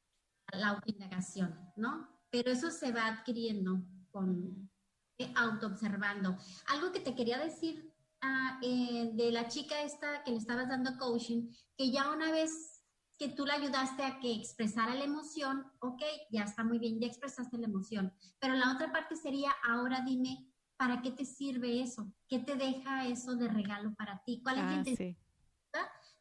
[0.53, 2.07] a la autoindagación, ¿no?
[2.29, 4.69] Pero eso se va adquiriendo con
[5.17, 6.37] eh, autoobservando.
[6.67, 10.97] Algo que te quería decir ah, eh, de la chica esta que le estabas dando
[10.97, 12.81] coaching, que ya una vez
[13.19, 16.01] que tú la ayudaste a que expresara la emoción, ok,
[16.31, 20.53] ya está muy bien, ya expresaste la emoción, pero la otra parte sería, ahora dime,
[20.77, 22.13] ¿para qué te sirve eso?
[22.29, 24.39] ¿Qué te deja eso de regalo para ti?
[24.43, 25.26] ¿Cuál es la ah, intención?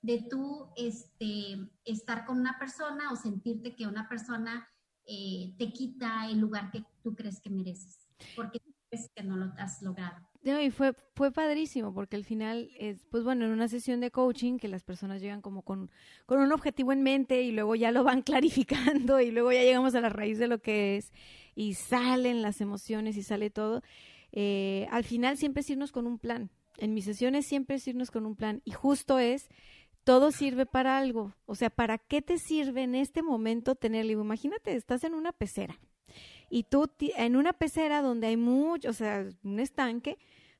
[0.07, 4.69] De tú este, estar con una persona o sentirte que una persona
[5.05, 9.53] eh, te quita el lugar que tú crees que mereces, porque crees que no lo
[9.59, 10.25] has logrado.
[10.43, 14.59] y fue, fue padrísimo, porque al final, es, pues bueno, en una sesión de coaching
[14.59, 15.91] que las personas llegan como con,
[16.25, 19.97] con un objetivo en mente y luego ya lo van clarificando y luego ya llegamos
[19.97, 21.13] a la raíz de lo que es
[21.57, 23.83] y salen las emociones y sale todo.
[24.31, 26.51] Eh, al final siempre es irnos con un plan.
[26.79, 29.49] En mis sesiones siempre es irnos con un plan y justo es
[30.07, 31.35] todo sirve para algo.
[31.47, 35.81] O sea, ¿para qué te sirve en este momento tener Imagínate, estás en una pecera
[36.49, 40.17] y tú en una pecera donde hay mucho, o sea, un estanque,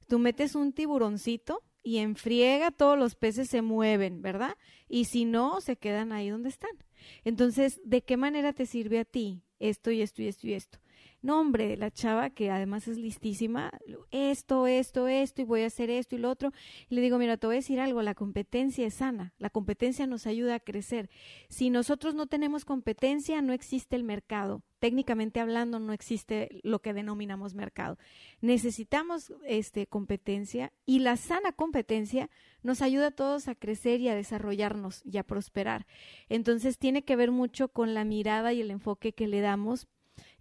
[0.09, 4.57] tú metes un tiburoncito y en friega todos los peces se mueven, ¿verdad?
[4.89, 6.77] Y si no, se quedan ahí donde están.
[7.23, 10.79] Entonces, ¿de qué manera te sirve a ti esto y esto y esto y esto?
[11.27, 13.73] No, hombre, la chava que además es listísima,
[14.13, 16.53] esto, esto, esto, y voy a hacer esto y lo otro.
[16.89, 20.07] Y le digo, mira, te voy a decir algo, la competencia es sana, la competencia
[20.07, 21.11] nos ayuda a crecer.
[21.49, 24.63] Si nosotros no tenemos competencia, no existe el mercado.
[24.79, 27.99] Técnicamente hablando, no existe lo que denominamos mercado.
[28.41, 32.31] Necesitamos este, competencia y la sana competencia
[32.63, 35.89] nos ayuda a todos a crecer y a desarrollarnos y a prosperar.
[36.29, 39.89] Entonces tiene que ver mucho con la mirada y el enfoque que le damos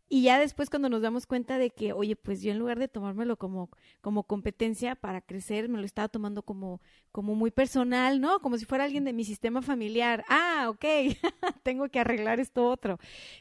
[0.08, 2.88] y ya después cuando nos damos cuenta de que, oye, pues yo en lugar de
[2.88, 3.72] tomármelo como,
[4.02, 6.80] como competencia para crecer, me lo estaba tomando como,
[7.12, 8.40] como muy personal, ¿no?
[8.40, 10.24] Como si fuera alguien de mi sistema familiar.
[10.30, 10.86] Ah, ok,
[11.64, 13.00] tengo que arreglar esto otro.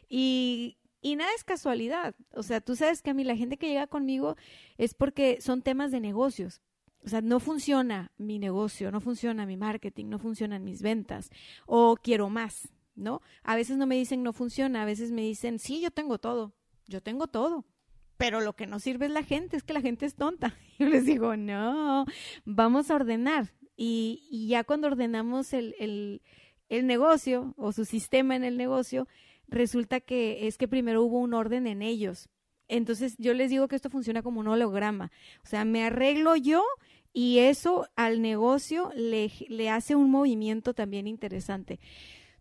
[0.08, 2.14] Y, y nada es casualidad.
[2.32, 4.36] O sea, tú sabes que a mí la gente que llega conmigo
[4.78, 6.62] es porque son temas de negocios.
[7.04, 11.28] O sea, no funciona mi negocio, no funciona mi marketing, no funcionan mis ventas
[11.66, 13.20] o quiero más, ¿no?
[13.42, 16.52] A veces no me dicen no funciona, a veces me dicen, sí, yo tengo todo,
[16.86, 17.64] yo tengo todo,
[18.16, 20.56] pero lo que no sirve es la gente, es que la gente es tonta.
[20.78, 22.06] Yo les digo, no,
[22.44, 23.52] vamos a ordenar.
[23.76, 26.22] Y, y ya cuando ordenamos el, el,
[26.68, 29.08] el negocio o su sistema en el negocio,
[29.48, 32.28] resulta que es que primero hubo un orden en ellos.
[32.68, 35.10] Entonces yo les digo que esto funciona como un holograma.
[35.42, 36.62] O sea, me arreglo yo
[37.12, 41.80] y eso al negocio le, le hace un movimiento también interesante.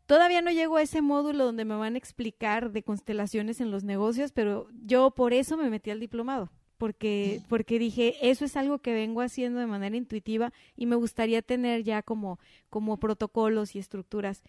[0.05, 3.84] Todavía no llego a ese módulo donde me van a explicar de constelaciones en los
[3.84, 8.80] negocios, pero yo por eso me metí al diplomado, porque, porque dije, eso es algo
[8.80, 12.38] que vengo haciendo de manera intuitiva y me gustaría tener ya como,
[12.69, 14.43] como protocolos y estructuras.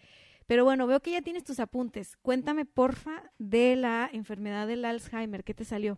[0.45, 2.17] Pero bueno, veo que ya tienes tus apuntes.
[2.17, 5.43] Cuéntame, porfa, de la enfermedad del Alzheimer.
[5.43, 5.97] ¿Qué te salió?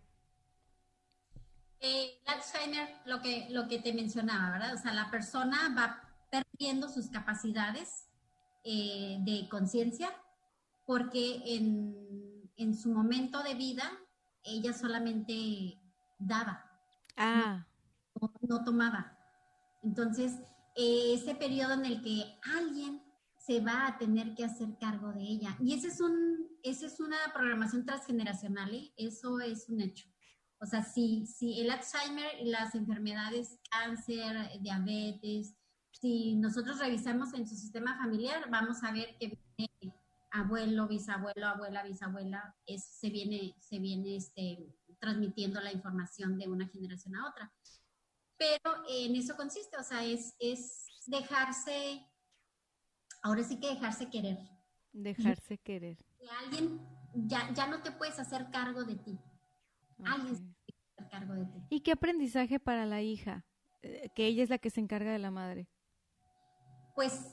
[1.80, 4.74] Eh, el Alzheimer, lo que, lo que te mencionaba, ¿verdad?
[4.74, 8.07] O sea, la persona va perdiendo sus capacidades
[8.64, 10.10] eh, de conciencia,
[10.84, 11.94] porque en,
[12.56, 13.90] en, su momento de vida
[14.42, 15.78] ella solamente
[16.18, 16.64] daba,
[17.16, 17.66] ah.
[18.48, 19.16] no, tomaba.
[19.82, 20.32] Entonces,
[20.74, 23.02] ese periodo en el que alguien
[23.36, 25.56] se va a tener que hacer cargo de ella.
[25.60, 28.92] Y ese es un, esa es una programación transgeneracional, ¿eh?
[28.96, 30.06] eso es un hecho.
[30.60, 35.54] O sea, si, si el Alzheimer y las enfermedades, cáncer, diabetes,
[36.00, 39.94] si nosotros revisamos en su sistema familiar, vamos a ver que viene
[40.30, 46.68] abuelo, bisabuelo, abuela, bisabuela, es, se viene, se viene este, transmitiendo la información de una
[46.68, 47.52] generación a otra.
[48.36, 52.06] Pero en eso consiste, o sea, es, es dejarse,
[53.22, 54.38] ahora sí que dejarse querer.
[54.92, 55.96] Dejarse querer.
[56.18, 56.80] Que alguien
[57.14, 59.18] ya, ya no te puedes hacer cargo de ti.
[60.04, 61.66] Alguien se puede hacer cargo de ti.
[61.70, 63.44] ¿Y qué aprendizaje para la hija?
[63.82, 65.68] Eh, que ella es la que se encarga de la madre
[66.98, 67.28] pues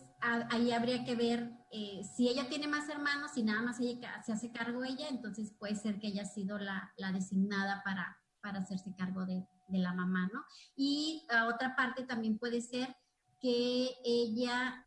[0.52, 4.32] ahí habría que ver eh, si ella tiene más hermanos y nada más ella se
[4.32, 8.94] hace cargo ella, entonces puede ser que ella ha sido la, designada para, para hacerse
[8.96, 10.46] cargo de, la mamá, ¿no?
[10.76, 12.96] Y a otra parte también puede ser
[13.42, 14.86] que ella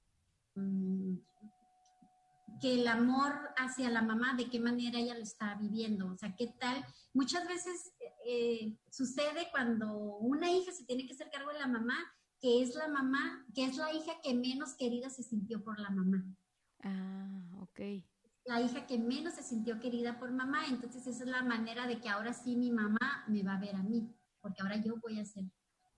[0.54, 1.16] mm,
[2.60, 6.36] que el amor hacia la mamá, de qué manera ella lo está viviendo, o sea,
[6.36, 6.84] qué tal.
[7.12, 7.94] Muchas veces
[8.24, 11.96] eh, sucede cuando una hija se tiene que hacer cargo de la mamá,
[12.40, 15.90] que es la mamá, que es la hija que menos querida se sintió por la
[15.90, 16.24] mamá.
[16.82, 17.80] Ah, ok.
[18.44, 22.00] La hija que menos se sintió querida por mamá, entonces esa es la manera de
[22.00, 25.18] que ahora sí mi mamá me va a ver a mí, porque ahora yo voy
[25.18, 25.44] a ser,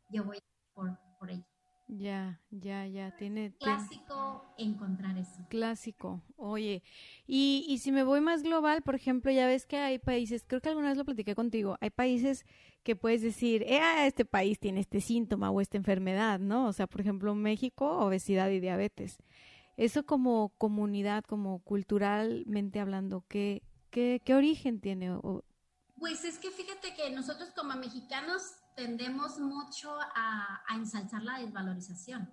[0.09, 0.39] yo voy
[0.73, 1.47] por, por ella.
[1.93, 3.53] Ya, ya, ya, tiene...
[3.59, 5.45] Clásico encontrar eso.
[5.49, 6.85] Clásico, oye.
[7.27, 10.61] Y, y si me voy más global, por ejemplo, ya ves que hay países, creo
[10.61, 12.47] que alguna vez lo platiqué contigo, hay países
[12.85, 16.69] que puedes decir, eh, ah, este país tiene este síntoma o esta enfermedad, ¿no?
[16.69, 19.19] O sea, por ejemplo, México, obesidad y diabetes.
[19.77, 25.11] Eso como comunidad, como culturalmente hablando, ¿qué, qué, qué origen tiene?
[25.11, 25.43] O,
[25.99, 28.43] Pues es que fíjate que nosotros como mexicanos
[28.81, 32.33] tendemos mucho a, a ensalzar la desvalorización.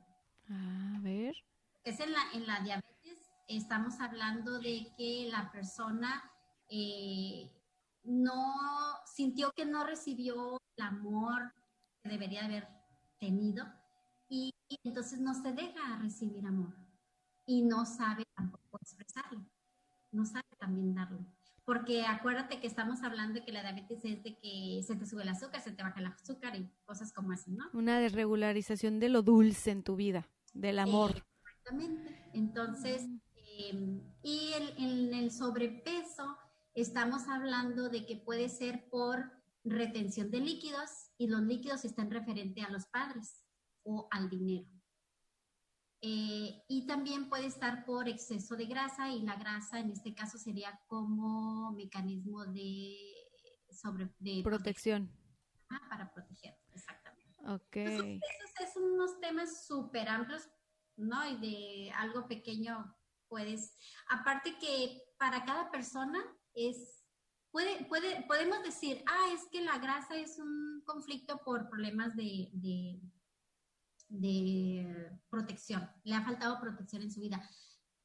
[0.50, 1.36] a ver.
[1.84, 6.24] Es en la, en la diabetes, estamos hablando de que la persona
[6.70, 7.52] eh,
[8.06, 8.56] no
[9.06, 11.54] sintió que no recibió el amor
[12.02, 12.66] que debería haber
[13.20, 13.66] tenido
[14.30, 16.74] y, y entonces no se deja recibir amor
[17.46, 19.46] y no sabe tampoco expresarlo,
[20.14, 21.26] no sabe también darlo.
[21.68, 25.24] Porque acuérdate que estamos hablando de que la diabetes es de que se te sube
[25.24, 27.66] el azúcar, se te baja el azúcar y cosas como así, ¿no?
[27.74, 31.26] Una desregularización de lo dulce en tu vida, del amor.
[31.46, 32.18] Exactamente.
[32.34, 36.38] Entonces, eh, y el- en el sobrepeso
[36.74, 39.30] estamos hablando de que puede ser por
[39.66, 43.44] retención de líquidos y los líquidos están referente a los padres
[43.84, 44.70] o al dinero.
[46.02, 50.38] Eh, y también puede estar por exceso de grasa y la grasa en este caso
[50.38, 52.96] sería como mecanismo de
[53.72, 55.12] sobre de Protección.
[55.70, 57.36] Ah, para proteger, exactamente.
[57.48, 57.76] Ok.
[57.78, 58.22] Entonces,
[58.60, 60.48] esos son unos temas súper amplios,
[60.98, 61.28] ¿no?
[61.30, 62.96] Y de algo pequeño
[63.28, 63.78] puedes,
[64.10, 66.20] aparte que para cada persona
[66.54, 67.04] es,
[67.52, 72.50] puede, puede, podemos decir, ah, es que la grasa es un conflicto por problemas de,
[72.54, 73.02] de,
[74.10, 77.42] de protección, le ha faltado protección en su vida.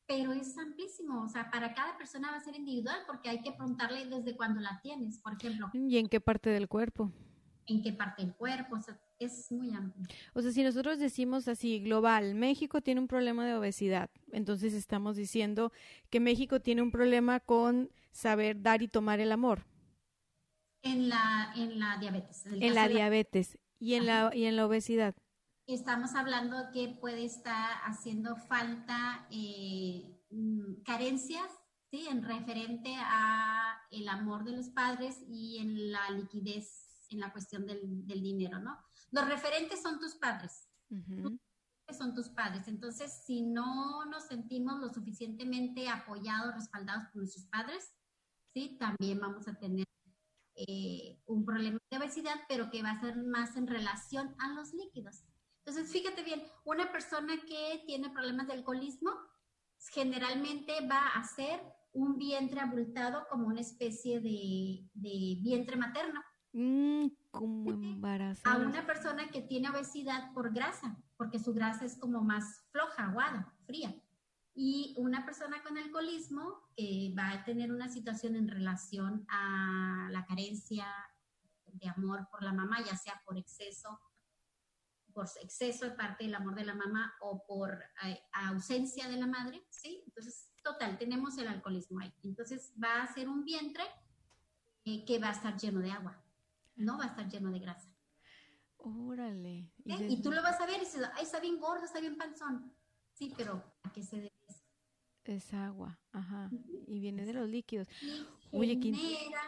[0.07, 3.53] Pero es amplísimo, o sea, para cada persona va a ser individual porque hay que
[3.53, 7.13] preguntarle desde cuándo la tienes, por ejemplo, ¿Y en qué parte del cuerpo?
[7.67, 10.05] en qué parte del cuerpo, o sea, es muy amplio.
[10.35, 15.17] O sea, si nosotros decimos así, global, México tiene un problema de obesidad, entonces estamos
[15.17, 15.73] diciendo
[16.11, 19.65] que México tiene un problema con saber dar y tomar el amor
[20.83, 22.45] En la, en la diabetes.
[22.47, 25.15] en la diabetes y en la, y en la obesidad.
[25.75, 31.51] Estamos hablando que puede estar haciendo falta eh, mm, carencias,
[31.91, 32.07] ¿sí?
[32.09, 37.67] En referente a el amor de los padres y en la liquidez, en la cuestión
[37.67, 38.79] del, del dinero, ¿no?
[39.13, 41.39] Los referentes son tus padres, Ujú.
[41.91, 42.69] son tus padres.
[42.69, 47.95] Entonces, si no nos sentimos lo suficientemente apoyados, respaldados por nuestros padres,
[48.53, 48.77] ¿sí?
[48.79, 49.87] También vamos a tener
[50.55, 54.75] eh, un problema de obesidad, pero que va a ser más en relación a los
[54.75, 55.25] líquidos.
[55.65, 59.13] Entonces, fíjate bien, una persona que tiene problemas de alcoholismo
[59.91, 61.61] generalmente va a ser
[61.93, 66.21] un vientre abultado como una especie de, de vientre materno
[66.53, 68.59] Mm, como a embarazada.
[68.67, 73.55] una persona que tiene obesidad por grasa, porque su grasa es como más floja, aguada,
[73.65, 73.95] fría.
[74.55, 80.27] Y una persona con alcoholismo que va a tener una situación en relación a la
[80.27, 80.87] carencia
[81.65, 83.99] de amor por la mamá, ya sea por exceso,
[85.13, 89.27] por exceso de parte del amor de la mamá o por eh, ausencia de la
[89.27, 90.03] madre, ¿sí?
[90.07, 92.13] Entonces, total, tenemos el alcoholismo ahí.
[92.23, 93.85] Entonces, va a ser un vientre
[94.85, 96.23] eh, que va a estar lleno de agua,
[96.77, 97.93] no va a estar lleno de grasa.
[98.79, 99.71] Órale.
[99.85, 100.07] Y ¿eh?
[100.11, 102.75] Y tú lo vas a ver y dices, ay, está bien gordo, está bien panzón.
[103.13, 104.63] Sí, pero ¿a qué se debe eso?
[105.25, 106.51] es agua, ajá.
[106.89, 107.89] Y viene de los líquidos.
[108.01, 109.41] Y Oye, genera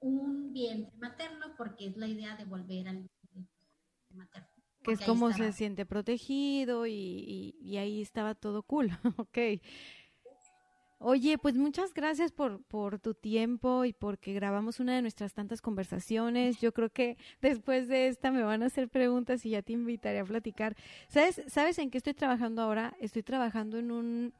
[0.00, 3.48] un vientre materno porque es la idea de volver al vientre
[4.10, 4.49] materno.
[4.82, 5.50] Que es como estaba.
[5.52, 8.90] se siente protegido y, y- y ahí estaba todo cool.
[9.18, 9.38] ok.
[11.02, 15.62] Oye, pues muchas gracias por, por tu tiempo y porque grabamos una de nuestras tantas
[15.62, 16.60] conversaciones.
[16.60, 20.18] Yo creo que después de esta me van a hacer preguntas y ya te invitaré
[20.20, 20.76] a platicar.
[21.08, 22.94] ¿Sabes, ¿Sabes en qué estoy trabajando ahora?
[23.00, 24.34] Estoy trabajando en un,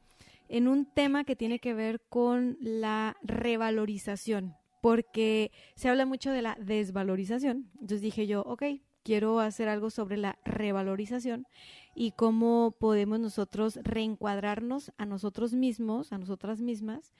[0.50, 6.42] en un tema que tiene que ver con la revalorización, porque se habla mucho de
[6.42, 7.70] la desvalorización.
[7.74, 8.64] Entonces dije yo, ok,
[9.10, 11.44] quiero hacer algo sobre la revalorización
[11.96, 17.12] y cómo podemos nosotros reencuadrarnos a nosotros mismos, a nosotras mismas,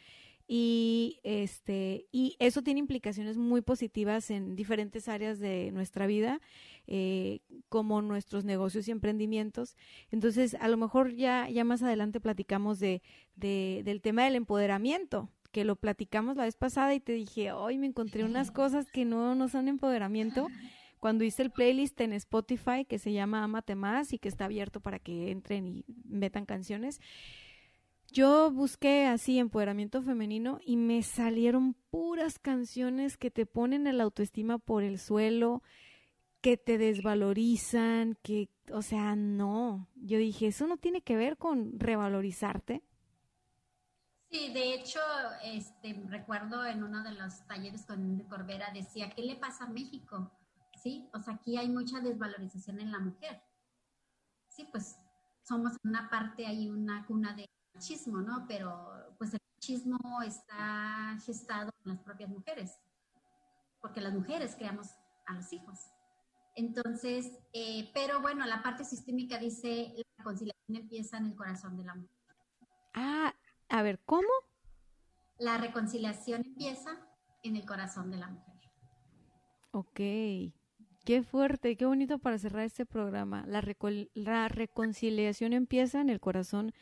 [0.47, 6.41] y este y eso tiene implicaciones muy positivas en diferentes áreas de nuestra vida
[6.87, 9.77] eh, como nuestros negocios y emprendimientos.
[10.13, 13.03] Entonces a lo mejor ya ya más adelante platicamos de,
[13.35, 17.79] de del tema del empoderamiento que lo platicamos la vez pasada y te dije hoy
[17.79, 20.47] me encontré unas cosas que no no son empoderamiento
[21.01, 24.81] cuando hice el playlist en Spotify que se llama Amate Más y que está abierto
[24.81, 27.01] para que entren y metan canciones
[28.13, 34.59] yo busqué así empoderamiento femenino y me salieron puras canciones que te ponen el autoestima
[34.59, 35.63] por el suelo,
[36.41, 39.89] que te desvalorizan, que, o sea, no.
[39.95, 42.83] Yo dije, eso no tiene que ver con revalorizarte.
[44.29, 45.01] Sí, de hecho,
[45.45, 50.33] este, recuerdo en uno de los talleres con Corbera decía, ¿qué le pasa a México?
[50.83, 53.43] Sí, o sea, aquí hay mucha desvalorización en la mujer.
[54.49, 54.97] Sí, pues
[55.43, 58.47] somos una parte, hay una cuna de machismo, ¿no?
[58.49, 62.79] Pero pues el machismo está gestado en las propias mujeres,
[63.83, 64.89] porque las mujeres creamos
[65.27, 65.79] a los hijos.
[66.57, 71.85] Entonces, eh, pero bueno, la parte sistémica dice la reconciliación empieza en el corazón de
[71.85, 72.37] la mujer.
[72.95, 73.35] Ah,
[73.69, 74.29] a ver, ¿cómo?
[75.39, 76.97] La reconciliación empieza
[77.43, 78.51] en el corazón de la mujer.
[79.73, 80.01] Ok,
[81.05, 83.45] qué fuerte, qué bonito para cerrar este programa.
[83.47, 83.63] La,
[84.15, 86.73] la reconciliación empieza en el corazón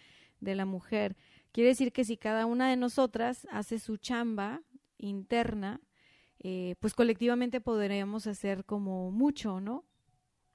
[0.41, 1.17] de la mujer.
[1.53, 4.63] Quiere decir que si cada una de nosotras hace su chamba
[4.99, 5.81] interna,
[6.41, 9.85] eh, pues colectivamente podremos hacer como mucho, ¿no?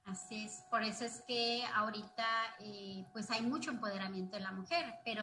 [0.04, 2.26] Así es, por eso es que ahorita
[2.60, 5.22] eh, pues hay mucho empoderamiento de la mujer, pero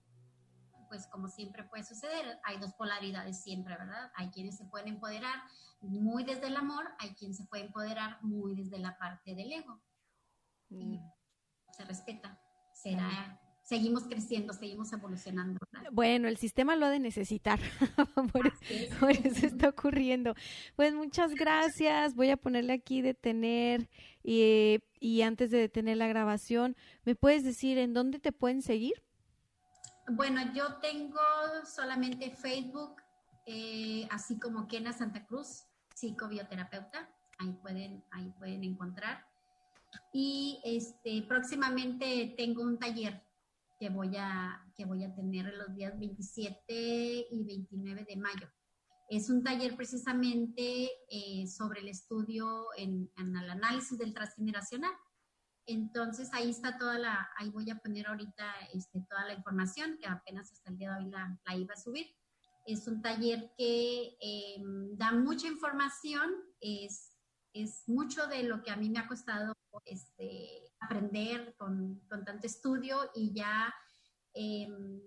[0.92, 4.12] pues como siempre puede suceder, hay dos polaridades siempre, ¿verdad?
[4.14, 5.42] Hay quienes se pueden empoderar
[5.80, 9.82] muy desde el amor, hay quien se puede empoderar muy desde la parte del ego.
[10.70, 11.12] Y mm.
[11.72, 12.38] se respeta,
[12.74, 15.58] será seguimos creciendo, seguimos evolucionando.
[15.94, 17.58] Bueno, el sistema lo ha de necesitar,
[18.34, 18.52] por,
[19.12, 20.36] eso está ocurriendo.
[20.76, 23.90] Pues muchas gracias, voy a ponerle aquí detener
[24.24, 29.02] y, y antes de detener la grabación, ¿me puedes decir en dónde te pueden seguir?
[30.14, 31.22] Bueno, yo tengo
[31.64, 33.02] solamente Facebook,
[33.46, 35.64] eh, así como Kena Santa Cruz,
[35.96, 39.26] psicobioterapeuta, ahí pueden, ahí pueden encontrar.
[40.12, 43.24] Y este, próximamente tengo un taller
[43.80, 48.52] que voy a, que voy a tener los días 27 y 29 de mayo.
[49.10, 54.92] Es un taller precisamente eh, sobre el estudio en, el análisis del transgeneracional.
[55.66, 60.08] Entonces ahí está toda la, ahí voy a poner ahorita este, toda la información que
[60.08, 62.08] apenas hasta el día de hoy la, la iba a subir.
[62.66, 67.16] Es un taller que em, da mucha información, es,
[67.54, 69.54] es mucho de lo que a mí me ha costado
[69.86, 73.74] este, aprender con, con tanto estudio y ya
[74.34, 75.02] em,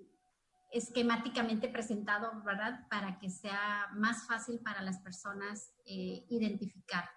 [0.73, 2.87] esquemáticamente presentado, ¿verdad?
[2.91, 7.09] Para que sea más fácil para las personas eh, identificar.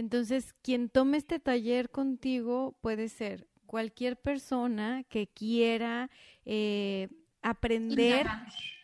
[0.00, 6.10] Entonces, quien tome este taller contigo puede ser cualquier persona que quiera
[6.44, 7.08] eh,
[7.42, 8.26] aprender,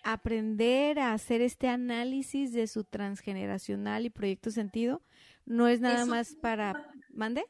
[0.05, 5.03] aprender a hacer este análisis de su transgeneracional y proyecto sentido.
[5.45, 6.91] No es nada más para...
[7.11, 7.45] ¿Mande?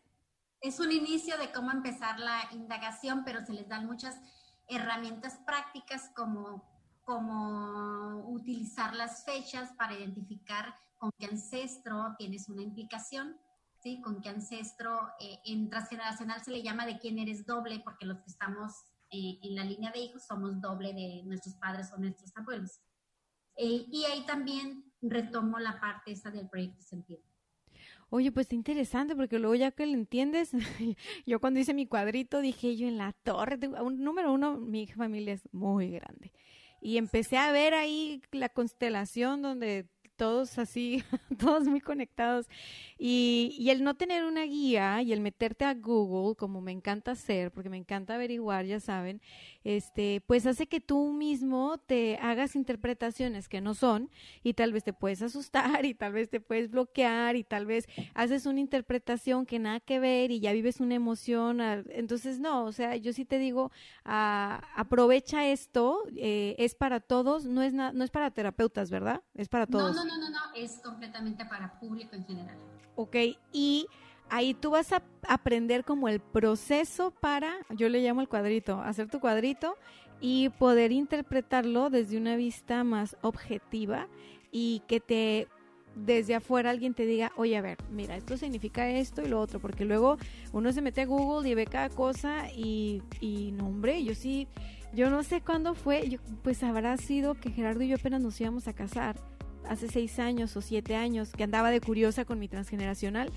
[0.60, 4.20] es un inicio de cómo empezar la indagación, pero se les dan muchas
[4.68, 6.64] herramientas prácticas como,
[7.02, 13.36] como utilizar las fechas para identificar con qué ancestro tienes una implicación,
[13.86, 14.00] ¿sí?
[14.00, 18.18] Con qué ancestro eh, en transgeneracional se le llama de quién eres doble, porque los
[18.18, 18.72] que estamos
[19.12, 22.80] eh, en la línea de hijos somos doble de nuestros padres o nuestros abuelos.
[23.54, 27.20] Eh, y ahí también retomo la parte esa del proyecto sentido.
[28.10, 30.50] Oye, pues interesante, porque luego ya que lo entiendes,
[31.26, 35.34] yo cuando hice mi cuadrito dije yo en la torre, un, número uno, mi familia
[35.34, 36.32] es muy grande.
[36.80, 41.02] Y empecé a ver ahí la constelación donde todos así,
[41.38, 42.46] todos muy conectados.
[42.98, 47.12] Y, y, el no tener una guía y el meterte a Google, como me encanta
[47.12, 49.20] hacer, porque me encanta averiguar, ya saben,
[49.64, 54.10] este, pues hace que tú mismo te hagas interpretaciones que no son
[54.42, 57.86] y tal vez te puedes asustar y tal vez te puedes bloquear y tal vez
[58.14, 61.60] haces una interpretación que nada que ver y ya vives una emoción.
[61.60, 63.70] Ah, entonces, no, o sea, yo sí te digo,
[64.04, 69.22] ah, aprovecha esto, eh, es para todos, no es, no es para terapeutas, ¿verdad?
[69.34, 69.96] Es para todos.
[70.06, 72.56] No, no, es completamente para público en general.
[72.94, 73.16] Ok,
[73.52, 73.86] y
[74.30, 79.08] ahí tú vas a aprender como el proceso para, yo le llamo el cuadrito, hacer
[79.08, 79.76] tu cuadrito
[80.20, 84.08] y poder interpretarlo desde una vista más objetiva
[84.50, 85.48] y que te
[85.94, 89.60] desde afuera alguien te diga, oye, a ver, mira, esto significa esto y lo otro,
[89.60, 90.18] porque luego
[90.52, 94.46] uno se mete a Google y ve cada cosa y, y no, hombre, yo sí,
[94.92, 98.68] Yo no sé cuándo fue, pues habrá sido que Gerardo y yo apenas nos íbamos
[98.68, 99.16] a casar,
[99.68, 103.30] hace seis años o siete años, que andaba de curiosa con mi transgeneracional.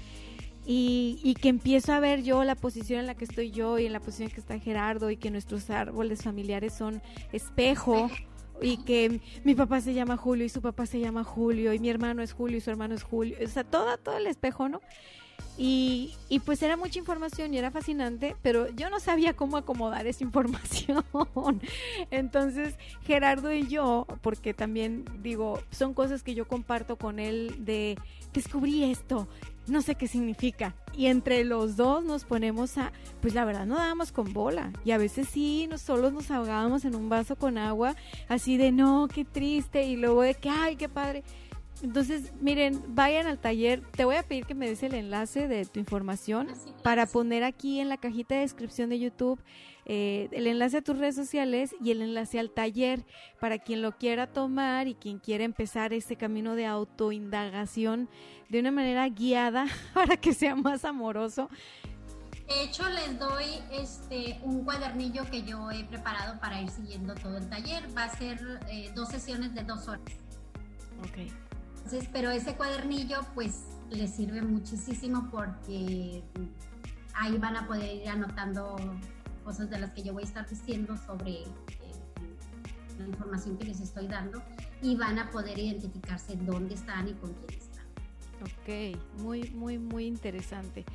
[0.65, 3.87] Y, y, que empiezo a ver yo la posición en la que estoy yo y
[3.87, 7.01] en la posición en que está Gerardo y que nuestros árboles familiares son
[7.31, 8.11] espejo
[8.61, 11.89] y que mi papá se llama Julio y su papá se llama Julio y mi
[11.89, 14.81] hermano es Julio y su hermano es Julio, o sea, todo, todo el espejo, ¿no?
[15.61, 20.07] Y, y, pues era mucha información y era fascinante, pero yo no sabía cómo acomodar
[20.07, 21.03] esa información.
[22.11, 27.97] Entonces, Gerardo y yo, porque también digo, son cosas que yo comparto con él de
[28.33, 29.27] descubrí esto,
[29.67, 30.75] no sé qué significa.
[30.95, 32.91] Y entre los dos nos ponemos a,
[33.21, 34.71] pues la verdad no dábamos con bola.
[34.83, 37.95] Y a veces sí, nos solos nos ahogábamos en un vaso con agua,
[38.27, 41.23] así de no, qué triste, y luego de que, ay, qué padre.
[41.81, 43.81] Entonces, miren, vayan al taller.
[43.91, 46.47] Te voy a pedir que me des el enlace de tu información
[46.83, 49.39] para poner aquí en la cajita de descripción de YouTube
[49.91, 53.03] eh, el enlace a tus redes sociales y el enlace al taller
[53.39, 58.07] para quien lo quiera tomar y quien quiera empezar este camino de autoindagación
[58.49, 59.65] de una manera guiada
[59.95, 61.49] para que sea más amoroso.
[62.47, 67.37] De hecho, les doy este un cuadernillo que yo he preparado para ir siguiendo todo
[67.37, 67.83] el taller.
[67.97, 68.39] Va a ser
[68.69, 70.05] eh, dos sesiones de dos horas.
[70.99, 71.48] Ok
[72.11, 76.23] pero ese cuadernillo pues les sirve muchísimo porque
[77.15, 78.75] ahí van a poder ir anotando
[79.43, 81.47] cosas de las que yo voy a estar diciendo sobre eh,
[82.99, 84.41] la información que les estoy dando
[84.81, 87.85] y van a poder identificarse dónde están y con quién están.
[88.41, 90.85] Ok, muy, muy, muy interesante.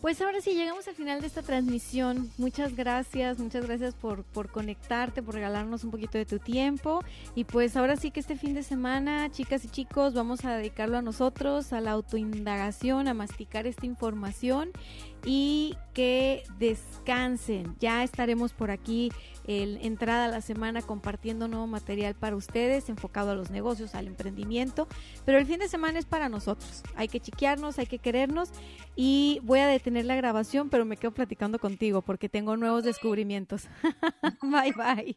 [0.00, 2.30] Pues ahora sí, llegamos al final de esta transmisión.
[2.38, 7.02] Muchas gracias, muchas gracias por, por conectarte, por regalarnos un poquito de tu tiempo.
[7.34, 10.98] Y pues ahora sí que este fin de semana, chicas y chicos, vamos a dedicarlo
[10.98, 14.70] a nosotros, a la autoindagación, a masticar esta información
[15.24, 17.76] y que descansen.
[17.80, 19.10] Ya estaremos por aquí
[19.46, 24.06] el, entrada a la semana compartiendo nuevo material para ustedes, enfocado a los negocios, al
[24.06, 24.88] emprendimiento.
[25.24, 26.82] Pero el fin de semana es para nosotros.
[26.96, 28.50] Hay que chiquearnos, hay que querernos.
[28.94, 33.68] Y voy a detener la grabación, pero me quedo platicando contigo porque tengo nuevos descubrimientos.
[34.42, 35.16] bye bye.